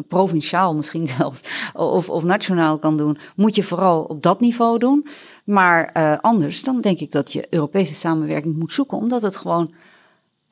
provinciaal 0.08 0.74
misschien 0.74 1.06
zelfs, 1.18 1.40
of, 1.72 2.08
of 2.08 2.24
nationaal 2.24 2.78
kan 2.78 2.96
doen, 2.96 3.18
moet 3.36 3.56
je 3.56 3.62
vooral 3.62 4.02
op 4.02 4.22
dat 4.22 4.40
niveau 4.40 4.78
doen. 4.78 5.06
Maar 5.44 5.90
eh, 5.92 6.18
anders, 6.20 6.62
dan 6.62 6.80
denk 6.80 6.98
ik 6.98 7.12
dat 7.12 7.32
je 7.32 7.46
Europese 7.50 7.94
samenwerking 7.94 8.56
moet 8.56 8.72
zoeken, 8.72 8.98
omdat 8.98 9.22
het 9.22 9.36
gewoon 9.36 9.74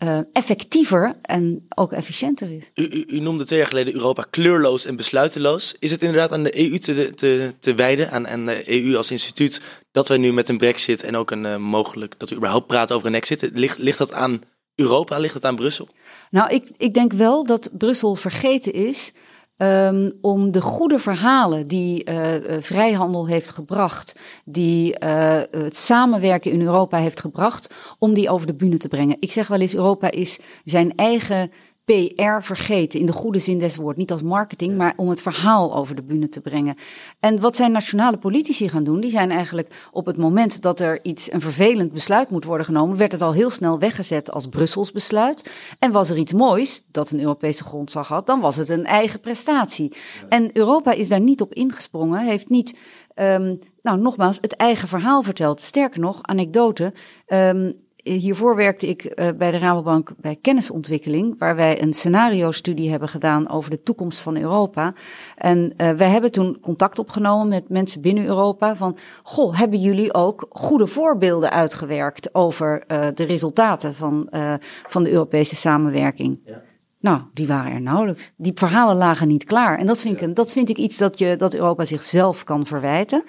eh, 0.02 0.18
effectiever 0.32 1.14
en 1.22 1.66
ook 1.74 1.92
efficiënter 1.92 2.50
is. 2.50 2.70
U, 2.74 3.20
noemde 3.20 3.44
twee 3.44 3.58
jaar 3.58 3.68
geleden 3.68 3.94
Europa 3.94 4.26
kleurloos 4.30 4.84
en 4.84 4.96
besluiteloos. 4.96 5.76
Is 5.78 5.90
het 5.90 6.02
inderdaad 6.02 6.32
aan 6.32 6.42
de 6.42 6.70
EU 6.70 6.78
te, 6.78 7.14
te, 7.14 7.54
te 7.60 7.74
wijden, 7.74 8.10
aan, 8.10 8.28
aan 8.28 8.46
de 8.46 8.84
EU 8.84 8.96
als 8.96 9.10
instituut, 9.10 9.60
dat 9.92 10.08
wij 10.08 10.16
nu 10.16 10.32
met 10.32 10.48
een 10.48 10.58
brexit 10.58 11.02
en 11.02 11.16
ook 11.16 11.30
een 11.30 11.46
eh, 11.46 11.56
mogelijk, 11.56 12.14
dat 12.18 12.28
we 12.28 12.36
überhaupt 12.36 12.66
praten 12.66 12.96
over 12.96 13.08
een 13.08 13.14
exit, 13.14 13.50
ligt, 13.52 13.78
ligt 13.78 13.98
dat 13.98 14.12
aan 14.12 14.40
Europa, 14.74 15.18
ligt 15.18 15.34
dat 15.34 15.44
aan 15.44 15.56
Brussel? 15.56 15.88
Nou, 16.30 16.50
ik, 16.50 16.70
ik 16.76 16.94
denk 16.94 17.12
wel 17.12 17.44
dat 17.44 17.70
Brussel 17.78 18.14
vergeten 18.14 18.72
is 18.72 19.12
ehm, 19.56 20.10
om 20.20 20.52
de 20.52 20.60
goede 20.60 20.98
verhalen 20.98 21.66
die 21.66 22.04
eh, 22.04 22.56
eh, 22.56 22.62
vrijhandel 22.62 23.26
heeft 23.26 23.50
gebracht, 23.50 24.12
die 24.44 24.98
eh, 24.98 25.40
het 25.50 25.76
samenwerken 25.76 26.50
in 26.50 26.62
Europa 26.62 26.98
heeft 26.98 27.20
gebracht, 27.20 27.74
om 27.98 28.14
die 28.14 28.30
over 28.30 28.46
de 28.46 28.54
bühne 28.54 28.78
te 28.78 28.88
brengen. 28.88 29.16
Ik 29.20 29.32
zeg 29.32 29.48
wel 29.48 29.60
eens, 29.60 29.74
Europa 29.74 30.10
is 30.10 30.38
zijn 30.64 30.94
eigen 30.96 31.50
PR 31.92 32.44
vergeten, 32.44 33.00
in 33.00 33.06
de 33.06 33.12
goede 33.12 33.38
zin 33.38 33.58
des 33.58 33.76
woord. 33.76 33.96
Niet 33.96 34.12
als 34.12 34.22
marketing, 34.22 34.76
maar 34.76 34.92
om 34.96 35.08
het 35.08 35.22
verhaal 35.22 35.74
over 35.74 35.94
de 35.94 36.02
bühne 36.02 36.28
te 36.28 36.40
brengen. 36.40 36.76
En 37.20 37.40
wat 37.40 37.56
zijn 37.56 37.72
nationale 37.72 38.16
politici 38.16 38.68
gaan 38.68 38.84
doen, 38.84 39.00
die 39.00 39.10
zijn 39.10 39.30
eigenlijk 39.30 39.88
op 39.92 40.06
het 40.06 40.16
moment 40.16 40.62
dat 40.62 40.80
er 40.80 40.98
iets, 41.02 41.32
een 41.32 41.40
vervelend 41.40 41.92
besluit 41.92 42.30
moet 42.30 42.44
worden 42.44 42.66
genomen, 42.66 42.96
werd 42.96 43.12
het 43.12 43.22
al 43.22 43.32
heel 43.32 43.50
snel 43.50 43.78
weggezet 43.78 44.30
als 44.30 44.46
Brussels 44.46 44.92
besluit. 44.92 45.50
En 45.78 45.92
was 45.92 46.10
er 46.10 46.16
iets 46.16 46.32
moois 46.32 46.84
dat 46.90 47.10
een 47.10 47.20
Europese 47.20 47.64
grondslag 47.64 48.08
had, 48.08 48.26
dan 48.26 48.40
was 48.40 48.56
het 48.56 48.68
een 48.68 48.86
eigen 48.86 49.20
prestatie. 49.20 49.96
En 50.28 50.56
Europa 50.56 50.92
is 50.92 51.08
daar 51.08 51.20
niet 51.20 51.40
op 51.40 51.54
ingesprongen, 51.54 52.26
heeft 52.26 52.48
niet, 52.48 52.78
um, 53.14 53.58
nou 53.82 53.98
nogmaals, 53.98 54.38
het 54.40 54.56
eigen 54.56 54.88
verhaal 54.88 55.22
verteld. 55.22 55.60
Sterker 55.60 56.00
nog, 56.00 56.22
anekdote. 56.22 56.92
Um, 57.26 57.74
Hiervoor 58.02 58.56
werkte 58.56 58.88
ik 58.88 59.04
uh, 59.04 59.28
bij 59.36 59.50
de 59.50 59.58
Rabobank 59.58 60.12
bij 60.16 60.36
kennisontwikkeling, 60.40 61.38
waar 61.38 61.56
wij 61.56 61.82
een 61.82 61.92
scenario-studie 61.92 62.90
hebben 62.90 63.08
gedaan 63.08 63.50
over 63.50 63.70
de 63.70 63.82
toekomst 63.82 64.18
van 64.18 64.36
Europa. 64.36 64.94
En 65.36 65.74
uh, 65.76 65.90
wij 65.90 66.08
hebben 66.08 66.32
toen 66.32 66.60
contact 66.60 66.98
opgenomen 66.98 67.48
met 67.48 67.68
mensen 67.68 68.00
binnen 68.00 68.24
Europa 68.24 68.76
van, 68.76 68.96
goh, 69.22 69.58
hebben 69.58 69.80
jullie 69.80 70.14
ook 70.14 70.46
goede 70.50 70.86
voorbeelden 70.86 71.50
uitgewerkt 71.50 72.34
over 72.34 72.84
uh, 72.88 73.06
de 73.14 73.24
resultaten 73.24 73.94
van, 73.94 74.28
van 74.86 75.02
de 75.02 75.10
Europese 75.10 75.56
samenwerking? 75.56 76.40
Ja. 76.44 76.62
Nou, 77.00 77.20
die 77.34 77.46
waren 77.46 77.72
er 77.72 77.80
nauwelijks. 77.80 78.32
Die 78.36 78.52
verhalen 78.54 78.96
lagen 78.96 79.28
niet 79.28 79.44
klaar. 79.44 79.78
En 79.78 79.86
dat 79.86 80.00
vind, 80.00 80.20
ik, 80.20 80.36
dat 80.36 80.52
vind 80.52 80.68
ik 80.68 80.76
iets 80.76 80.96
dat, 80.96 81.18
je, 81.18 81.36
dat 81.36 81.54
Europa 81.54 81.84
zichzelf 81.84 82.44
kan 82.44 82.66
verwijten. 82.66 83.24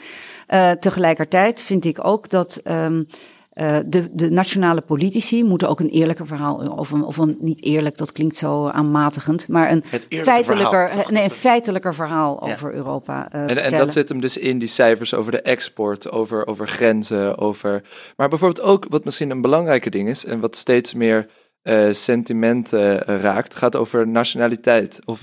tegelijkertijd 0.79 1.61
vind 1.61 1.85
ik 1.85 2.05
ook 2.05 2.29
dat. 2.29 2.61
Um, 2.63 3.07
uh, 3.53 3.77
de, 3.85 4.09
de, 4.13 4.29
nationale 4.29 4.81
politici 4.81 5.43
moeten 5.43 5.69
ook 5.69 5.79
een 5.79 5.89
eerlijker 5.89 6.27
verhaal, 6.27 6.55
of 6.55 6.91
een, 6.91 7.03
of 7.03 7.17
een 7.17 7.37
niet 7.39 7.63
eerlijk, 7.63 7.97
dat 7.97 8.11
klinkt 8.11 8.37
zo 8.37 8.67
aanmatigend, 8.67 9.47
maar 9.47 9.71
een 9.71 9.83
feitelijker, 10.09 10.89
verhaal, 10.91 11.11
nee, 11.11 11.23
een 11.23 11.29
feitelijker 11.29 11.95
verhaal 11.95 12.45
ja. 12.45 12.53
over 12.53 12.73
Europa. 12.73 13.29
Uh, 13.35 13.41
en, 13.41 13.63
en, 13.63 13.77
dat 13.77 13.93
zit 13.93 14.09
hem 14.09 14.21
dus 14.21 14.37
in 14.37 14.59
die 14.59 14.67
cijfers 14.67 15.13
over 15.13 15.31
de 15.31 15.41
export, 15.41 16.11
over, 16.11 16.47
over 16.47 16.67
grenzen, 16.67 17.37
over. 17.37 17.83
Maar 18.17 18.29
bijvoorbeeld 18.29 18.67
ook, 18.67 18.85
wat 18.89 19.05
misschien 19.05 19.29
een 19.29 19.41
belangrijke 19.41 19.89
ding 19.89 20.09
is, 20.09 20.25
en 20.25 20.39
wat 20.39 20.55
steeds 20.55 20.93
meer 20.93 21.29
uh, 21.63 21.91
sentimenten 21.91 22.97
raakt, 22.99 23.55
gaat 23.55 23.75
over 23.75 24.07
nationaliteit, 24.07 24.99
of 25.05 25.21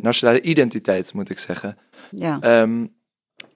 nationale 0.00 0.40
identiteit, 0.40 1.12
moet 1.12 1.30
ik 1.30 1.38
zeggen. 1.38 1.78
Ja. 2.10 2.60
Um, 2.60 2.96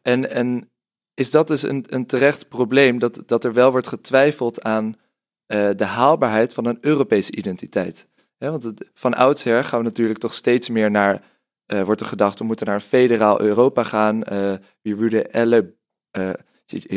en, 0.02 0.30
en 0.30 0.71
is 1.14 1.30
dat 1.30 1.48
dus 1.48 1.62
een, 1.62 1.84
een 1.88 2.06
terecht 2.06 2.48
probleem 2.48 2.98
dat, 2.98 3.22
dat 3.26 3.44
er 3.44 3.52
wel 3.52 3.70
wordt 3.70 3.86
getwijfeld 3.86 4.62
aan 4.62 4.86
uh, 4.86 5.70
de 5.76 5.84
haalbaarheid 5.84 6.52
van 6.52 6.66
een 6.66 6.78
Europese 6.80 7.36
identiteit. 7.36 8.08
Want 8.38 8.62
het, 8.62 8.90
van 8.94 9.14
oudsher 9.14 9.64
gaan 9.64 9.78
we 9.78 9.84
natuurlijk 9.84 10.18
toch 10.18 10.34
steeds 10.34 10.68
meer 10.68 10.90
naar, 10.90 11.22
uh, 11.66 11.82
wordt 11.82 12.00
er 12.00 12.06
gedacht, 12.06 12.38
we 12.38 12.44
moeten 12.44 12.66
naar 12.66 12.74
een 12.74 12.80
federaal 12.80 13.40
Europa 13.40 13.82
gaan. 13.82 14.22
Uh, 14.32 14.52
wie 14.82 14.96
würde 14.96 15.22
elle, 15.30 15.74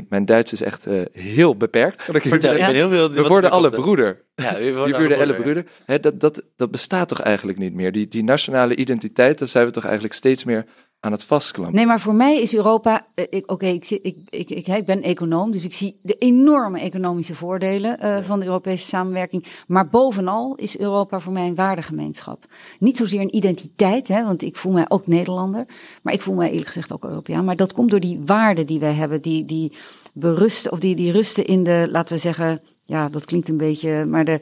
mijn 0.09 0.25
Duits 0.25 0.53
is 0.53 0.61
echt 0.61 0.87
heel 1.11 1.57
beperkt. 1.57 2.03
Kan 2.05 2.15
ik 2.15 2.21
Vertel, 2.21 2.53
heel 2.53 2.89
veel, 2.89 3.11
we 3.11 3.27
worden 3.27 3.51
alle 3.51 3.69
broeder. 3.69 4.23
Ja, 4.35 4.57
we 4.57 4.71
worden 4.71 5.19
alle 5.19 5.35
broeder. 5.35 5.65
dat, 6.01 6.19
dat, 6.19 6.43
dat 6.55 6.71
bestaat 6.71 7.07
toch 7.07 7.21
eigenlijk 7.21 7.57
niet 7.57 7.73
meer. 7.73 7.91
Die, 7.91 8.07
die 8.07 8.23
nationale 8.23 8.75
identiteit, 8.75 9.39
daar 9.39 9.47
zijn 9.47 9.65
we 9.65 9.71
toch 9.71 9.83
eigenlijk 9.83 10.13
steeds 10.13 10.43
meer 10.43 10.65
aan 10.99 11.11
het 11.11 11.23
vastklampen. 11.23 11.75
Nee, 11.75 11.85
maar 11.85 11.99
voor 11.99 12.13
mij 12.13 12.41
is 12.41 12.55
Europa. 12.55 13.07
Uh, 13.15 13.25
Oké, 13.25 13.53
okay, 13.53 13.73
ik, 13.73 13.89
ik, 13.89 14.17
ik, 14.29 14.49
ik, 14.49 14.67
ik 14.67 14.85
ben 14.85 15.01
econoom, 15.01 15.51
dus 15.51 15.65
ik 15.65 15.73
zie 15.73 15.99
de 16.01 16.13
enorme 16.13 16.79
economische 16.79 17.35
voordelen 17.35 17.97
uh, 18.03 18.17
van 18.17 18.39
de 18.39 18.45
Europese 18.45 18.85
samenwerking. 18.85 19.45
Maar 19.67 19.89
bovenal 19.89 20.55
is 20.55 20.79
Europa 20.79 21.19
voor 21.19 21.33
mij 21.33 21.47
een 21.47 21.55
waardegemeenschap. 21.55 22.45
Niet 22.79 22.97
zozeer 22.97 23.21
een 23.21 23.35
identiteit, 23.35 24.07
hè, 24.07 24.23
want 24.23 24.41
ik 24.41 24.55
voel 24.55 24.71
mij 24.71 24.85
ook 24.87 25.07
Nederlander. 25.07 25.65
Maar 26.03 26.13
ik 26.13 26.21
voel 26.21 26.35
mij 26.35 26.49
eerlijk 26.49 26.67
gezegd 26.67 26.93
ook 26.93 27.03
Europeaan. 27.03 27.45
Maar 27.45 27.55
dat 27.55 27.73
komt 27.73 27.89
door 27.89 27.99
die 27.99 28.21
waarden 28.25 28.65
die 28.67 28.79
wij 28.79 28.93
hebben, 28.93 29.21
die, 29.21 29.45
die 29.45 29.73
berusten, 30.13 30.71
of 30.71 30.79
die, 30.79 30.95
die 30.95 31.11
rusten 31.11 31.45
in 31.45 31.63
de, 31.63 31.87
laten 31.91 32.15
we 32.15 32.21
zeggen, 32.21 32.61
ja, 32.83 33.09
dat 33.09 33.25
klinkt 33.25 33.49
een 33.49 33.57
beetje, 33.57 34.05
maar 34.05 34.25
de 34.25 34.41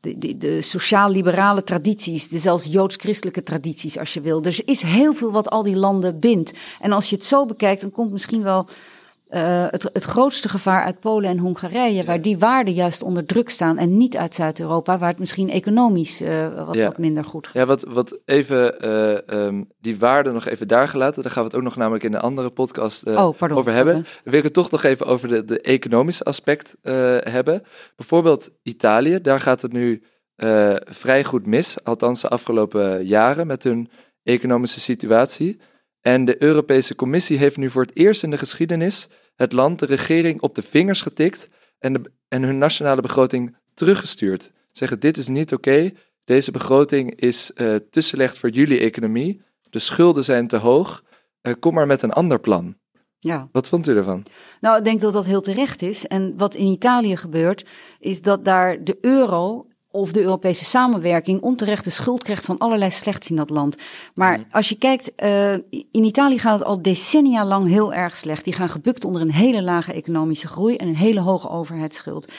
de, 0.00 0.18
de, 0.18 0.36
de 0.36 0.62
sociaal-liberale 0.62 1.62
tradities, 1.62 2.28
de 2.28 2.38
zelfs 2.38 2.66
joods-christelijke 2.66 3.42
tradities, 3.42 3.98
als 3.98 4.14
je 4.14 4.20
wil. 4.20 4.42
Er 4.42 4.60
is 4.64 4.82
heel 4.82 5.14
veel 5.14 5.32
wat 5.32 5.50
al 5.50 5.62
die 5.62 5.76
landen 5.76 6.20
bindt. 6.20 6.52
En 6.80 6.92
als 6.92 7.10
je 7.10 7.16
het 7.16 7.24
zo 7.24 7.46
bekijkt, 7.46 7.80
dan 7.80 7.90
komt 7.90 8.12
misschien 8.12 8.42
wel 8.42 8.68
eh, 9.28 9.66
het, 9.68 9.82
het 9.92 10.04
grootste 10.04 10.48
gevaar 10.48 10.84
uit 10.84 11.00
Polen 11.00 11.30
en 11.30 11.38
Hongarije, 11.38 12.04
waar 12.04 12.22
die 12.22 12.38
waarden 12.38 12.74
juist 12.74 13.02
onder 13.02 13.26
druk 13.26 13.48
staan 13.48 13.78
en 13.78 13.96
niet 13.96 14.16
uit 14.16 14.34
Zuid-Europa, 14.34 14.98
waar 14.98 15.08
het 15.08 15.18
misschien 15.18 15.50
economisch 15.50 16.22
uh, 16.22 16.66
wat, 16.66 16.74
Ja. 16.74 16.86
wat 16.86 16.98
minder 16.98 17.24
goed 17.24 17.46
gaat. 17.46 17.54
Ja, 17.56 17.66
wat, 17.66 17.84
wat 17.88 18.18
even 18.24 18.80
eh, 18.80 19.28
ehm, 19.28 19.62
die 19.80 19.98
waarden 19.98 20.32
nog 20.32 20.46
even 20.46 20.68
daar 20.68 20.88
gelaten. 20.88 21.22
Daar 21.22 21.32
gaan 21.32 21.42
we 21.42 21.48
het 21.48 21.58
ook 21.58 21.64
nog 21.64 21.76
namelijk 21.76 22.04
in 22.04 22.14
een 22.14 22.20
andere 22.20 22.50
podcast 22.50 23.02
eh, 23.02 23.26
oh, 23.26 23.36
pardon. 23.38 23.58
over 23.58 23.72
hebben. 23.72 24.02
We 24.02 24.30
willen 24.30 24.44
het 24.44 24.52
toch 24.54 24.70
nog 24.70 24.82
even 24.82 25.06
over 25.06 25.28
de, 25.28 25.44
de 25.44 25.60
economische 25.60 26.24
aspect 26.24 26.76
eh, 26.82 26.94
hebben. 27.20 27.62
Bijvoorbeeld 27.96 28.50
Italië, 28.62 29.20
daar 29.20 29.40
gaat 29.40 29.62
het 29.62 29.72
nu 29.72 30.02
eh, 30.36 30.74
vrij 30.84 31.24
goed 31.24 31.46
mis. 31.46 31.84
Althans 31.84 32.20
de 32.20 32.28
afgelopen 32.28 33.06
jaren 33.06 33.46
met 33.46 33.64
hun 33.64 33.90
economische 34.22 34.80
situatie. 34.80 35.60
En 36.00 36.24
de 36.24 36.42
Europese 36.42 36.94
Commissie 36.94 37.38
heeft 37.38 37.56
nu 37.56 37.70
voor 37.70 37.82
het 37.82 37.96
eerst 37.96 38.22
in 38.22 38.30
de 38.30 38.38
geschiedenis 38.38 39.08
het 39.36 39.52
land, 39.52 39.78
de 39.78 39.86
regering, 39.86 40.40
op 40.40 40.54
de 40.54 40.62
vingers 40.62 41.00
getikt 41.02 41.48
en, 41.78 41.92
de, 41.92 42.12
en 42.28 42.42
hun 42.42 42.58
nationale 42.58 43.00
begroting 43.00 43.56
teruggestuurd. 43.74 44.52
Zeggen, 44.72 45.00
dit 45.00 45.16
is 45.16 45.28
niet 45.28 45.52
oké, 45.52 45.92
deze 46.24 46.50
begroting 46.50 47.14
is 47.14 47.52
eh, 47.52 47.74
te 47.90 48.00
slecht 48.00 48.38
voor 48.38 48.50
jullie 48.50 48.78
economie, 48.80 49.42
de 49.70 49.78
schulden 49.78 50.24
zijn 50.24 50.46
te 50.46 50.56
hoog, 50.56 51.06
Eh, 51.40 51.54
kom 51.60 51.74
maar 51.74 51.86
met 51.86 52.02
een 52.02 52.12
ander 52.12 52.40
plan. 52.40 52.76
Ja. 53.18 53.48
Wat 53.52 53.68
vond 53.68 53.86
u 53.86 53.96
ervan? 53.96 54.26
Nou, 54.60 54.78
ik 54.78 54.84
denk 54.84 55.00
dat 55.00 55.12
dat 55.12 55.26
heel 55.26 55.40
terecht 55.40 55.82
is. 55.82 56.06
En 56.06 56.36
wat 56.36 56.54
in 56.54 56.66
Italië 56.66 57.16
gebeurt, 57.16 57.66
is 57.98 58.22
dat 58.22 58.44
daar 58.44 58.84
de 58.84 58.98
euro 59.00 59.66
of 59.90 60.12
de 60.12 60.20
Europese 60.20 60.64
samenwerking 60.64 61.40
onterecht 61.40 61.84
de 61.84 61.90
schuld 61.90 62.22
krijgt 62.22 62.44
van 62.44 62.58
allerlei 62.58 62.90
slechts 62.90 63.30
in 63.30 63.36
dat 63.36 63.50
land. 63.50 63.76
Maar 64.14 64.44
als 64.50 64.68
je 64.68 64.78
kijkt, 64.78 65.14
eh, 65.14 65.52
in 65.70 66.04
Italië 66.04 66.38
gaat 66.38 66.58
het 66.58 66.68
al 66.68 66.82
decennia 66.82 67.44
lang 67.44 67.68
heel 67.68 67.92
erg 67.92 68.16
slecht. 68.16 68.44
Die 68.44 68.52
gaan 68.52 68.68
gebukt 68.68 69.04
onder 69.04 69.22
een 69.22 69.32
hele 69.32 69.62
lage 69.62 69.92
economische 69.92 70.48
groei 70.48 70.76
en 70.76 70.88
een 70.88 70.96
hele 70.96 71.20
hoge 71.20 71.48
overheidsschuld. 71.48 72.32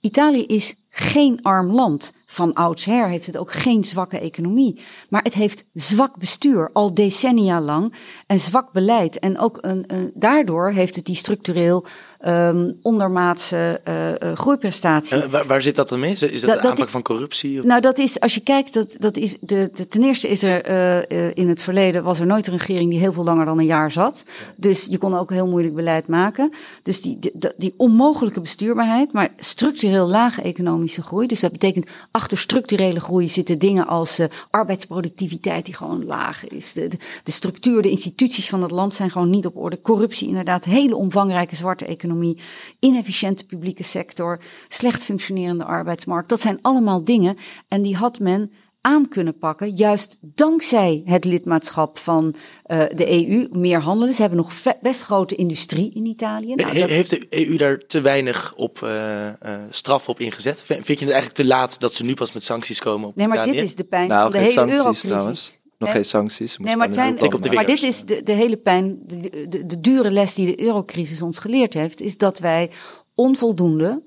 Italië 0.00 0.44
is 0.44 0.74
geen 0.90 1.42
arm 1.42 1.72
land. 1.72 2.12
Van 2.34 2.52
oudsher 2.52 3.08
heeft 3.08 3.26
het 3.26 3.36
ook 3.36 3.52
geen 3.52 3.84
zwakke 3.84 4.18
economie. 4.18 4.80
Maar 5.08 5.22
het 5.22 5.34
heeft 5.34 5.64
zwak 5.74 6.18
bestuur, 6.18 6.70
al 6.72 6.94
decennia 6.94 7.60
lang. 7.60 7.94
En 8.26 8.40
zwak 8.40 8.72
beleid. 8.72 9.18
En 9.18 9.38
ook 9.38 9.58
een, 9.60 9.84
een, 9.86 10.12
daardoor 10.14 10.70
heeft 10.70 10.96
het 10.96 11.04
die 11.04 11.14
structureel 11.16 11.84
ehm 12.20 12.72
ondermaatse 12.82 13.80
eh, 13.84 14.10
eh, 14.30 14.36
groeiprestatie. 14.36 15.22
Waar, 15.30 15.46
waar 15.46 15.62
zit 15.62 15.76
dat 15.76 15.88
dan 15.88 16.00
mee? 16.00 16.10
Is 16.12 16.20
dat, 16.20 16.30
de 16.30 16.46
dat 16.46 16.58
aanpak 16.58 16.78
ik- 16.78 16.88
van 16.88 17.02
corruptie? 17.02 17.58
Of- 17.60 17.64
Nou, 17.66 17.80
dat 17.80 17.98
is, 17.98 18.20
als 18.20 18.34
je 18.34 18.40
kijkt, 18.40 18.74
dat, 18.74 18.94
dat 18.98 19.16
is 19.16 19.36
de, 19.40 19.70
de, 19.74 19.88
ten 19.88 20.02
eerste 20.02 20.28
is 20.28 20.42
er 20.42 20.62
eh, 20.62 21.30
in 21.34 21.48
het 21.48 21.62
verleden 21.62 22.02
was 22.02 22.20
er 22.20 22.26
nooit 22.26 22.46
een 22.46 22.56
regering 22.56 22.90
die 22.90 22.98
heel 22.98 23.12
veel 23.12 23.24
langer 23.24 23.44
dan 23.44 23.58
een 23.58 23.64
jaar 23.64 23.92
zat. 23.92 24.22
Dus 24.56 24.86
je 24.90 24.98
kon 24.98 25.14
ook 25.18 25.30
heel 25.30 25.46
moeilijk 25.46 25.74
beleid 25.74 26.06
maken. 26.06 26.52
Dus 26.82 27.00
die, 27.02 27.18
die, 27.18 27.32
die 27.56 27.74
onmogelijke 27.76 28.40
bestuurbaarheid, 28.40 29.12
maar 29.12 29.32
structureel 29.36 30.06
lage 30.06 30.42
economische 30.42 31.02
groei. 31.02 31.26
Dus 31.26 31.40
dat 31.40 31.52
betekent 31.52 31.86
achter 32.24 32.38
structurele 32.38 33.00
groei 33.00 33.28
zitten 33.28 33.58
dingen 33.58 33.86
als 33.86 34.18
eh, 34.18 34.26
arbeidsproductiviteit 34.50 35.64
die 35.64 35.74
gewoon 35.74 36.04
laag 36.04 36.48
is. 36.48 36.72
De, 36.72 36.88
de, 36.88 36.98
de 37.22 37.32
structuur, 37.32 37.82
de 37.82 37.90
instituties 37.90 38.48
van 38.48 38.62
het 38.62 38.70
land 38.70 38.94
zijn 38.94 39.10
gewoon 39.10 39.30
niet 39.30 39.46
op 39.46 39.56
orde. 39.56 39.80
Corruptie 39.80 40.28
inderdaad, 40.28 40.64
hele 40.64 40.96
omvangrijke 40.96 41.56
zwarte 41.56 41.84
economie, 41.84 42.38
inefficiënte 42.78 43.44
publieke 43.44 43.82
sector, 43.82 44.40
slecht 44.68 45.04
functionerende 45.04 45.64
arbeidsmarkt. 45.64 46.28
Dat 46.28 46.40
zijn 46.40 46.58
allemaal 46.62 47.04
dingen 47.04 47.36
en 47.68 47.82
die 47.82 47.96
had 47.96 48.18
men 48.18 48.52
aan 48.84 49.08
kunnen 49.08 49.38
pakken, 49.38 49.70
juist 49.70 50.18
dankzij 50.20 51.02
het 51.04 51.24
lidmaatschap 51.24 51.98
van 51.98 52.34
eh, 52.64 52.78
de 52.94 53.10
EU, 53.28 53.48
meer 53.50 53.80
handelen. 53.80 54.14
Ze 54.14 54.20
hebben 54.20 54.38
nog 54.38 54.52
best 54.80 55.02
grote 55.02 55.34
industrie 55.34 55.90
in 55.94 56.06
Italië. 56.06 56.54
Nou, 56.54 56.72
He- 56.72 56.80
dat- 56.80 56.88
Heeft 56.88 57.10
de 57.10 57.26
EU 57.30 57.56
daar 57.56 57.78
te 57.78 58.00
weinig 58.00 58.54
op 58.56 58.82
eh, 58.82 59.28
eh, 59.28 59.34
straf 59.70 60.08
op 60.08 60.20
ingezet? 60.20 60.62
Vind 60.62 60.86
je 60.86 60.92
het 60.92 61.00
eigenlijk 61.02 61.34
te 61.34 61.44
laat 61.44 61.80
dat 61.80 61.94
ze 61.94 62.04
nu 62.04 62.14
pas 62.14 62.32
met 62.32 62.42
sancties 62.42 62.78
komen 62.80 63.08
op 63.08 63.16
nee, 63.16 63.26
maar 63.26 63.36
Italië? 63.36 63.52
dit 63.56 63.64
is 63.64 63.74
de 63.74 63.84
pijn 63.84 64.08
Nou, 64.08 64.22
van 64.22 64.30
de 64.30 64.36
geen 64.36 64.46
hele 64.46 64.54
sancties 64.58 64.76
eurocrisis. 64.78 65.10
trouwens. 65.10 65.62
Nog 65.78 65.90
geen 65.90 66.04
sancties. 66.04 66.56
Nee, 66.58 66.76
maar, 66.76 66.92
zijn, 66.92 67.18
maar 67.54 67.66
dit 67.66 67.82
is 67.82 68.04
de, 68.04 68.22
de 68.22 68.32
hele 68.32 68.56
pijn, 68.56 68.98
de, 69.06 69.46
de, 69.48 69.66
de 69.66 69.80
dure 69.80 70.10
les 70.10 70.34
die 70.34 70.46
de 70.46 70.60
eurocrisis 70.62 71.22
ons 71.22 71.38
geleerd 71.38 71.74
heeft, 71.74 72.00
is 72.00 72.16
dat 72.16 72.38
wij 72.38 72.70
onvoldoende, 73.14 74.02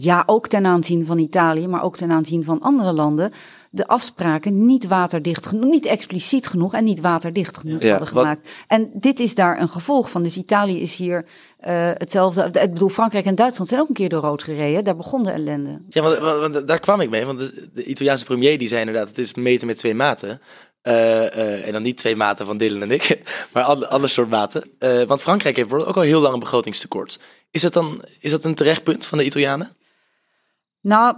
ja 0.00 0.22
ook 0.26 0.48
ten 0.48 0.66
aanzien 0.66 1.06
van 1.06 1.18
Italië, 1.18 1.68
maar 1.68 1.82
ook 1.82 1.96
ten 1.96 2.10
aanzien 2.10 2.44
van 2.44 2.60
andere 2.60 2.92
landen, 2.92 3.32
de 3.70 3.86
afspraken 3.86 4.66
niet 4.66 4.86
waterdicht 4.86 5.46
genoeg, 5.46 5.70
niet 5.70 5.86
expliciet 5.86 6.46
genoeg 6.46 6.74
en 6.74 6.84
niet 6.84 7.00
waterdicht 7.00 7.56
genoeg 7.58 7.82
Ja, 7.82 7.88
hadden 7.90 8.14
wat- 8.14 8.22
gemaakt. 8.22 8.48
En 8.66 8.90
dit 8.94 9.20
is 9.20 9.34
daar 9.34 9.60
een 9.60 9.68
gevolg 9.68 10.10
van. 10.10 10.22
Dus 10.22 10.36
Italië 10.36 10.80
is 10.80 10.96
hier 10.96 11.24
eh, 11.58 11.90
hetzelfde. 11.94 12.44
Ik 12.44 12.72
bedoel, 12.72 12.88
Frankrijk 12.88 13.24
en 13.24 13.34
Duitsland 13.34 13.68
zijn 13.68 13.80
ook 13.80 13.88
een 13.88 13.94
keer 13.94 14.08
door 14.08 14.22
rood 14.22 14.42
gereden. 14.42 14.84
Daar 14.84 14.96
begon 14.96 15.22
de 15.22 15.30
ellende. 15.30 15.80
Ja, 15.88 16.02
want, 16.02 16.18
want- 16.18 16.66
daar 16.66 16.80
kwam 16.80 17.00
ik 17.00 17.10
mee. 17.10 17.24
Want 17.26 17.38
de, 17.38 17.68
de 17.74 17.84
Italiaanse 17.84 18.24
premier 18.24 18.58
die 18.58 18.68
zei 18.68 18.80
inderdaad, 18.80 19.08
het 19.08 19.18
is 19.18 19.34
meten 19.34 19.66
met 19.66 19.78
twee 19.78 19.94
maten. 19.94 20.40
Eh, 20.82 21.26
eh, 21.26 21.66
en 21.66 21.72
dan 21.72 21.82
niet 21.82 21.96
twee 21.96 22.16
maten 22.16 22.46
van 22.46 22.56
Dylan 22.58 22.82
en 22.82 22.90
ik, 22.90 23.18
maar 23.52 23.62
ander, 23.62 23.88
ander 23.88 24.10
soort 24.10 24.30
maten. 24.30 24.70
Eh, 24.78 25.02
want 25.02 25.22
Frankrijk 25.22 25.56
heeft 25.56 25.72
ook 25.72 25.96
al 25.96 26.02
heel 26.02 26.20
lang 26.20 26.34
een 26.34 26.40
begrotingstekort. 26.40 27.18
Is 27.50 27.62
dat 27.62 27.72
dan 27.72 28.02
is 28.20 28.30
dat 28.30 28.44
een 28.44 28.54
terecht 28.54 28.82
punt 28.82 29.06
van 29.06 29.18
de 29.18 29.24
Italianen? 29.24 29.72
Nou, 30.88 31.16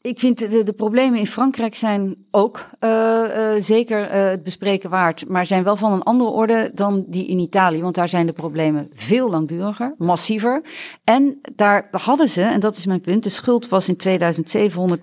ik 0.00 0.18
vind 0.20 0.38
de, 0.38 0.62
de 0.62 0.72
problemen 0.72 1.18
in 1.18 1.26
Frankrijk 1.26 1.74
zijn 1.74 2.26
ook 2.30 2.66
eh, 2.78 3.54
eh, 3.54 3.62
zeker 3.62 4.08
eh, 4.08 4.28
het 4.28 4.42
bespreken 4.42 4.90
waard, 4.90 5.28
maar 5.28 5.46
zijn 5.46 5.64
wel 5.64 5.76
van 5.76 5.92
een 5.92 6.02
andere 6.02 6.30
orde 6.30 6.70
dan 6.74 7.04
die 7.06 7.26
in 7.26 7.38
Italië, 7.38 7.82
want 7.82 7.94
daar 7.94 8.08
zijn 8.08 8.26
de 8.26 8.32
problemen 8.32 8.90
veel 8.94 9.30
langduriger, 9.30 9.94
massiever. 9.98 10.62
En 11.04 11.40
daar 11.54 11.88
hadden 11.90 12.28
ze, 12.28 12.42
en 12.42 12.60
dat 12.60 12.76
is 12.76 12.86
mijn 12.86 13.00
punt, 13.00 13.22
de 13.22 13.28
schuld 13.28 13.68
was 13.68 13.88
in 13.88 13.96
2007 13.96 14.98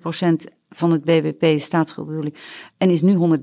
100% 0.50 0.54
van 0.70 0.92
het 0.92 1.04
BBP, 1.04 1.60
staatsschuld 1.60 2.08
bedoel 2.08 2.26
ik, 2.26 2.40
en 2.78 2.90
is 2.90 3.02
nu 3.02 3.38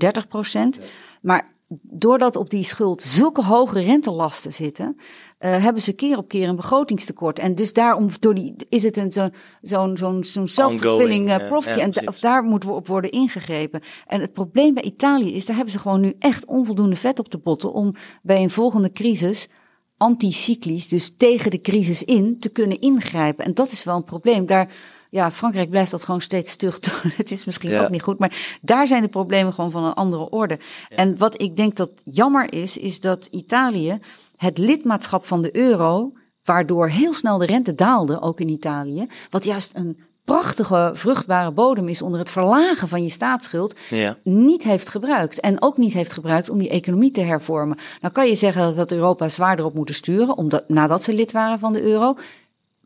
130%. 0.81 0.85
Maar 1.21 1.57
doordat 1.83 2.37
op 2.37 2.51
die 2.51 2.65
schuld 2.65 3.03
zulke 3.03 3.45
hoge 3.45 3.81
rentelasten 3.81 4.53
zitten, 4.53 4.97
eh, 5.39 5.63
hebben 5.63 5.83
ze 5.83 5.93
keer 5.93 6.17
op 6.19 6.29
keer 6.29 6.49
een 6.49 6.57
begrotingstekort. 6.57 7.39
En 7.39 7.55
dus 7.55 7.73
daarom 7.73 8.09
door 8.19 8.35
die, 8.35 8.55
is 8.69 8.83
het 8.83 8.97
een 8.97 9.13
zo'n 9.13 9.33
zo'n 9.63 9.97
zo'n 9.97 10.25
zo'n 10.25 10.49
self-fulfilling 10.49 11.31
eh, 11.31 11.47
prophecy. 11.47 11.79
ja, 11.79 11.85
en 11.85 12.09
of 12.09 12.19
daar 12.19 12.43
moet 12.43 12.65
wo- 12.65 12.75
op 12.75 12.87
worden 12.87 13.11
ingegrepen. 13.11 13.81
En 14.07 14.21
het 14.21 14.33
probleem 14.33 14.75
bij 14.75 14.83
Italië 14.83 15.35
is, 15.35 15.47
daar 15.47 15.57
hebben 15.57 15.73
ze 15.75 15.79
gewoon 15.81 16.01
nu 16.01 16.15
echt 16.19 16.47
onvoldoende 16.47 16.97
vet 16.97 17.19
op 17.19 17.31
de 17.31 17.39
botten 17.39 17.73
om 17.73 17.95
bij 18.23 18.43
een 18.43 18.51
volgende 18.51 18.93
crisis 18.93 19.49
anticyclisch, 19.97 20.89
dus 20.89 21.15
tegen 21.17 21.51
de 21.51 21.61
crisis 21.61 22.03
in, 22.05 22.37
te 22.41 22.49
kunnen 22.49 22.81
ingrijpen. 22.81 23.45
En 23.45 23.55
dat 23.55 23.71
is 23.71 23.85
wel 23.85 23.97
een 23.97 24.05
probleem. 24.05 24.47
Daar, 24.47 24.73
ja, 25.11 25.31
Frankrijk 25.31 25.71
blijft 25.71 25.91
dat 25.91 26.05
gewoon 26.05 26.21
steeds 26.21 26.51
stug 26.51 26.79
doen. 26.81 27.13
Het 27.17 27.31
is 27.31 27.45
misschien 27.45 27.71
Ja. 27.71 27.83
ook 27.83 27.91
niet 27.91 28.03
goed, 28.03 28.19
maar 28.19 28.59
daar 28.63 28.87
zijn 28.87 29.03
de 29.03 29.09
problemen 29.09 29.53
gewoon 29.53 29.71
van 29.71 29.85
een 29.85 29.93
andere 29.95 30.29
orde. 30.31 30.59
En 30.89 31.17
wat 31.19 31.41
ik 31.43 31.57
denk 31.57 31.77
dat 31.77 31.91
jammer 32.05 32.53
is, 32.53 32.77
is 32.77 33.01
dat 33.01 33.27
Italië 33.31 33.99
het 34.39 34.59
lidmaatschap 34.59 35.27
van 35.27 35.43
de 35.43 35.57
euro, 35.57 36.13
waardoor 36.45 36.89
heel 36.89 37.13
snel 37.13 37.39
de 37.39 37.47
rente 37.47 37.75
daalde, 37.75 38.21
ook 38.21 38.41
in 38.41 38.49
Italië, 38.49 39.07
wat 39.31 39.45
juist 39.45 39.71
een 39.75 39.99
prachtige, 40.25 40.91
vruchtbare 40.95 41.53
bodem 41.53 41.89
is 41.89 42.03
onder 42.03 42.21
het 42.21 42.31
verlagen 42.31 42.89
van 42.89 43.03
je 43.03 43.11
staatsschuld, 43.11 43.77
Ja. 43.91 44.17
niet 44.25 44.63
heeft 44.63 44.89
gebruikt. 44.89 45.41
En 45.41 45.63
ook 45.63 45.77
niet 45.77 45.93
heeft 45.93 46.13
gebruikt 46.13 46.51
om 46.51 46.59
die 46.59 46.69
economie 46.69 47.11
te 47.11 47.21
hervormen. 47.21 47.79
Nou 48.01 48.13
kan 48.15 48.29
je 48.29 48.35
zeggen 48.35 48.63
dat 48.63 48.77
dat 48.77 48.93
Europa 48.93 49.29
zwaarder 49.29 49.65
op 49.65 49.75
moeten 49.75 49.95
sturen, 49.95 50.37
omdat, 50.37 50.69
nadat 50.69 51.03
ze 51.03 51.15
lid 51.15 51.33
waren 51.33 51.59
van 51.59 51.73
de 51.73 51.83
euro. 51.83 52.17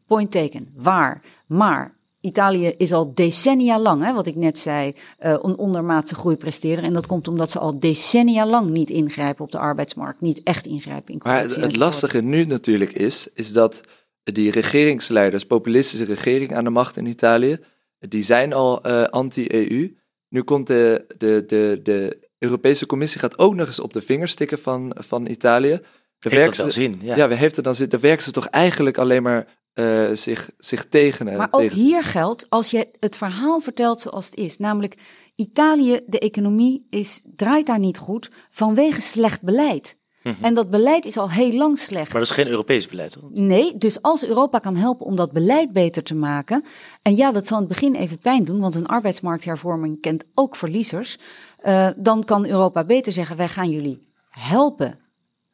Point 0.06 0.30
taken, 0.30 0.72
waar. 0.76 1.22
Maar 1.46 1.94
Italië 2.22 2.74
is 2.76 2.92
al 2.92 3.14
decennia 3.14 3.78
lang, 3.78 4.04
hè, 4.04 4.12
wat 4.12 4.26
ik 4.26 4.36
net 4.36 4.58
zei, 4.58 4.94
eh, 5.18 5.30
een 5.30 5.58
ondermaatse 5.58 6.14
groei 6.14 6.36
presteren. 6.36 6.84
En 6.84 6.92
dat 6.92 7.06
komt 7.06 7.28
omdat 7.28 7.50
ze 7.50 7.58
al 7.58 7.78
decennia 7.80 8.46
lang 8.46 8.70
niet 8.70 8.90
ingrijpen 8.90 9.44
op 9.44 9.52
de 9.52 9.58
arbeidsmarkt. 9.58 10.20
Niet 10.20 10.40
echt 10.42 10.66
ingrijpen 10.66 11.14
in 11.14 11.20
Maar 11.22 11.48
het, 11.48 11.76
lastige 11.76 12.22
nu 12.22 12.44
natuurlijk 12.44 12.92
is, 12.92 13.28
is 13.34 13.52
dat 13.52 13.80
die 14.22 14.50
regeringsleiders, 14.50 15.44
populistische 15.44 16.04
regering 16.04 16.54
aan 16.54 16.64
de 16.64 16.70
macht 16.70 16.96
in 16.96 17.06
Italië, 17.06 17.58
die 17.98 18.22
zijn 18.22 18.52
al 18.52 18.82
eh, 18.82 19.04
anti-EU. 19.04 19.96
Nu 20.28 20.42
komt 20.42 20.66
de, 20.66 21.04
de, 21.18 21.44
de, 21.46 21.80
de 21.82 22.28
Europese 22.38 22.86
Commissie 22.86 23.20
gaat 23.20 23.38
ook 23.38 23.54
nog 23.54 23.66
eens 23.66 23.80
op 23.80 23.92
de 23.92 24.00
vingers 24.00 24.32
stikken 24.32 24.58
van, 24.58 24.96
van 24.98 25.26
Italië. 25.26 25.80
De 26.18 26.28
Heeft 26.28 26.56
werken 26.56 26.72
zin? 26.72 26.98
Ja. 27.02 27.16
Ja, 27.16 27.28
we 27.28 27.34
heeft 27.34 27.56
er 27.56 27.62
dan 27.62 27.74
zit, 27.74 27.90
dan 27.90 28.00
werken 28.00 28.24
ze 28.24 28.30
toch 28.30 28.46
eigenlijk 28.46 28.98
alleen 28.98 29.22
maar 29.22 29.46
eh, 29.72 30.10
zich, 30.12 30.50
zich 30.58 30.88
tegen. 30.88 31.36
Maar 31.36 31.48
ook 31.50 31.60
tegen- 31.60 31.76
hier 31.78 32.02
geldt, 32.04 32.46
als 32.50 32.70
je 32.70 32.88
het 33.00 33.16
verhaal 33.16 33.60
vertelt 33.60 34.00
zoals 34.00 34.26
het 34.26 34.36
is, 34.36 34.58
namelijk 34.58 34.94
Italië, 35.34 36.00
de 36.06 36.18
economie 36.18 36.86
is, 36.90 37.22
draait 37.36 37.66
daar 37.66 37.78
niet 37.78 37.98
goed 37.98 38.30
vanwege 38.50 39.00
slecht 39.00 39.42
beleid. 39.42 40.00
En 40.40 40.54
dat 40.54 40.70
beleid 40.70 41.04
is 41.04 41.16
al 41.16 41.30
heel 41.30 41.52
lang 41.52 41.78
slecht. 41.78 42.12
Maar 42.12 42.20
dat 42.20 42.30
is 42.30 42.36
geen 42.36 42.48
Europees 42.48 42.86
beleid. 42.88 43.14
hoor. 43.14 43.30
Nee, 43.32 43.76
dus 43.78 44.02
als 44.02 44.26
Europa 44.26 44.58
kan 44.58 44.76
helpen 44.76 45.06
om 45.06 45.16
dat 45.16 45.32
beleid 45.32 45.72
beter 45.72 46.02
te 46.02 46.14
maken. 46.14 46.64
En 47.02 47.16
ja, 47.16 47.32
dat 47.32 47.46
zal 47.46 47.56
in 47.58 47.64
het 47.64 47.72
begin 47.72 47.94
even 47.94 48.18
pijn 48.18 48.44
doen, 48.44 48.60
want 48.60 48.74
een 48.74 48.86
arbeidsmarkthervorming 48.86 50.00
kent 50.00 50.24
ook 50.34 50.56
verliezers. 50.56 51.18
eh, 51.58 51.88
dan 51.96 52.24
kan 52.24 52.46
Europa 52.46 52.84
beter 52.84 53.12
zeggen: 53.12 53.36
wij 53.36 53.48
gaan 53.48 53.70
jullie 53.70 54.08
helpen 54.28 54.98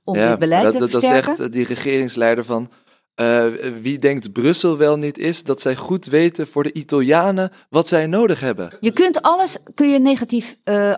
om 0.04 0.16
ja, 0.16 0.30
dit 0.30 0.38
beleid 0.38 0.62
dat, 0.62 0.72
te 0.72 0.78
dat, 0.78 0.90
dat 0.90 1.00
versterken. 1.00 1.36
zegt 1.36 1.48
eh, 1.48 1.54
die 1.56 1.66
regeringsleider 1.66 2.44
van. 2.44 2.70
Eh, 3.18 3.44
wie 3.80 3.98
denkt 3.98 4.32
Brussel 4.32 4.76
wel 4.76 4.96
niet 4.96 5.18
is, 5.18 5.42
dat 5.42 5.60
zij 5.60 5.76
goed 5.76 6.06
weten 6.06 6.46
voor 6.46 6.62
de 6.62 6.72
Italianen 6.72 7.50
wat 7.70 7.88
zij 7.88 8.06
nodig 8.06 8.40
hebben. 8.40 8.76
Je 8.80 8.90
kunt 8.90 9.22
alles 9.22 9.58
kun 9.74 9.88
je 9.90 9.98
negatief 9.98 10.56
eh, 10.64 10.92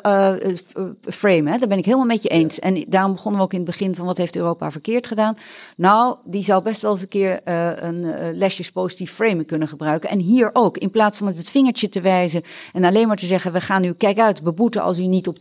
framen. 1.02 1.52
Hè? 1.52 1.58
Daar 1.58 1.68
ben 1.68 1.78
ik 1.78 1.84
helemaal 1.84 2.06
met 2.06 2.22
je 2.22 2.28
eens. 2.28 2.58
En 2.58 2.84
daarom 2.88 3.12
begonnen 3.12 3.40
we 3.40 3.46
ook 3.46 3.52
in 3.52 3.60
het 3.60 3.68
begin 3.68 3.94
van 3.94 4.06
wat 4.06 4.16
heeft 4.16 4.36
Europa 4.36 4.70
verkeerd 4.70 5.06
gedaan. 5.06 5.36
Nou, 5.76 6.16
die 6.24 6.44
zou 6.44 6.62
best 6.62 6.82
wel 6.82 6.90
eens 6.90 7.00
een 7.00 7.08
keer 7.08 7.40
een 7.44 8.36
lesjes 8.36 8.70
positief 8.70 9.12
framen 9.12 9.46
kunnen 9.46 9.68
gebruiken. 9.68 10.10
En 10.10 10.18
hier 10.18 10.50
ook. 10.52 10.78
In 10.78 10.90
plaats 10.90 11.18
van 11.18 11.26
met 11.26 11.36
het 11.36 11.50
vingertje 11.50 11.88
te 11.88 12.00
wijzen 12.00 12.42
en 12.72 12.84
alleen 12.84 13.06
maar 13.06 13.16
te 13.16 13.26
zeggen: 13.26 13.52
we 13.52 13.60
gaan 13.60 13.84
u, 13.84 13.92
kijk 13.92 14.18
uit, 14.18 14.42
beboeten 14.42 14.82
als 14.82 14.98
u 14.98 15.06
niet 15.06 15.28
op 15.28 15.36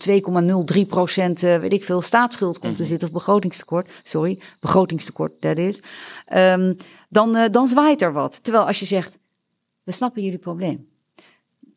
2,03 0.76 0.82
procent, 0.88 1.40
weet 1.40 1.74
ik 1.74 1.84
veel, 1.84 2.02
staatsschuld 2.02 2.60
komt 2.60 2.78
te 2.78 2.86
zitten 2.86 3.08
of 3.08 3.14
begrotingstekort. 3.14 3.90
Sorry, 4.04 4.40
begrotingstekort, 4.60 5.32
dat 5.40 5.58
is. 5.58 5.82
Ehm, 6.70 6.88
dan, 7.10 7.36
eh, 7.36 7.50
dan 7.50 7.68
zwaait 7.68 8.02
er 8.02 8.14
wat. 8.14 8.44
Terwijl 8.44 8.66
als 8.66 8.80
je 8.80 8.86
zegt: 8.86 9.18
we 9.84 9.92
snappen 9.92 10.24
jullie 10.24 10.38
probleem. 10.38 10.88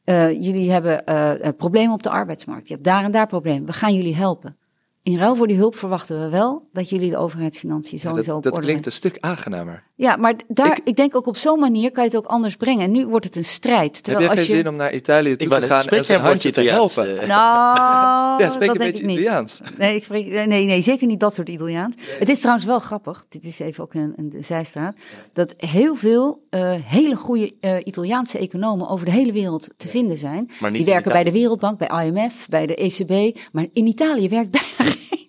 Eh, 0.04 0.30
jullie 0.30 0.70
hebben 0.70 1.06
eh, 1.06 1.48
problemen 1.56 1.94
op 1.94 2.02
de 2.02 2.10
arbeidsmarkt. 2.10 2.68
Je 2.68 2.74
hebt 2.74 2.86
daar 2.86 3.04
en 3.04 3.10
daar 3.10 3.26
problemen. 3.26 3.66
We 3.66 3.72
gaan 3.72 3.94
jullie 3.94 4.16
helpen. 4.16 4.56
In 5.04 5.18
ruil 5.18 5.36
voor 5.36 5.46
die 5.46 5.56
hulp 5.56 5.76
verwachten 5.76 6.20
we 6.20 6.28
wel 6.28 6.68
dat 6.72 6.88
jullie 6.88 7.10
de 7.10 7.16
overheidsfinanciën 7.16 7.98
Ja, 8.02 8.08
sowieso 8.08 8.26
dat 8.28 8.36
op 8.36 8.42
dat 8.42 8.52
orde 8.52 8.66
klinkt 8.66 8.86
een 8.86 8.92
stuk 8.92 9.16
aangenamer. 9.20 9.82
Ja, 9.94 10.16
maar 10.16 10.34
daar, 10.48 10.70
Ik- 10.76 10.80
ik, 10.84 10.96
denk 10.96 11.16
ook 11.16 11.26
op 11.26 11.36
zo'n 11.36 11.58
manier 11.60 11.92
kan 11.92 12.04
je 12.04 12.08
het 12.10 12.18
ook 12.18 12.26
anders 12.26 12.56
brengen. 12.56 12.84
En 12.84 12.90
nu 12.90 13.06
wordt 13.06 13.24
het 13.24 13.36
een 13.36 13.44
strijd. 13.44 13.94
Heb 13.96 14.04
Terwijl 14.04 14.22
je 14.24 14.28
geen 14.28 14.38
als 14.38 14.46
je... 14.46 14.54
zin 14.54 14.68
om 14.68 14.76
naar 14.76 14.94
Italië 14.94 15.36
toe 15.36 15.48
te 15.60 15.66
gaan 15.66 15.84
en 15.84 16.04
zijn 16.04 16.20
handje 16.20 16.50
te 16.50 16.60
Italiaans, 16.60 16.94
helpen? 16.94 17.20
eh? 17.20 17.28
Nou, 17.28 18.40
Ja, 18.42 18.50
spreek 18.50 18.66
dat 18.66 18.76
een 18.76 18.78
denk 18.78 18.78
beetje 18.78 19.02
ik 19.02 19.08
niet. 19.08 19.18
Italiaans. 19.18 19.60
Nee, 19.78 19.94
ik 19.96 20.02
spreek, 20.04 20.26
nee, 20.46 20.64
nee, 20.64 20.82
zeker 20.82 21.06
niet 21.06 21.20
dat 21.20 21.34
soort 21.34 21.48
Italiaans. 21.48 21.94
Het 22.18 22.28
is 22.28 22.38
trouwens 22.38 22.66
wel 22.66 22.78
grappig, 22.78 23.24
dit 23.28 23.44
is 23.44 23.58
even 23.58 23.84
ook 23.84 23.94
een, 23.94 24.12
een 24.16 24.34
zijstraat, 24.44 24.94
dat 25.32 25.54
heel 25.56 25.94
veel 25.94 26.42
eh, 26.50 26.74
hele 26.84 27.16
goede 27.16 27.52
eh, 27.60 27.76
Italiaanse 27.84 28.38
economen 28.38 28.88
over 28.88 29.04
de 29.06 29.12
hele 29.12 29.32
wereld 29.32 29.68
te 29.76 29.88
vinden 29.88 30.18
zijn. 30.18 30.50
Maar 30.60 30.70
niet 30.70 30.84
Die 30.84 30.92
werken 30.94 31.12
bij 31.12 31.24
de. 31.24 31.30
Wereldbank, 31.32 31.78
bij 31.78 32.06
IMF, 32.06 32.48
bij 32.48 32.66
de 32.66 32.74
ECB, 32.74 33.38
maar 33.52 33.66
in 33.72 33.86
Italië 33.86 34.28
werkt 34.28 34.50
bijna 34.50 34.66
geen. 34.76 34.91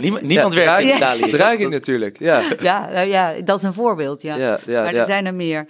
Niemand, 0.00 0.22
niemand 0.22 0.54
Ja, 0.54 0.64
werkt 0.64 0.88
in 0.88 0.96
Italië. 0.96 1.30
Draghi 1.30 1.66
natuurlijk, 1.66 2.18
ja. 2.18 2.42
Ja, 2.60 2.88
nou 2.90 3.08
ja, 3.08 3.34
dat 3.44 3.56
is 3.58 3.62
een 3.62 3.72
voorbeeld, 3.72 4.22
ja. 4.22 4.36
Ja, 4.36 4.58
ja, 4.66 4.82
maar 4.82 4.94
ja. 4.94 5.00
er 5.00 5.06
zijn 5.06 5.26
er 5.26 5.34
meer. 5.34 5.66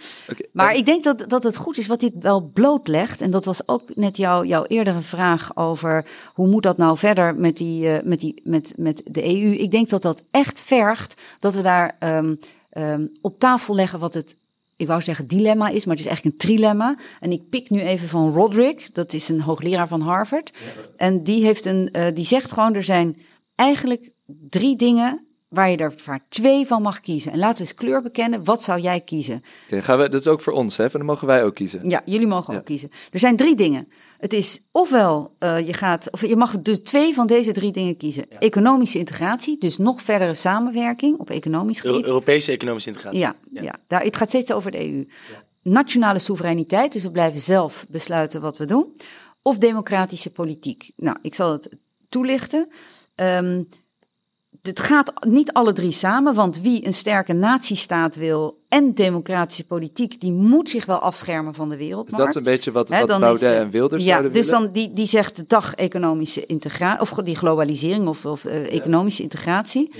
Maar 0.52 0.70
en- 0.70 0.76
ik 0.76 0.86
denk 0.86 1.04
dat, 1.04 1.24
dat 1.28 1.42
het 1.42 1.56
goed 1.56 1.78
is 1.78 1.86
wat 1.86 2.00
dit 2.00 2.12
wel 2.20 2.50
blootlegt. 2.54 3.20
En 3.20 3.30
dat 3.30 3.44
was 3.44 3.68
ook 3.68 3.82
net 3.94 4.16
jouw, 4.16 4.44
jouw 4.44 4.64
eerdere 4.66 5.02
vraag 5.02 5.56
over 5.56 6.04
hoe 6.34 6.48
moet 6.48 6.62
dat 6.62 6.76
nou 6.76 6.98
verder 6.98 7.34
met, 7.34 7.56
die, 7.56 7.88
eh, 7.88 8.04
met, 8.04 8.20
die, 8.20 8.40
met, 8.44 8.72
met 8.76 9.02
de 9.04 9.24
EU. 9.24 9.52
Ik 9.52 9.70
denk 9.70 9.88
dat 9.88 10.02
dat 10.02 10.22
echt 10.30 10.60
vergt 10.60 11.20
dat 11.40 11.54
we 11.54 11.62
daar 11.62 11.96
ehm, 11.98 12.34
ehm, 12.70 13.06
op 13.20 13.38
tafel 13.38 13.74
leggen 13.74 13.98
wat 13.98 14.14
het, 14.14 14.36
ik 14.78 14.86
wou 14.86 15.02
zeggen 15.02 15.26
dilemma 15.26 15.68
is, 15.68 15.84
maar 15.84 15.96
het 15.96 16.04
is 16.04 16.10
eigenlijk 16.10 16.34
een 16.34 16.48
trilemma. 16.48 16.98
En 17.20 17.32
ik 17.32 17.48
pik 17.48 17.70
nu 17.70 17.80
even 17.80 18.08
van 18.08 18.32
Roderick, 18.32 18.94
dat 18.94 19.12
is 19.12 19.28
een 19.28 19.40
hoogleraar 19.40 19.88
van 19.88 20.00
Harvard. 20.00 20.52
En 20.96 21.22
die, 21.22 21.44
heeft 21.44 21.66
een, 21.66 21.90
eh, 21.90 22.14
die 22.14 22.24
zegt 22.24 22.52
gewoon, 22.52 22.74
er 22.74 22.84
zijn 22.84 23.16
eigenlijk 23.54 24.10
drie 24.26 24.76
dingen 24.76 25.27
waar 25.48 25.70
je 25.70 25.76
er 25.76 25.94
maar 26.06 26.20
twee 26.28 26.66
van 26.66 26.82
mag 26.82 27.00
kiezen. 27.00 27.32
En 27.32 27.38
laten 27.38 27.56
we 27.56 27.60
eens 27.62 27.74
kleur 27.74 28.02
bekennen. 28.02 28.44
Wat 28.44 28.62
zou 28.62 28.80
jij 28.80 29.00
kiezen? 29.00 29.42
Oké, 29.66 29.82
gaan 29.82 29.98
we, 29.98 30.08
dat 30.08 30.20
is 30.20 30.26
ook 30.26 30.40
voor 30.40 30.52
ons, 30.52 30.76
hè? 30.76 30.90
Van, 30.90 31.00
dan 31.00 31.08
mogen 31.08 31.26
wij 31.26 31.44
ook 31.44 31.54
kiezen. 31.54 31.88
Ja, 31.88 32.02
jullie 32.04 32.26
mogen 32.26 32.52
Ja. 32.52 32.58
ook 32.58 32.64
kiezen. 32.64 32.90
Er 33.10 33.18
zijn 33.18 33.36
drie 33.36 33.54
dingen. 33.56 33.88
Het 34.18 34.32
is 34.32 34.62
ofwel 34.72 35.34
eh, 35.38 35.66
je 35.66 35.72
gaat, 35.72 36.10
of 36.10 36.26
je 36.26 36.36
mag 36.36 36.60
dus 36.62 36.78
twee 36.78 37.14
van 37.14 37.26
deze 37.26 37.52
drie 37.52 37.72
dingen 37.72 37.96
kiezen. 37.96 38.30
Economische 38.38 38.98
integratie, 38.98 39.58
dus 39.58 39.76
nog 39.76 40.02
verdere 40.02 40.34
samenwerking 40.34 41.18
op 41.18 41.30
economisch 41.30 41.82
Euro- 41.84 41.96
gebied. 41.96 42.10
Europese 42.10 42.52
economische 42.52 42.88
integratie. 42.88 43.18
Ja, 43.18 43.34
ja. 43.52 43.74
Daar, 43.86 44.02
het 44.02 44.16
gaat 44.16 44.28
steeds 44.28 44.52
over 44.52 44.70
de 44.70 44.80
EU. 44.92 45.06
Nationale 45.62 46.18
soevereiniteit, 46.18 46.92
dus 46.92 47.02
we 47.02 47.10
blijven 47.10 47.40
zelf 47.40 47.86
besluiten 47.88 48.40
wat 48.40 48.56
we 48.58 48.64
doen. 48.64 48.96
Of 49.42 49.58
democratische 49.58 50.30
politiek. 50.30 50.90
Nou, 50.96 51.16
ik 51.22 51.34
zal 51.34 51.52
het 51.52 51.68
toelichten. 52.08 52.68
Ehm, 53.14 53.62
het 54.68 54.80
gaat 54.80 55.12
niet 55.26 55.52
alle 55.52 55.72
drie 55.72 55.92
samen, 55.92 56.34
want 56.34 56.60
wie 56.60 56.86
een 56.86 56.94
sterke 56.94 57.32
natiestaat 57.32 58.16
wil 58.16 58.58
en 58.68 58.94
democratische 58.94 59.66
politiek, 59.66 60.20
die 60.20 60.32
moet 60.32 60.68
zich 60.68 60.84
wel 60.86 60.98
afschermen 60.98 61.54
van 61.54 61.68
de 61.68 61.76
Dus 61.76 61.84
wereldmarkt. 61.86 62.18
dat 62.18 62.28
is 62.28 62.34
een 62.34 62.52
beetje 62.52 62.72
wat, 62.72 62.88
dan 62.88 63.20
Baudet 63.20 63.42
is, 63.42 63.48
eh, 63.48 63.58
en 63.58 63.70
Wilders 63.70 64.04
ja, 64.04 64.10
zouden 64.10 64.32
dus 64.32 64.46
willen. 64.46 64.62
dan 64.62 64.72
die, 64.72 64.92
die 64.92 65.06
zegt 65.06 65.36
de 65.36 65.44
dag 65.46 65.74
economische 65.74 66.46
integratie, 66.46 67.00
of 67.00 67.10
die 67.24 67.36
globalisering 67.36 68.06
of, 68.08 68.26
of 68.26 68.44
eh, 68.44 68.74
economische 68.74 69.22
integratie. 69.22 69.90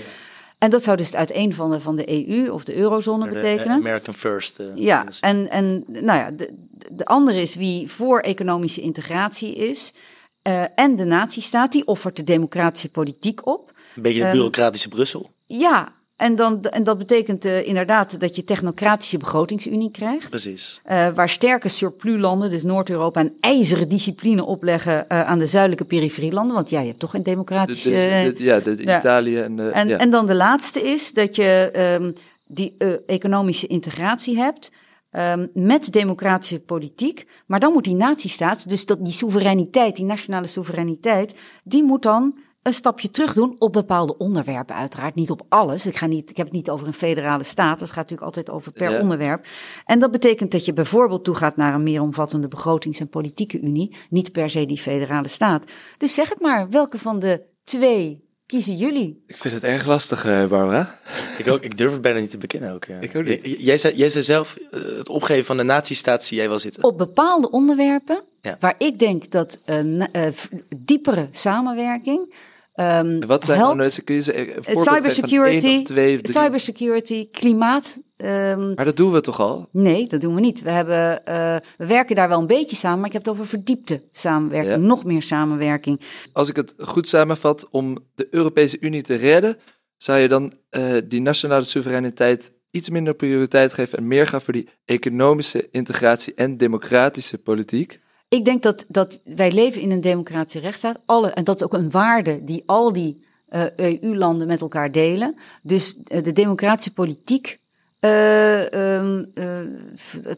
En 0.57 0.69
dat 0.69 0.83
zou 0.83 0.97
dus 0.97 1.05
het 1.05 1.15
uiteen 1.15 1.53
van 1.53 1.71
de, 1.71 1.81
van 1.81 1.95
de 1.95 2.27
EU 2.29 2.49
of 2.49 2.63
de 2.63 2.75
eurozone 2.75 3.23
De, 3.29 3.35
eh, 3.35 3.41
betekenen. 3.41 3.75
American 3.75 4.13
First. 4.13 4.59
eh, 4.59 4.65
Ja, 4.75 5.05
en, 5.19 5.49
en 5.49 5.83
nou 5.87 6.19
ja, 6.19 6.31
de, 6.31 6.53
de 6.91 7.05
andere 7.05 7.41
is 7.41 7.55
wie 7.55 7.91
voor 7.91 8.19
economische 8.19 8.81
integratie 8.81 9.55
is. 9.55 9.93
eh, 10.41 10.63
en 10.75 10.95
de 10.95 11.03
natiestaat, 11.05 11.71
die 11.71 11.85
offert 11.87 12.15
de 12.15 12.23
democratische 12.23 12.89
politiek 12.89 13.45
op. 13.47 13.71
Een 13.95 14.01
beetje 14.01 14.17
het 14.17 14.23
ehm, 14.27 14.31
bureaucratische 14.33 14.89
Brussel. 14.89 15.29
Ja, 15.45 15.93
en, 16.15 16.35
dan, 16.35 16.61
en 16.63 16.83
dat 16.83 16.97
betekent 16.97 17.45
eh, 17.45 17.67
inderdaad 17.67 18.19
dat 18.19 18.35
je 18.35 18.43
technocratische 18.43 19.17
begrotingsunie 19.17 19.91
krijgt. 19.91 20.29
Precies. 20.29 20.81
eh, 20.83 21.07
waar 21.15 21.29
sterke 21.29 21.67
surpluslanden, 21.67 22.49
dus 22.49 22.63
Noord-Europa, 22.63 23.19
een 23.19 23.37
ijzeren 23.39 23.89
discipline 23.89 24.43
opleggen 24.45 25.07
eh, 25.09 25.21
aan 25.21 25.39
de 25.39 25.45
zuidelijke 25.45 25.85
periferielanden. 25.85 26.55
Want 26.55 26.69
ja, 26.69 26.79
je 26.79 26.87
hebt 26.87 26.99
toch 26.99 27.11
geen 27.11 27.23
De- 27.23 27.29
democratische... 27.29 27.89
de- 27.89 27.95
eh, 27.95 28.35
de- 28.35 28.43
ja, 28.43 28.59
de, 28.59 28.75
ja. 28.83 28.97
Italië 28.97 29.37
en 29.39 29.55
de... 29.55 29.69
en, 29.69 29.87
ja. 29.87 29.97
en 29.97 30.09
dan 30.09 30.25
de 30.25 30.35
laatste 30.35 30.81
is 30.81 31.13
dat 31.13 31.35
je 31.35 31.69
ehm, 31.73 32.11
die 32.47 32.75
eh, 32.77 32.93
economische 33.05 33.67
integratie 33.67 34.37
hebt 34.37 34.71
ehm, 35.11 35.47
met 35.53 35.91
democratische 35.93 36.59
politiek. 36.59 37.25
Maar 37.45 37.59
dan 37.59 37.71
moet 37.73 37.83
die 37.83 37.95
natiestaat, 37.95 38.69
dus 38.69 38.85
dat, 38.85 39.05
die 39.05 39.13
soevereiniteit, 39.13 39.95
die 39.95 40.05
nationale 40.05 40.47
soevereiniteit, 40.47 41.33
die 41.63 41.83
moet 41.83 42.03
dan 42.03 42.37
een 42.63 42.73
stapje 42.73 43.11
terug 43.11 43.33
doen 43.33 43.55
op 43.59 43.73
bepaalde 43.73 44.17
onderwerpen 44.17 44.75
uiteraard. 44.75 45.15
Niet 45.15 45.29
op 45.31 45.41
alles. 45.49 45.85
Ik, 45.85 45.95
ga 45.95 46.05
niet, 46.05 46.29
ik 46.29 46.37
heb 46.37 46.45
het 46.45 46.55
niet 46.55 46.69
over 46.69 46.87
een 46.87 46.93
federale 46.93 47.43
staat. 47.43 47.79
Het 47.79 47.89
gaat 47.89 47.95
natuurlijk 47.95 48.21
altijd 48.27 48.49
over 48.49 48.71
per 48.71 48.91
Ja. 48.91 48.99
onderwerp. 49.01 49.45
En 49.85 49.99
dat 49.99 50.11
betekent 50.11 50.51
dat 50.51 50.65
je 50.65 50.73
bijvoorbeeld 50.73 51.23
toegaat 51.23 51.55
naar 51.55 51.73
een 51.73 51.83
meer 51.83 52.01
omvattende 52.01 52.47
begrotings- 52.47 52.99
en 52.99 53.09
politieke 53.09 53.59
unie. 53.61 53.95
Niet 54.09 54.31
per 54.31 54.49
se 54.49 54.65
die 54.65 54.77
federale 54.77 55.27
staat. 55.27 55.71
Dus 55.97 56.13
zeg 56.13 56.29
het 56.29 56.39
maar, 56.41 56.69
welke 56.69 56.97
van 56.97 57.19
de 57.19 57.41
twee 57.63 58.27
kiezen 58.45 58.75
jullie? 58.75 59.23
Ik 59.27 59.37
vind 59.37 59.53
het 59.53 59.63
erg 59.63 59.85
lastig, 59.85 60.25
eh, 60.25 60.45
Barbara. 60.47 60.99
Ik, 61.37 61.47
ook, 61.47 61.61
ik 61.61 61.77
durf 61.77 61.91
het 61.91 62.01
bijna 62.01 62.19
niet 62.19 62.29
te 62.31 62.37
bekennen 62.37 62.73
ook. 62.73 62.85
ja. 62.85 62.99
Ik 62.99 63.15
ook 63.15 63.23
niet. 63.23 63.45
J- 63.45 63.55
Jij 63.59 63.77
zei, 63.77 63.95
jij 63.95 64.09
zei 64.09 64.23
zelf, 64.23 64.55
eh, 64.71 64.81
het 64.97 65.09
opgeven 65.09 65.45
van 65.45 65.57
de 65.57 65.63
nazistaat 65.63 66.23
zie 66.25 66.37
jij 66.37 66.49
wel 66.49 66.59
zitten. 66.59 66.83
op 66.83 66.97
bepaalde 66.97 67.49
onderwerpen 67.51 68.23
Ja. 68.41 68.55
waar 68.59 68.75
ik 68.77 68.99
denk 68.99 69.31
dat 69.31 69.59
een 69.65 70.07
eh, 70.11 70.31
v- 70.31 70.45
diepere 70.77 71.27
samenwerking 71.31 72.33
ehm 72.73 73.25
Wat 73.25 73.45
zijn 73.45 73.57
helpt. 73.57 73.77
nou, 73.77 74.01
kun 74.03 74.15
je 74.15 74.33
Eh, 74.33 74.47
één 74.65 74.81
cybersecurity, 74.83 75.83
twee 75.83 76.19
cybersecurity, 76.21 77.29
klimaat. 77.31 77.99
ehm, 78.17 78.73
Maar 78.73 78.85
dat 78.85 78.97
doen 78.97 79.11
we 79.11 79.21
toch 79.21 79.39
al? 79.39 79.67
nee, 79.71 80.07
dat 80.07 80.21
doen 80.21 80.35
we 80.35 80.39
niet. 80.41 80.61
We, 80.61 80.69
hebben, 80.71 81.25
eh, 81.25 81.55
we 81.77 81.85
werken 81.85 82.15
daar 82.15 82.27
wel 82.29 82.39
een 82.39 82.47
beetje 82.47 82.75
samen, 82.75 82.97
maar 82.97 83.07
ik 83.07 83.13
heb 83.13 83.21
het 83.25 83.31
over 83.33 83.47
verdiepte 83.47 84.01
samenwerking, 84.11 84.73
Ja. 84.81 84.87
nog 84.87 85.03
meer 85.03 85.23
samenwerking. 85.23 86.01
Als 86.33 86.49
ik 86.49 86.55
het 86.55 86.73
goed 86.77 87.07
samenvat, 87.07 87.67
om 87.69 87.97
de 88.15 88.27
Europese 88.31 88.77
Unie 88.79 89.01
te 89.01 89.15
redden, 89.15 89.57
zou 89.97 90.19
je 90.19 90.27
dan 90.27 90.53
eh, 90.69 90.83
die 91.07 91.21
nationale 91.21 91.63
soevereiniteit 91.63 92.51
iets 92.71 92.89
minder 92.89 93.13
prioriteit 93.13 93.73
geven 93.73 93.97
en 93.97 94.07
meer 94.07 94.27
gaan 94.27 94.41
voor 94.41 94.53
die 94.53 94.69
economische 94.85 95.67
integratie 95.71 96.33
en 96.33 96.57
democratische 96.57 97.37
politiek? 97.37 97.99
Ik 98.29 98.45
denk 98.45 98.63
dat, 98.63 98.85
dat 98.87 99.21
wij 99.23 99.51
leven 99.51 99.81
in 99.81 99.91
een 99.91 100.01
democratische 100.01 100.59
rechtsstaat. 100.59 100.99
Alle, 101.05 101.29
en 101.29 101.43
dat 101.43 101.55
is 101.55 101.63
ook 101.63 101.73
een 101.73 101.91
waarde 101.91 102.43
die 102.43 102.63
al 102.65 102.93
die 102.93 103.23
eh, 103.47 103.63
EU-landen 103.75 104.47
met 104.47 104.61
elkaar 104.61 104.91
delen. 104.91 105.35
Dus 105.63 105.97
eh, 106.03 106.23
de 106.23 106.33
democratische 106.33 106.93
politiek, 106.93 107.59
eh, 107.99 108.73
ehm, 108.73 109.23
eh, 109.33 109.59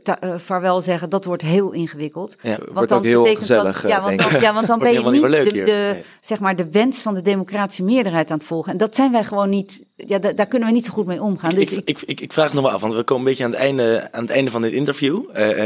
eh, 0.04 0.36
vaarwel 0.38 0.82
zeggen, 0.82 1.10
dat 1.10 1.26
wordt 1.26 1.42
heel 1.42 1.72
ingewikkeld. 1.72 2.36
Ja. 2.42 2.58
Wordt 2.74 2.92
ook 2.92 3.04
heel 3.04 3.22
betekent 3.22 3.46
gezellig, 3.46 3.82
Dat, 3.82 3.92
ja, 3.92 4.02
want 4.02 4.18
dan, 4.20 4.42
ja, 4.42 4.54
want 4.54 4.68
dan 4.68 4.80
ben 4.80 4.92
je 4.94 5.10
niet 5.10 5.30
de, 5.66 5.92
Nee. 5.94 6.04
zeg 6.22 6.40
maar, 6.40 6.56
de 6.56 6.70
wens 6.72 7.02
van 7.02 7.14
de 7.14 7.22
democratische 7.22 7.84
meerderheid 7.84 8.32
aan 8.32 8.38
het 8.38 8.48
volgen. 8.48 8.72
En 8.72 8.78
dat 8.78 8.96
zijn 8.96 9.12
wij 9.12 9.24
gewoon 9.24 9.50
niet, 9.50 9.84
ja, 9.96 10.20
da- 10.20 10.34
daar 10.34 10.48
kunnen 10.48 10.68
we 10.68 10.74
niet 10.74 10.86
zo 10.86 10.94
goed 10.94 11.06
mee 11.06 11.22
omgaan. 11.22 11.56
Dus 11.56 11.72
ik, 11.72 11.78
ik, 11.78 11.88
ik, 12.02 12.10
ik, 12.10 12.22
ik 12.22 12.34
vraag 12.34 12.46
het 12.46 12.54
nog 12.54 12.64
wel 12.64 12.74
af, 12.74 12.82
want 12.82 12.94
we 12.94 13.04
komen 13.04 13.24
een 13.24 13.30
beetje 13.30 13.44
aan 13.44 13.52
het 13.52 13.60
einde, 13.60 14.08
aan 14.12 14.22
het 14.22 14.32
einde 14.32 14.52
van 14.52 14.62
dit 14.62 14.72
interview. 14.72 15.24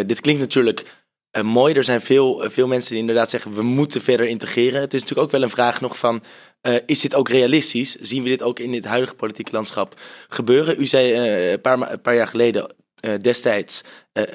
Dit 0.07 0.21
klinkt 0.21 0.41
natuurlijk 0.41 1.03
eh, 1.35 1.43
mooi. 1.43 1.73
Er 1.73 1.83
zijn 1.83 2.01
veel, 2.01 2.43
eh, 2.43 2.49
veel 2.49 2.67
mensen 2.67 2.91
die 2.91 2.99
inderdaad 2.99 3.29
zeggen, 3.29 3.53
we 3.53 3.61
moeten 3.61 4.01
verder 4.01 4.27
integreren. 4.27 4.81
Het 4.81 4.93
is 4.93 4.99
natuurlijk 4.99 5.27
ook 5.27 5.33
wel 5.33 5.43
een 5.43 5.55
vraag 5.55 5.81
nog 5.81 5.97
van, 5.97 6.23
eh, 6.61 6.75
is 6.85 6.99
dit 6.99 7.15
ook 7.15 7.29
realistisch? 7.29 7.95
Zien 7.95 8.23
we 8.23 8.29
dit 8.29 8.43
ook 8.43 8.59
in 8.59 8.71
dit 8.71 8.85
huidige 8.85 9.15
politieke 9.15 9.51
landschap 9.51 9.99
gebeuren? 10.29 10.75
U 10.79 10.85
zei 10.85 11.13
een, 11.51 11.61
paar, 11.61 11.97
paar 11.97 12.15
jaar 12.15 12.27
geleden, 12.27 12.75
destijds, 13.21 13.83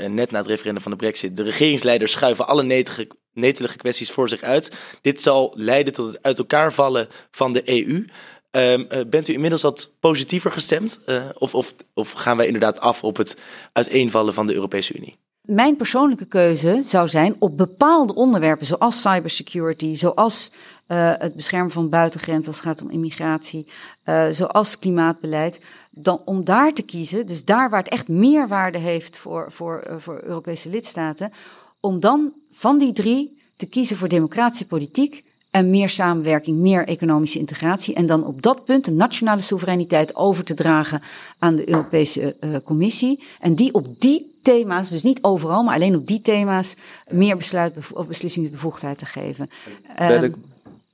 net 0.08 0.30
na 0.30 0.38
het 0.38 0.46
referendum 0.46 0.82
van 0.82 0.90
de 0.90 0.96
brexit, 0.96 1.36
de 1.36 1.42
regeringsleiders 1.42 2.12
schuiven 2.12 2.46
alle 2.46 2.62
netige, 2.62 3.08
netelige 3.32 3.76
kwesties 3.76 4.10
voor 4.10 4.28
zich 4.28 4.42
uit. 4.42 4.70
Dit 5.02 5.22
zal 5.22 5.52
leiden 5.56 5.92
tot 5.92 6.06
het 6.06 6.22
uit 6.22 6.38
elkaar 6.38 6.72
vallen 6.72 7.08
van 7.30 7.52
de 7.52 7.62
EU. 7.64 8.04
Ehm, 8.50 8.84
eh, 8.88 9.00
bent 9.06 9.28
u 9.28 9.32
inmiddels 9.32 9.62
wat 9.62 9.94
positiever 10.00 10.52
gestemd? 10.52 11.00
Of, 11.38 11.54
of, 11.54 11.74
of 11.94 12.12
gaan 12.12 12.36
wij 12.36 12.46
inderdaad 12.46 12.80
af 12.80 13.04
op 13.04 13.16
het 13.16 13.36
uiteenvallen 13.72 14.34
van 14.34 14.46
de 14.46 14.54
Europese 14.54 14.96
Unie? 14.96 15.16
Mijn 15.50 15.76
persoonlijke 15.76 16.26
keuze 16.26 16.82
zou 16.84 17.08
zijn 17.08 17.36
op 17.38 17.56
bepaalde 17.56 18.14
onderwerpen, 18.14 18.66
zoals 18.66 19.00
cybersecurity, 19.00 19.94
zoals 19.94 20.52
uh, 20.88 21.12
het 21.18 21.36
beschermen 21.36 21.70
van 21.70 21.88
buitengrenzen 21.88 22.46
als 22.46 22.56
het 22.56 22.66
gaat 22.66 22.82
om 22.82 22.90
immigratie, 22.90 23.66
uh, 24.04 24.26
zoals 24.30 24.78
klimaatbeleid, 24.78 25.60
dan 25.90 26.22
om 26.24 26.44
daar 26.44 26.72
te 26.72 26.82
kiezen, 26.82 27.26
dus 27.26 27.44
daar 27.44 27.70
waar 27.70 27.78
het 27.78 27.88
echt 27.88 28.08
meerwaarde 28.08 28.78
heeft 28.78 29.18
voor, 29.18 29.52
voor, 29.52 29.86
uh, 29.88 29.94
voor 29.98 30.20
Europese 30.22 30.68
lidstaten, 30.68 31.32
om 31.80 32.00
dan 32.00 32.32
van 32.50 32.78
die 32.78 32.92
drie 32.92 33.42
te 33.56 33.66
kiezen 33.66 33.96
voor 33.96 34.08
democratische 34.08 34.66
politiek 34.66 35.24
en 35.50 35.70
meer 35.70 35.88
samenwerking, 35.88 36.58
meer 36.58 36.86
economische 36.86 37.38
integratie. 37.38 37.94
En 37.94 38.06
dan 38.06 38.24
op 38.26 38.42
dat 38.42 38.64
punt 38.64 38.84
de 38.84 38.92
nationale 38.92 39.40
soevereiniteit 39.40 40.16
over 40.16 40.44
te 40.44 40.54
dragen 40.54 41.02
aan 41.38 41.56
de 41.56 41.68
Europese 41.68 42.36
uh, 42.40 42.56
Commissie. 42.64 43.22
En 43.40 43.54
die 43.54 43.74
op 43.74 44.00
die 44.00 44.38
thema's, 44.42 44.88
dus 44.88 45.02
niet 45.02 45.22
overal, 45.22 45.62
maar 45.62 45.74
alleen 45.74 45.96
op 45.96 46.06
die 46.06 46.20
thema's, 46.20 46.76
meer 47.08 47.36
besluit 47.36 47.76
of 47.92 48.06
beslissingsbevoegdheid 48.06 48.98
te 48.98 49.06
geven. 49.06 49.50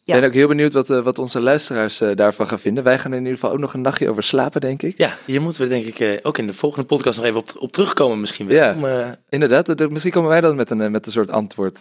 Ik 0.07 0.14
ja. 0.14 0.21
ben 0.21 0.29
ook 0.29 0.35
heel 0.35 0.49
benieuwd 0.49 0.73
wat, 0.73 0.90
uh, 0.90 1.03
wat 1.03 1.19
onze 1.19 1.40
luisteraars 1.40 2.01
uh, 2.01 2.16
daarvan 2.16 2.47
gaan 2.47 2.59
vinden. 2.59 2.85
Wij 2.85 2.99
gaan 2.99 3.12
in 3.12 3.19
ieder 3.19 3.35
geval 3.35 3.51
ook 3.51 3.59
nog 3.59 3.75
een 3.75 3.81
nachtje 3.81 4.09
over 4.09 4.23
slapen, 4.23 4.61
denk 4.61 4.83
ik. 4.83 4.99
Ja, 4.99 5.16
hier 5.25 5.42
moeten 5.42 5.62
we 5.62 5.69
denk 5.69 5.85
ik 5.85 5.99
uh, 5.99 6.19
ook 6.23 6.38
in 6.38 6.47
de 6.47 6.53
volgende 6.53 6.87
podcast 6.87 7.16
nog 7.16 7.27
even 7.27 7.40
op, 7.40 7.51
op 7.59 7.73
terugkomen 7.73 8.21
misschien 8.21 8.47
weer. 8.47 8.57
Ja, 8.57 8.75
om, 9.11 9.16
inderdaad. 9.29 9.90
misschien 9.90 10.12
komen 10.12 10.31
wij 10.31 10.40
dan 10.40 10.57
met 10.57 10.71
een, 10.71 10.90
met 10.90 11.07
een 11.07 11.12
soort 11.12 11.31
antwoord 11.31 11.79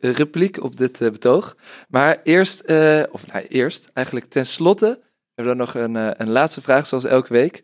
repliek 0.00 0.62
op 0.62 0.76
dit 0.76 0.98
betoog. 0.98 1.56
Maar 1.88 2.20
eerst, 2.22 2.60
of 3.10 3.26
nou 3.26 3.46
eerst, 3.48 3.90
eigenlijk 3.92 4.26
ten 4.26 4.46
slotte, 4.46 5.00
hebben 5.34 5.56
we 5.56 5.56
dan 5.56 5.56
nog 5.56 5.74
een, 5.74 6.20
een 6.20 6.30
laatste 6.30 6.62
vraag 6.62 6.86
zoals 6.86 7.04
elke 7.04 7.32
week. 7.32 7.62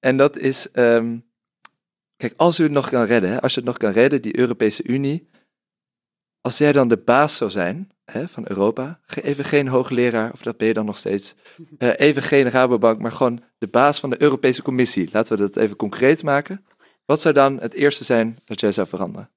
En 0.00 0.16
dat 0.16 0.36
is, 0.36 0.68
um, 0.72 1.24
kijk, 2.16 2.34
als 2.36 2.58
u 2.58 2.62
het 2.62 2.72
nog 2.72 2.88
kan 2.88 3.04
redden, 3.04 3.30
hè, 3.30 3.40
als 3.40 3.54
je 3.54 3.60
het 3.60 3.68
nog 3.68 3.76
kan 3.76 3.92
redden, 3.92 4.22
die 4.22 4.38
Europese 4.38 4.82
Unie. 4.82 5.30
Als 6.40 6.58
jij 6.58 6.72
dan 6.72 6.88
de 6.88 6.96
baas 6.96 7.36
zou 7.36 7.50
zijn, 7.50 7.90
van 8.04 8.44
Europa. 8.48 9.00
Even 9.22 9.44
geen 9.44 9.68
hoogleraar, 9.68 10.32
of 10.32 10.42
dat 10.42 10.56
ben 10.56 10.66
je 10.66 10.74
dan 10.74 10.86
nog 10.86 10.96
steeds. 10.96 11.34
Uh, 11.78 11.90
even 11.96 12.22
geen 12.22 12.50
Rabobank, 12.50 13.00
maar 13.00 13.12
gewoon 13.12 13.42
de 13.58 13.68
baas 13.68 14.00
van 14.00 14.10
de 14.10 14.22
Europese 14.22 14.62
Commissie. 14.62 15.08
Laten 15.12 15.36
we 15.36 15.42
dat 15.42 15.56
even 15.56 15.76
concreet 15.76 16.22
maken. 16.22 16.64
Wat 17.04 17.20
zou 17.20 17.34
dan 17.34 17.60
het 17.60 17.74
eerste 17.74 18.04
zijn 18.04 18.38
dat 18.44 18.60
jij 18.60 18.72
zou 18.72 18.86
veranderen? 18.86 19.30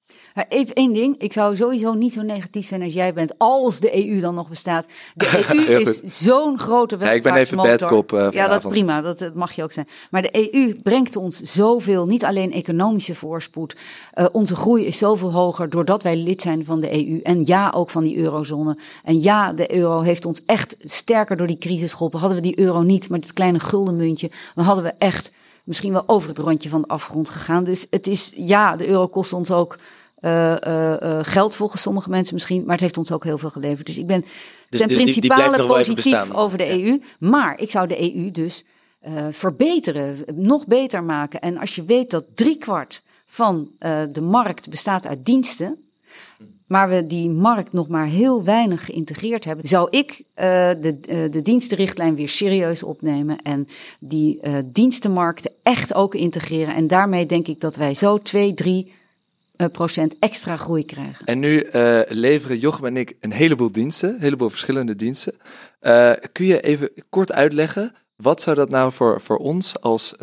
Even 0.48 0.74
één 0.74 0.92
ding. 0.92 1.18
Ik 1.18 1.32
zou 1.32 1.56
sowieso 1.56 1.94
niet 1.94 2.12
zo 2.12 2.22
negatief 2.22 2.66
zijn 2.66 2.82
als 2.82 2.94
jij 2.94 3.12
bent, 3.12 3.34
als 3.38 3.80
de 3.80 4.08
EU 4.08 4.20
dan 4.20 4.34
nog 4.34 4.48
bestaat. 4.48 4.86
De 5.14 5.44
EU 5.68 5.80
is 5.80 6.00
zo'n 6.02 6.58
grote 6.58 6.96
ja, 6.98 7.10
Ik 7.10 7.22
ben 7.22 7.34
even 7.34 7.56
badkop 7.56 8.12
uh, 8.12 8.28
Ja, 8.30 8.48
dat 8.48 8.64
is 8.64 8.70
prima. 8.70 9.00
Dat, 9.00 9.18
dat, 9.18 9.34
mag 9.34 9.52
je 9.52 9.62
ook 9.62 9.72
zijn. 9.72 9.88
Maar 10.10 10.22
de 10.22 10.54
EU 10.54 10.74
brengt 10.82 11.16
ons 11.16 11.40
zoveel, 11.40 12.06
niet 12.06 12.24
alleen 12.24 12.52
economische 12.52 13.14
voorspoed. 13.14 13.76
Uh, 14.14 14.26
onze 14.32 14.56
groei 14.56 14.86
is 14.86 14.98
zoveel 14.98 15.32
hoger 15.32 15.70
doordat 15.70 16.02
wij 16.02 16.16
lid 16.16 16.42
zijn 16.42 16.64
van 16.64 16.80
de 16.80 17.06
EU. 17.06 17.20
En 17.22 17.44
ja, 17.44 17.72
ook 17.74 17.90
van 17.90 18.04
die 18.04 18.16
eurozone. 18.16 18.78
En 19.04 19.20
ja, 19.20 19.52
de 19.52 19.74
euro 19.74 20.00
heeft 20.00 20.26
ons 20.26 20.42
echt 20.46 20.76
sterker 20.78 21.36
door 21.36 21.46
die 21.46 21.58
crisis 21.58 21.92
geholpen. 21.92 22.18
Hadden 22.18 22.38
we 22.38 22.44
die 22.44 22.58
euro 22.58 22.82
niet, 22.82 23.08
maar 23.08 23.20
dit 23.20 23.32
kleine 23.32 23.60
guldenmuntje, 23.60 24.30
dan 24.54 24.64
hadden 24.64 24.84
we 24.84 24.92
echt 24.98 25.30
misschien 25.64 25.92
wel 25.92 26.04
over 26.06 26.28
het 26.28 26.38
rondje 26.38 26.68
van 26.68 26.80
de 26.80 26.88
afgrond 26.88 27.30
gegaan. 27.30 27.64
Dus 27.64 27.86
het 27.90 28.06
is, 28.06 28.32
ja, 28.34 28.76
de 28.76 28.88
euro 28.88 29.08
kost 29.08 29.32
ons 29.32 29.50
ook 29.50 29.78
uh, 30.26 30.56
uh, 30.66 31.18
geld 31.22 31.54
volgens 31.54 31.82
sommige 31.82 32.10
mensen 32.10 32.34
misschien, 32.34 32.62
maar 32.62 32.72
het 32.72 32.80
heeft 32.80 32.98
ons 32.98 33.12
ook 33.12 33.24
heel 33.24 33.38
veel 33.38 33.50
geleverd. 33.50 33.86
Dus 33.86 33.98
ik 33.98 34.06
ben 34.06 34.24
dus, 34.68 34.80
ten 34.80 34.88
dus 34.88 34.96
principale 34.96 35.48
die, 35.48 35.58
die 35.58 35.66
positief 35.66 36.32
over 36.32 36.58
de 36.58 36.84
EU. 36.84 36.98
Maar 37.18 37.60
ik 37.60 37.70
zou 37.70 37.86
de 37.86 38.14
EU 38.14 38.30
dus 38.30 38.64
uh, 39.06 39.26
verbeteren, 39.30 40.16
nog 40.34 40.66
beter 40.66 41.04
maken. 41.04 41.40
En 41.40 41.58
als 41.58 41.74
je 41.74 41.84
weet 41.84 42.10
dat 42.10 42.24
driekwart 42.34 43.02
van 43.26 43.70
de 44.12 44.20
markt 44.20 44.70
bestaat 44.70 45.06
uit 45.06 45.24
diensten, 45.24 45.86
maar 46.66 46.88
we 46.88 47.06
die 47.06 47.30
markt 47.30 47.72
nog 47.72 47.88
maar 47.88 48.06
heel 48.06 48.44
weinig 48.44 48.84
geïntegreerd 48.84 49.44
hebben, 49.44 49.68
zou 49.68 49.88
ik 49.90 50.10
uh, 50.10 50.24
de, 50.34 50.98
uh, 51.08 51.30
de 51.30 51.42
dienstenrichtlijn 51.42 52.14
weer 52.14 52.28
serieus 52.28 52.82
opnemen 52.82 53.42
en 53.42 53.66
die 54.00 54.38
uh, 54.42 54.58
dienstenmarkten 54.66 55.52
echt 55.62 55.94
ook 55.94 56.14
integreren. 56.14 56.74
En 56.74 56.86
daarmee 56.86 57.26
denk 57.26 57.48
ik 57.48 57.60
dat 57.60 57.76
wij 57.76 57.94
zo 57.94 58.18
2, 58.18 58.54
3 58.54 58.92
procent 59.72 60.18
extra 60.18 60.56
groei 60.56 60.84
krijgen. 60.84 61.26
En 61.26 61.38
nu 61.38 61.68
leveren 62.08 62.58
Jochem 62.58 62.84
en 62.84 62.96
ik 62.96 63.16
een 63.20 63.32
heleboel 63.32 63.72
diensten, 63.72 64.14
een 64.14 64.20
heleboel 64.20 64.50
verschillende 64.50 64.96
diensten. 64.96 65.34
kun 66.32 66.46
je 66.46 66.60
even 66.60 66.90
kort 67.08 67.32
uitleggen, 67.32 67.94
wat 68.16 68.42
zou 68.42 68.56
dat 68.56 68.68
nou 68.68 68.92
voor, 68.92 69.20
voor 69.20 69.36
ons 69.36 69.80
als 69.80 70.14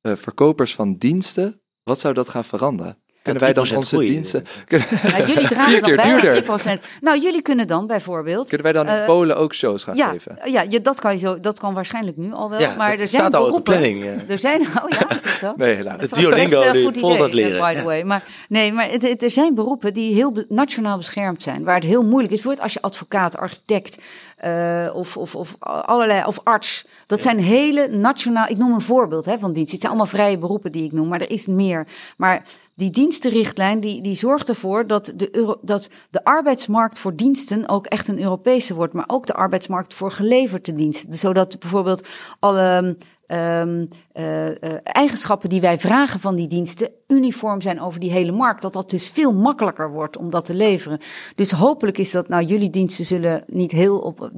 verkopers 0.00 0.74
van 0.74 0.96
diensten, 0.96 1.60
wat 1.82 2.00
zou 2.00 2.14
dat 2.14 2.28
gaan 2.28 2.44
veranderen? 2.44 2.98
Kunnen 3.26 3.42
wij 3.42 3.52
dan 3.52 3.76
onze 3.76 3.98
diensten... 3.98 4.44
Ja, 5.02 5.26
jullie 5.26 5.48
dragen 5.48 5.82
dan 5.82 5.96
bij 5.96 6.78
3%. 6.78 6.80
Nou, 7.00 7.20
jullie 7.20 7.42
kunnen 7.42 7.66
dan 7.66 7.86
bijvoorbeeld... 7.86 8.48
Kunnen 8.48 8.72
wij 8.72 8.82
dan 8.82 8.88
in 8.88 9.00
uh, 9.00 9.06
Polen 9.06 9.36
ook 9.36 9.54
shows 9.54 9.84
gaan 9.84 9.96
ja, 9.96 10.08
geven? 10.08 10.38
Ja, 10.44 10.64
je, 10.68 10.80
dat, 10.80 11.00
kan 11.00 11.12
je 11.12 11.18
zo, 11.18 11.40
dat 11.40 11.58
kan 11.58 11.74
waarschijnlijk 11.74 12.16
nu 12.16 12.32
al 12.32 12.50
wel. 12.50 12.60
Ja, 12.60 12.74
maar 12.76 12.90
er 12.90 12.96
zijn 12.96 13.08
staat 13.08 13.30
beroepen, 13.30 13.52
al 13.52 13.58
op 13.58 13.64
de 13.64 13.72
planning. 13.72 14.04
Ja. 14.04 14.14
Er 14.28 14.38
zijn... 14.38 14.60
Oh 14.60 14.88
ja, 14.88 15.10
is 15.10 15.22
dat 15.22 15.32
zo? 15.32 15.54
Nee, 15.64 15.74
helaas. 15.74 16.00
Het 16.00 16.14
Duolingo 16.14 17.16
dat 17.16 17.32
leren. 17.32 17.60
By 17.60 17.74
the 17.74 17.84
way. 17.84 18.02
Maar, 18.02 18.24
nee, 18.48 18.72
maar 18.72 18.90
het, 18.90 19.02
het, 19.02 19.22
er 19.22 19.30
zijn 19.30 19.54
beroepen 19.54 19.94
die 19.94 20.14
heel 20.14 20.44
nationaal 20.48 20.96
beschermd 20.96 21.42
zijn. 21.42 21.64
Waar 21.64 21.74
het 21.74 21.84
heel 21.84 22.02
moeilijk 22.02 22.32
is. 22.32 22.40
Bijvoorbeeld 22.40 22.62
als 22.62 22.72
je 22.72 22.82
advocaat, 22.82 23.36
architect... 23.36 23.96
Uh, 24.44 24.90
of, 24.94 25.16
of, 25.16 25.34
of 25.34 25.56
allerlei, 25.60 26.24
of 26.26 26.40
arts. 26.42 26.86
Dat 27.06 27.22
zijn 27.22 27.38
hele 27.38 27.88
nationaal, 27.88 28.46
ik 28.46 28.56
noem 28.56 28.72
een 28.72 28.80
voorbeeld 28.80 29.24
hè, 29.24 29.38
van 29.38 29.52
dienst. 29.52 29.72
Het 29.72 29.80
zijn 29.80 29.92
allemaal 29.92 30.12
vrije 30.12 30.38
beroepen 30.38 30.72
die 30.72 30.84
ik 30.84 30.92
noem, 30.92 31.08
maar 31.08 31.20
er 31.20 31.30
is 31.30 31.46
meer. 31.46 31.86
Maar 32.16 32.42
die 32.74 32.90
dienstenrichtlijn 32.90 33.80
die, 33.80 34.02
die 34.02 34.16
zorgt 34.16 34.48
ervoor 34.48 34.86
dat 34.86 35.12
de, 35.14 35.36
Euro, 35.36 35.58
dat 35.62 35.88
de 36.10 36.24
arbeidsmarkt 36.24 36.98
voor 36.98 37.16
diensten 37.16 37.68
ook 37.68 37.86
echt 37.86 38.08
een 38.08 38.22
Europese 38.22 38.74
wordt, 38.74 38.92
maar 38.92 39.04
ook 39.06 39.26
de 39.26 39.34
arbeidsmarkt 39.34 39.94
voor 39.94 40.10
geleverde 40.10 40.74
diensten. 40.74 41.14
Zodat 41.14 41.58
bijvoorbeeld 41.58 42.06
alle 42.38 42.96
um, 43.28 43.88
uh, 44.14 44.46
uh, 44.46 44.54
eigenschappen 44.82 45.48
die 45.48 45.60
wij 45.60 45.78
vragen 45.78 46.20
van 46.20 46.36
die 46.36 46.48
diensten 46.48 46.90
uniform 47.06 47.60
zijn 47.60 47.80
over 47.80 48.00
die 48.00 48.10
hele 48.10 48.32
markt. 48.32 48.62
Dat 48.62 48.72
dat 48.72 48.90
dus 48.90 49.10
veel 49.10 49.32
makkelijker 49.32 49.90
wordt 49.90 50.16
om 50.16 50.30
dat 50.30 50.44
te 50.44 50.54
leveren. 50.54 50.98
Dus 51.34 51.50
hopelijk 51.50 51.98
is 51.98 52.10
dat, 52.10 52.28
nou, 52.28 52.44
jullie 52.44 52.70
diensten 52.70 53.04
zullen 53.04 53.42
niet 53.46 53.72
heel 53.72 53.98
op, 53.98 54.30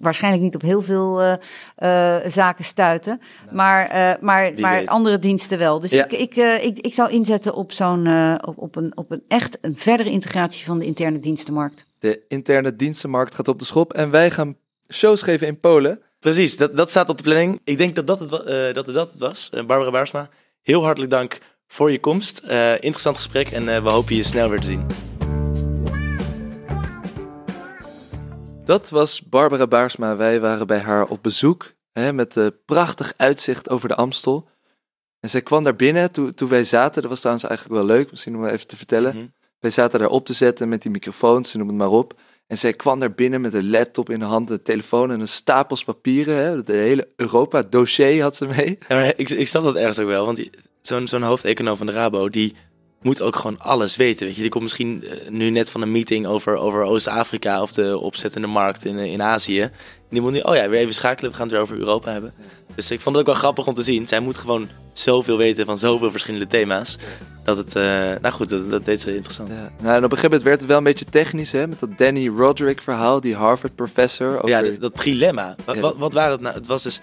waarschijnlijk 0.00 0.42
niet 0.42 0.54
op 0.54 0.62
heel 0.62 0.82
veel 0.82 1.22
uh, 1.22 1.36
zaken 2.26 2.64
stuiten, 2.64 3.20
nee. 3.44 3.54
maar, 3.54 4.18
maar, 4.20 4.52
maar 4.56 4.86
andere 4.86 5.18
diensten 5.18 5.58
wel. 5.58 5.80
Dus 5.80 5.90
ja. 5.90 6.04
ik, 6.04 6.12
ik, 6.12 6.36
ik, 6.62 6.78
ik 6.78 6.92
zou 6.92 7.10
inzetten 7.10 7.54
op 7.54 7.72
zo'n, 7.72 8.06
op, 8.44 8.58
op, 8.58 8.76
een, 8.76 8.96
op 8.96 9.10
een 9.10 9.22
echt 9.28 9.58
een 9.60 9.76
verdere 9.76 10.10
integratie 10.10 10.64
van 10.64 10.78
de 10.78 10.84
interne 10.84 11.20
dienstenmarkt. 11.20 11.86
De 11.98 12.24
interne 12.28 12.76
dienstenmarkt 12.76 13.34
gaat 13.34 13.48
op 13.48 13.58
de 13.58 13.64
schop 13.64 13.92
en 13.92 14.10
wij 14.10 14.30
gaan 14.30 14.56
shows 14.88 15.22
geven 15.22 15.46
in 15.46 15.60
Polen. 15.60 16.00
Precies, 16.24 16.56
dat, 16.56 16.76
dat 16.76 16.90
staat 16.90 17.08
op 17.08 17.16
de 17.16 17.22
planning. 17.22 17.60
Ik 17.64 17.78
denk 17.78 17.94
dat 17.94 18.06
dat 18.06 18.18
het, 18.18 18.30
uh, 18.32 18.74
dat, 18.74 18.86
dat 18.86 19.10
het 19.10 19.18
was. 19.18 19.50
Uh, 19.54 19.64
Barbara 19.64 19.90
Baarsma, 19.90 20.28
heel 20.62 20.84
hartelijk 20.84 21.10
dank 21.10 21.38
voor 21.66 21.90
je 21.90 22.00
komst. 22.00 22.42
Uh, 22.44 22.72
interessant 22.72 23.16
gesprek 23.16 23.48
en 23.48 23.64
we 23.64 23.90
hopen 23.90 24.14
je 24.14 24.22
snel 24.22 24.48
weer 24.48 24.60
te 24.60 24.66
zien. 24.66 24.86
Dat 28.64 28.90
was 28.90 29.22
Barbara 29.22 29.66
Baarsma. 29.66 30.16
Wij 30.16 30.40
waren 30.40 30.66
bij 30.66 30.78
haar 30.78 31.06
op 31.06 31.22
bezoek 31.22 31.72
hè, 31.92 32.12
met 32.12 32.36
een 32.36 32.54
prachtig 32.64 33.14
uitzicht 33.16 33.70
over 33.70 33.88
de 33.88 33.94
Amstel. 33.94 34.48
En 35.20 35.30
zij 35.30 35.42
kwam 35.42 35.62
daar 35.62 35.76
binnen 35.76 36.10
toen, 36.10 36.34
toen 36.34 36.48
wij 36.48 36.64
zaten. 36.64 37.02
Dat 37.02 37.10
was 37.10 37.20
trouwens 37.20 37.46
eigenlijk 37.46 37.78
wel 37.80 37.96
leuk, 37.96 38.10
misschien 38.10 38.36
om 38.36 38.46
even 38.46 38.66
te 38.66 38.76
vertellen. 38.76 39.14
Mm 39.14 39.20
-hmm. 39.20 39.32
Wij 39.58 39.70
zaten 39.70 39.98
daar 39.98 40.08
op 40.08 40.26
te 40.26 40.32
zetten 40.32 40.68
met 40.68 40.82
die 40.82 40.90
microfoons, 40.90 41.54
noem 41.54 41.68
het 41.68 41.76
maar 41.76 41.88
op. 41.88 42.14
En 42.46 42.58
zij 42.58 42.72
kwam 42.72 42.98
daar 42.98 43.12
binnen 43.12 43.40
met 43.40 43.54
een 43.54 43.70
laptop 43.70 44.10
in 44.10 44.18
de 44.18 44.24
hand, 44.24 44.50
een 44.50 44.62
telefoon 44.62 45.10
en 45.10 45.20
een 45.20 45.28
stapels 45.28 45.84
papieren. 45.84 46.36
Hè. 46.36 46.62
De 46.62 46.72
hele 46.72 47.08
Europa-dossier 47.16 48.22
had 48.22 48.36
ze 48.36 48.46
mee. 48.46 48.78
Ja, 48.88 49.12
ik, 49.16 49.30
ik 49.30 49.48
snap 49.48 49.62
dat 49.62 49.76
ergens 49.76 49.98
ook 49.98 50.06
wel, 50.06 50.26
want 50.26 50.50
zo'n 50.80 51.08
zo'n 51.08 51.22
hoofdeconoom 51.22 51.76
van 51.76 51.86
de 51.86 51.92
Rabo, 51.92 52.28
die 52.28 52.54
moet 53.02 53.20
ook 53.20 53.36
gewoon 53.36 53.60
alles 53.60 53.96
weten. 53.96 54.26
Weet 54.26 54.34
je, 54.34 54.40
die 54.40 54.50
komt 54.50 54.62
misschien 54.62 55.04
uh, 55.04 55.10
nu 55.28 55.50
net 55.50 55.70
van 55.70 55.82
een 55.82 55.92
meeting 55.92 56.26
over, 56.26 56.56
over 56.56 56.82
Oost-Afrika 56.82 57.62
of 57.62 57.72
de 57.72 57.98
opzettende 57.98 58.46
markt 58.46 58.84
in, 58.84 58.98
in 58.98 59.22
Azië. 59.22 59.60
En 59.60 59.70
die 60.10 60.20
moet 60.20 60.32
nu, 60.32 60.40
oh 60.40 60.54
ja, 60.54 60.68
weer 60.68 60.80
even 60.80 60.94
schakelen, 60.94 61.30
we 61.30 61.36
gaan 61.36 61.46
het 61.46 61.54
weer 61.54 61.64
over 61.64 61.78
Europa 61.78 62.12
hebben. 62.12 62.34
Dus 62.74 62.90
ik 62.90 63.00
vond 63.00 63.16
het 63.16 63.26
ook 63.26 63.32
wel 63.32 63.40
grappig 63.40 63.66
om 63.66 63.74
te 63.74 63.82
zien. 63.82 64.08
Zij 64.08 64.20
moet 64.20 64.36
gewoon 64.36 64.68
zoveel 64.92 65.36
weten 65.36 65.66
van 65.66 65.78
zoveel 65.78 66.10
verschillende 66.10 66.46
thema's. 66.46 66.98
Dat 67.44 67.56
het, 67.56 67.76
uh, 67.76 67.82
nou 68.20 68.30
goed, 68.30 68.48
dat, 68.48 68.70
dat 68.70 68.84
deed 68.84 69.00
ze 69.00 69.14
interessant. 69.14 69.48
Ja. 69.48 69.54
Nou, 69.54 69.96
en 69.96 69.96
op 69.96 70.02
een 70.02 70.02
gegeven 70.02 70.22
moment 70.22 70.42
werd 70.42 70.58
het 70.58 70.68
wel 70.68 70.78
een 70.78 70.84
beetje 70.84 71.04
technisch, 71.04 71.52
hè, 71.52 71.66
met 71.66 71.80
dat 71.80 71.98
Danny 71.98 72.28
Roderick 72.28 72.82
verhaal, 72.82 73.20
die 73.20 73.34
Harvard 73.34 73.74
professor. 73.74 74.36
Over... 74.36 74.48
Ja, 74.48 74.62
dat, 74.62 74.80
dat 74.80 74.96
trilemma. 74.96 75.56
Wat, 75.64 75.74
ja. 75.74 75.80
wat, 75.80 75.96
wat 75.96 76.12
waren 76.12 76.32
het 76.32 76.40
nou? 76.40 76.54
Het 76.54 76.66
was 76.66 76.82
dus 76.82 77.00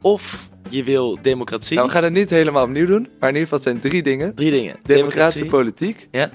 of 0.00 0.48
je 0.68 0.84
wil 0.84 1.18
democratie. 1.22 1.76
Nou, 1.76 1.86
we 1.86 1.94
gaan 1.94 2.04
het 2.04 2.12
niet 2.12 2.30
helemaal 2.30 2.64
opnieuw 2.64 2.86
doen, 2.86 3.08
maar 3.18 3.28
in 3.28 3.34
ieder 3.34 3.48
geval 3.48 3.58
het 3.58 3.62
zijn 3.62 3.80
drie 3.80 4.02
dingen. 4.02 4.34
Drie 4.34 4.50
dingen. 4.50 4.76
Democratische 4.82 5.46
politiek, 5.46 6.08
ja. 6.10 6.30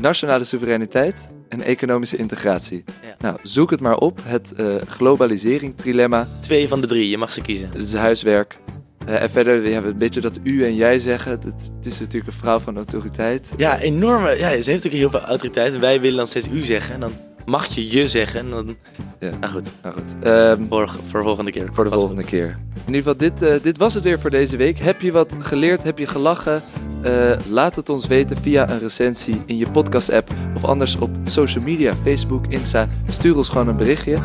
nationale 0.00 0.44
soevereiniteit 0.44 1.28
en 1.48 1.62
economische 1.62 2.16
integratie. 2.16 2.84
Ja. 3.02 3.16
Nou, 3.18 3.38
zoek 3.42 3.70
het 3.70 3.80
maar 3.80 3.96
op. 3.96 4.20
Het 4.22 4.52
eh 4.52 4.74
globalisering 4.88 5.76
trilemma. 5.76 6.28
Twee 6.40 6.68
van 6.68 6.80
de 6.80 6.86
drie, 6.86 7.08
je 7.08 7.18
mag 7.18 7.32
ze 7.32 7.40
kiezen. 7.40 7.68
Het 7.72 7.82
is 7.82 7.94
huiswerk. 7.94 8.58
Eh, 9.06 9.22
en 9.22 9.30
verder, 9.30 9.62
we 9.62 9.68
hebben 9.68 9.90
een 9.90 9.98
beetje 9.98 10.20
dat 10.20 10.38
u 10.42 10.64
en 10.64 10.74
jij 10.74 10.98
zeggen. 10.98 11.30
Het, 11.30 11.44
het 11.44 11.86
is 11.86 12.00
natuurlijk 12.00 12.26
een 12.26 12.38
vrouw 12.38 12.58
van 12.58 12.76
autoriteit. 12.76 13.52
Ja, 13.56 13.78
enorme. 13.78 14.30
Ja, 14.30 14.48
ze 14.48 14.54
heeft 14.54 14.66
natuurlijk 14.66 14.94
heel 14.94 15.10
veel 15.10 15.20
autoriteit. 15.20 15.74
En 15.74 15.80
wij 15.80 16.00
willen 16.00 16.16
dan 16.16 16.26
steeds 16.26 16.48
u 16.52 16.62
zeggen. 16.62 16.94
En 16.94 17.00
dan 17.00 17.12
mag 17.46 17.66
je 17.66 17.90
je 17.90 18.06
zeggen. 18.08 18.40
En 18.40 18.50
dan... 18.50 18.76
Ja. 19.20 19.30
Nou 19.40 19.52
goed, 19.52 19.72
Nou 19.82 19.94
goed. 19.94 20.14
Ehm, 20.22 20.62
voor, 20.68 20.88
voor 21.08 21.20
de 21.20 21.26
volgende 21.26 21.50
keer. 21.50 21.68
voor 21.72 21.84
de 21.84 21.90
volgende 21.90 22.24
keer. 22.24 22.58
In 22.86 22.94
ieder 22.94 23.12
geval, 23.12 23.16
dit, 23.16 23.42
eh, 23.42 23.62
dit 23.62 23.78
was 23.78 23.94
het 23.94 24.04
weer 24.04 24.20
voor 24.20 24.30
deze 24.30 24.56
week. 24.56 24.78
Heb 24.78 25.00
je 25.00 25.12
wat 25.12 25.34
geleerd? 25.38 25.82
Heb 25.82 25.98
je 25.98 26.06
gelachen? 26.06 26.62
Eh, 27.02 27.30
laat 27.50 27.76
het 27.76 27.88
ons 27.88 28.06
weten 28.06 28.36
via 28.36 28.70
een 28.70 28.78
recensie 28.78 29.42
in 29.46 29.56
je 29.56 29.70
podcast-app 29.70 30.30
of 30.54 30.64
anders 30.64 30.96
op 30.96 31.10
social 31.24 31.64
media, 31.64 31.94
Facebook, 31.94 32.44
Insta. 32.48 32.86
Stuur 33.06 33.36
ons 33.36 33.48
gewoon 33.48 33.68
een 33.68 33.76
berichtje. 33.76 34.18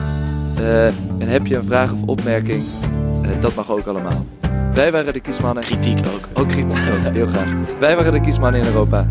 En 1.19 1.28
heb 1.28 1.45
je 1.45 1.55
een 1.55 1.63
vraag 1.63 1.93
of 1.93 2.01
opmerking? 2.05 2.63
Dat 3.41 3.55
mag 3.55 3.71
ook 3.71 3.86
allemaal. 3.86 4.25
Wij 4.78 4.91
waren 4.91 5.13
de 5.13 5.19
kiesmannen. 5.19 5.63
Kritiek 5.63 5.97
ook. 5.97 6.28
Ook 6.34 6.49
kritiek 6.49 6.78
ook, 6.93 7.13
heel 7.13 7.28
graag. 7.28 7.78
Wij 7.80 7.95
waren 7.95 8.11
de 8.11 8.21
kiesmannen 8.21 8.61
in 8.61 8.67
Europa. 8.67 9.07